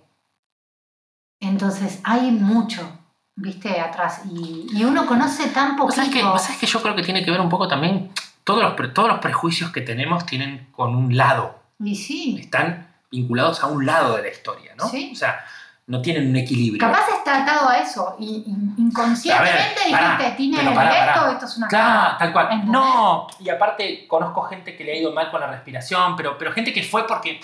[1.40, 2.88] Entonces, hay mucho,
[3.36, 4.22] viste, atrás.
[4.32, 7.32] Y, y uno conoce tan ¿Vos sabés, que, sabés que yo creo que tiene que
[7.32, 8.12] ver un poco también.
[8.44, 11.60] Todos los, todos los prejuicios que tenemos tienen con un lado.
[11.80, 14.88] Y sí, Están vinculados a un lado de la historia, ¿no?
[14.88, 15.12] Sí.
[15.14, 15.44] O sea,
[15.88, 16.80] no tienen un equilibrio.
[16.80, 18.16] capaz está atado a eso.
[18.20, 21.32] Y, y inconscientemente dijiste, tiene pero pará, esto, pará.
[21.32, 22.46] esto es una Claro, tal cual.
[22.52, 22.70] ¿Entendés?
[22.70, 26.52] No, y aparte conozco gente que le ha ido mal con la respiración, pero, pero
[26.52, 27.42] gente que fue porque,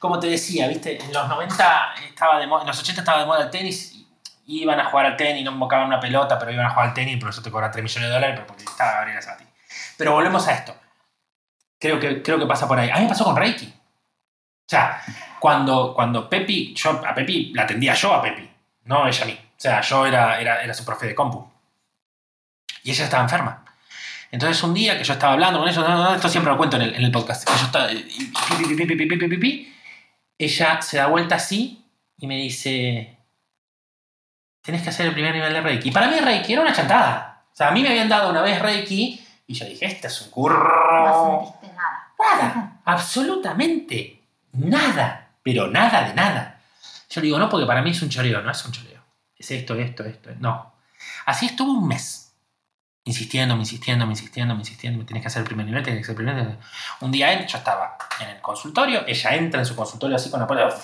[0.00, 3.26] como te decía, viste, en los 90 estaba de moda, en los 80 estaba de
[3.26, 3.94] moda el tenis,
[4.44, 6.94] y iban a jugar al tenis, no invocaban una pelota, pero iban a jugar al
[6.94, 9.50] tenis, por eso te cobran 3 millones de dólares, pero porque estaba Gabriela Sabatini.
[9.96, 10.74] Pero volvemos a esto.
[11.78, 12.90] Creo que, creo que pasa por ahí.
[12.90, 13.72] A mí me pasó con Reiki.
[14.68, 15.00] O sea,
[15.40, 18.46] cuando, cuando Pepi, yo a Pepi la atendía yo a Pepi,
[18.84, 19.32] no ella a mí.
[19.32, 21.50] O sea, yo era, era, era su profe de compu.
[22.82, 23.64] Y ella estaba enferma.
[24.30, 26.82] Entonces un día que yo estaba hablando con ellos, no, esto siempre lo cuento en
[26.82, 27.48] el, podcast,
[30.36, 31.82] ella se da vuelta así
[32.18, 33.18] y me dice,
[34.60, 35.88] tenés que hacer el primer nivel de Reiki.
[35.88, 37.44] Y para mí Reiki era una chantada.
[37.50, 40.20] O sea, a mí me habían dado una vez Reiki y yo dije, este es
[40.20, 41.06] un curro.
[41.06, 42.12] No sentiste nada.
[42.18, 44.17] Nada, absolutamente
[44.52, 46.60] nada, pero nada de nada.
[47.10, 49.02] Yo le digo, no, porque para mí es un choreo, no es un choreo.
[49.36, 50.30] Es esto, esto, esto.
[50.40, 50.74] No.
[51.26, 52.32] Así estuvo un mes.
[53.04, 55.04] Insistiendo, me insistiendo, me insistiendo, me insistiendo.
[55.06, 56.58] Tienes que hacer el primer nivel, tienes que hacer el primer nivel.
[57.00, 60.40] Un día él, yo estaba en el consultorio, ella entra en su consultorio así con
[60.40, 60.76] la puerta,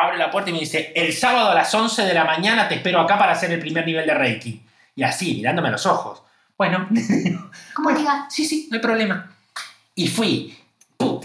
[0.00, 2.76] abre la puerta y me dice, el sábado a las 11 de la mañana te
[2.76, 4.64] espero acá para hacer el primer nivel de Reiki.
[4.94, 6.22] Y así, mirándome a los ojos.
[6.56, 6.88] Bueno,
[7.74, 9.30] Como digas, Sí, sí, no hay problema.
[9.94, 10.57] Y fui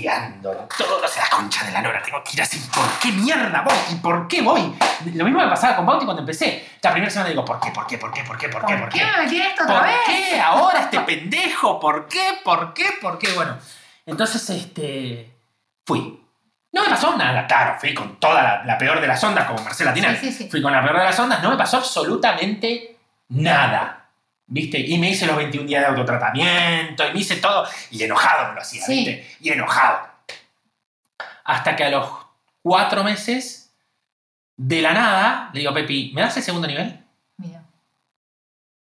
[0.03, 3.11] puteando todo, o sea, la concha de la lora, tengo que ir así, ¿por qué
[3.11, 3.75] mierda voy?
[3.91, 4.75] ¿Y por qué voy?
[5.13, 6.67] Lo mismo me pasaba con Bauti cuando empecé.
[6.81, 8.89] La primera semana digo, ¿por qué, por qué, por qué, por qué, por qué, ¿por
[8.89, 9.95] qué metí en esto otra ¿Por vez?
[10.05, 11.80] qué ahora este pendejo?
[11.80, 13.31] ¿Por qué, por qué, por qué?
[13.34, 13.57] Bueno,
[14.05, 15.34] entonces, este,
[15.85, 16.19] fui.
[16.73, 19.63] No me pasó nada, claro, fui con toda la, la peor de las ondas, como
[19.63, 20.17] Marcela Tinel.
[20.17, 20.49] Sí, sí, sí.
[20.49, 22.97] Fui con la peor de las ondas, no me pasó absolutamente
[23.30, 24.02] nada.
[24.45, 24.80] ¿Viste?
[24.80, 28.56] Y me hice los 21 días de autotratamiento, y me hice todo, y enojado me
[28.56, 28.95] lo hacía, Sí.
[28.95, 29.36] ¿viste?
[29.40, 30.07] Y enojado.
[31.45, 32.10] Hasta que a los
[32.61, 33.72] cuatro meses,
[34.56, 37.03] de la nada, le digo a Pepi, ¿me das el segundo nivel?
[37.38, 37.64] Mira,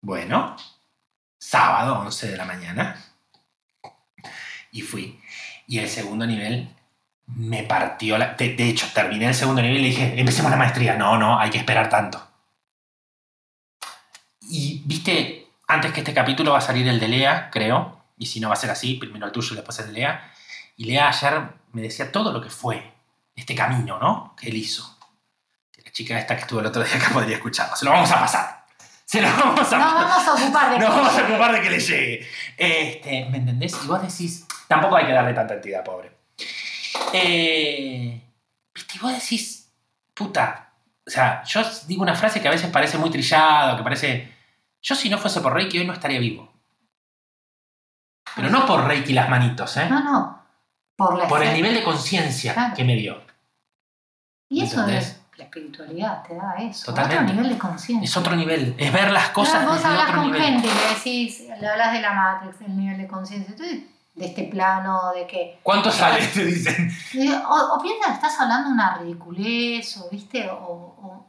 [0.01, 0.55] Bueno,
[1.39, 3.01] sábado, 11 de la mañana.
[4.71, 5.19] Y fui.
[5.67, 6.67] Y el segundo nivel
[7.27, 8.33] me partió la...
[8.33, 10.95] De, de hecho, terminé el segundo nivel y le dije, empecemos la maestría.
[10.95, 12.27] No, no, hay que esperar tanto.
[14.41, 18.01] Y, viste, antes que este capítulo va a salir el de Lea, creo.
[18.17, 20.31] Y si no va a ser así, primero el tuyo y después el de Lea.
[20.77, 21.41] Y Lea ayer
[21.71, 22.93] me decía todo lo que fue
[23.35, 24.35] este camino, ¿no?
[24.39, 24.97] Que él hizo.
[25.71, 27.75] Que La chica esta que estuvo el otro día acá podría escucharlo.
[27.75, 28.63] Se lo vamos a pasar.
[29.05, 31.61] Se lo vamos a nos vamos a ocupar de nos que- vamos a ocupar de
[31.61, 32.27] que le llegue.
[32.57, 33.75] Este, ¿Me entendés?
[33.83, 36.11] Y vos decís, tampoco hay que darle tanta entidad, pobre.
[37.13, 38.21] Eh.
[38.95, 39.69] Y vos decís,
[40.13, 40.69] puta.
[41.05, 44.32] O sea, yo digo una frase que a veces parece muy trillada, que parece.
[44.83, 46.51] Yo, si no fuese por Reiki, hoy no estaría vivo.
[48.35, 49.87] Pero no por Reiki las manitos, ¿eh?
[49.89, 50.43] No, no.
[50.95, 52.75] Por la Por el nivel de conciencia Claro.
[52.75, 53.21] que me dio.
[54.49, 56.85] Y eso es la espiritualidad, te da eso.
[56.87, 57.23] Totalmente.
[57.23, 58.05] Otro nivel de conciencia.
[58.05, 58.75] Es otro nivel.
[58.77, 60.41] Es ver las cosas Claro, vos hablas con nivel.
[60.43, 64.43] gente y le decís, le hablas de la Matrix, del nivel de conciencia, de este
[64.43, 65.59] plano, de que.
[65.63, 66.27] ¿Cuánto sale?
[66.33, 66.91] Te dicen.
[67.47, 71.22] O, o piensas que estás hablando una ridiculez, o viste, o, o-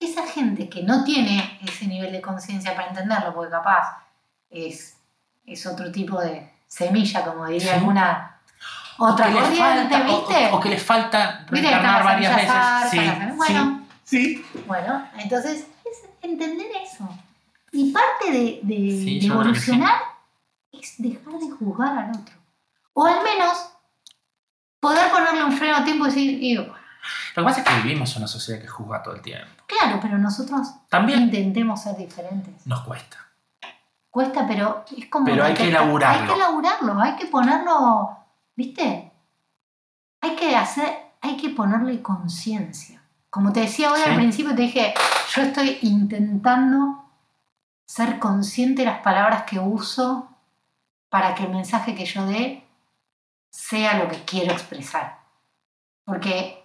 [0.00, 3.98] esa gente que no tiene ese nivel de conciencia para entenderlo, porque capaz
[4.50, 4.96] es,
[5.46, 7.78] es otro tipo de semilla, como diría Sí.
[7.78, 8.30] alguna
[8.98, 10.50] otra corriente, ¿viste?
[10.52, 12.90] O, o que les falta reencarnar varias veces.
[12.90, 13.00] Sí,
[13.36, 13.86] bueno.
[14.04, 14.44] sí.
[14.66, 17.08] Bueno, entonces es entender eso.
[17.72, 20.00] Y parte de, Sí, evolucionar
[20.72, 22.34] es dejar de juzgar al otro.
[22.92, 23.70] O al menos
[24.78, 26.66] poder ponerle un freno a tiempo y decir, y,
[27.36, 29.46] Lo que pasa es que vivimos en una sociedad que juzga todo el tiempo.
[29.66, 32.66] claro, pero nosotros También intentemos ser diferentes.
[32.66, 33.18] nos cuesta.
[34.10, 35.24] Cuesta, pero es como...
[35.26, 36.22] Pero hay que elaborarlo.
[36.22, 38.16] Hay que elaborarlo, hay que ponerlo,
[38.54, 39.12] ¿viste?
[40.20, 43.02] Hay que hacer, hay que ponerle conciencia.
[43.28, 44.08] Como te decía hoy Sí.
[44.10, 44.94] al principio, te dije,
[45.34, 47.04] yo estoy intentando
[47.86, 50.28] ser consciente de las palabras que uso
[51.08, 52.64] para que el mensaje que yo dé
[53.50, 55.18] sea lo que quiero expresar.
[56.04, 56.63] Porque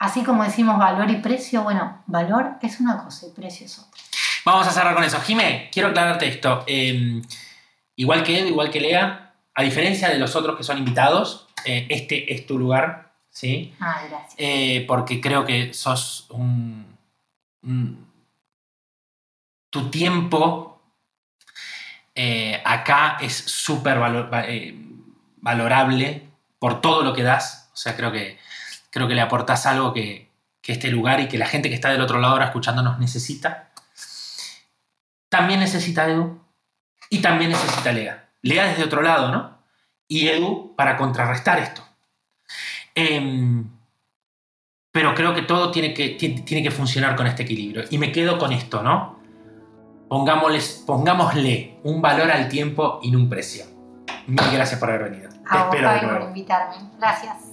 [0.00, 4.00] así como decimos valor y precio, bueno, valor es una cosa y precio es otra.
[4.44, 5.20] Vamos a cerrar con eso.
[5.20, 6.64] Jimé, quiero aclararte esto.
[6.66, 7.22] Eh,
[7.96, 11.86] igual que Ed, igual que Lea, a diferencia de los otros que son invitados, eh,
[11.90, 13.74] este es tu lugar, ¿sí?
[13.80, 14.34] Ah, gracias.
[14.38, 16.96] Eh, porque creo que sos un,
[17.62, 18.10] un-
[19.68, 20.82] tu tiempo
[22.14, 24.46] eh, acá es súper valo- va-
[25.36, 26.28] valorable
[26.58, 27.70] por todo lo que das.
[27.72, 28.38] O sea, creo que,
[28.90, 30.30] creo que le aportás algo que,
[30.60, 33.70] que este lugar y que la gente que está del otro lado ahora escuchándonos necesita.
[35.28, 36.40] También necesita Edu
[37.08, 38.28] y también necesita Lea.
[38.42, 39.58] Lea desde otro lado, ¿no?
[40.08, 41.82] Y Edu para contrarrestar esto.
[42.94, 43.64] Em,
[44.92, 47.84] pero creo que todo tiene que, ti- tiene que funcionar con este equilibrio.
[47.90, 49.20] Y me quedo con esto, ¿no?
[50.08, 53.64] Pongámosles, pongámosle un valor al tiempo y no un precio.
[54.26, 55.28] Mil gracias por haber venido.
[55.30, 56.26] Te A vos, espero de Fabi, por nuevo.
[56.28, 56.74] invitarme.
[56.98, 57.49] Gracias.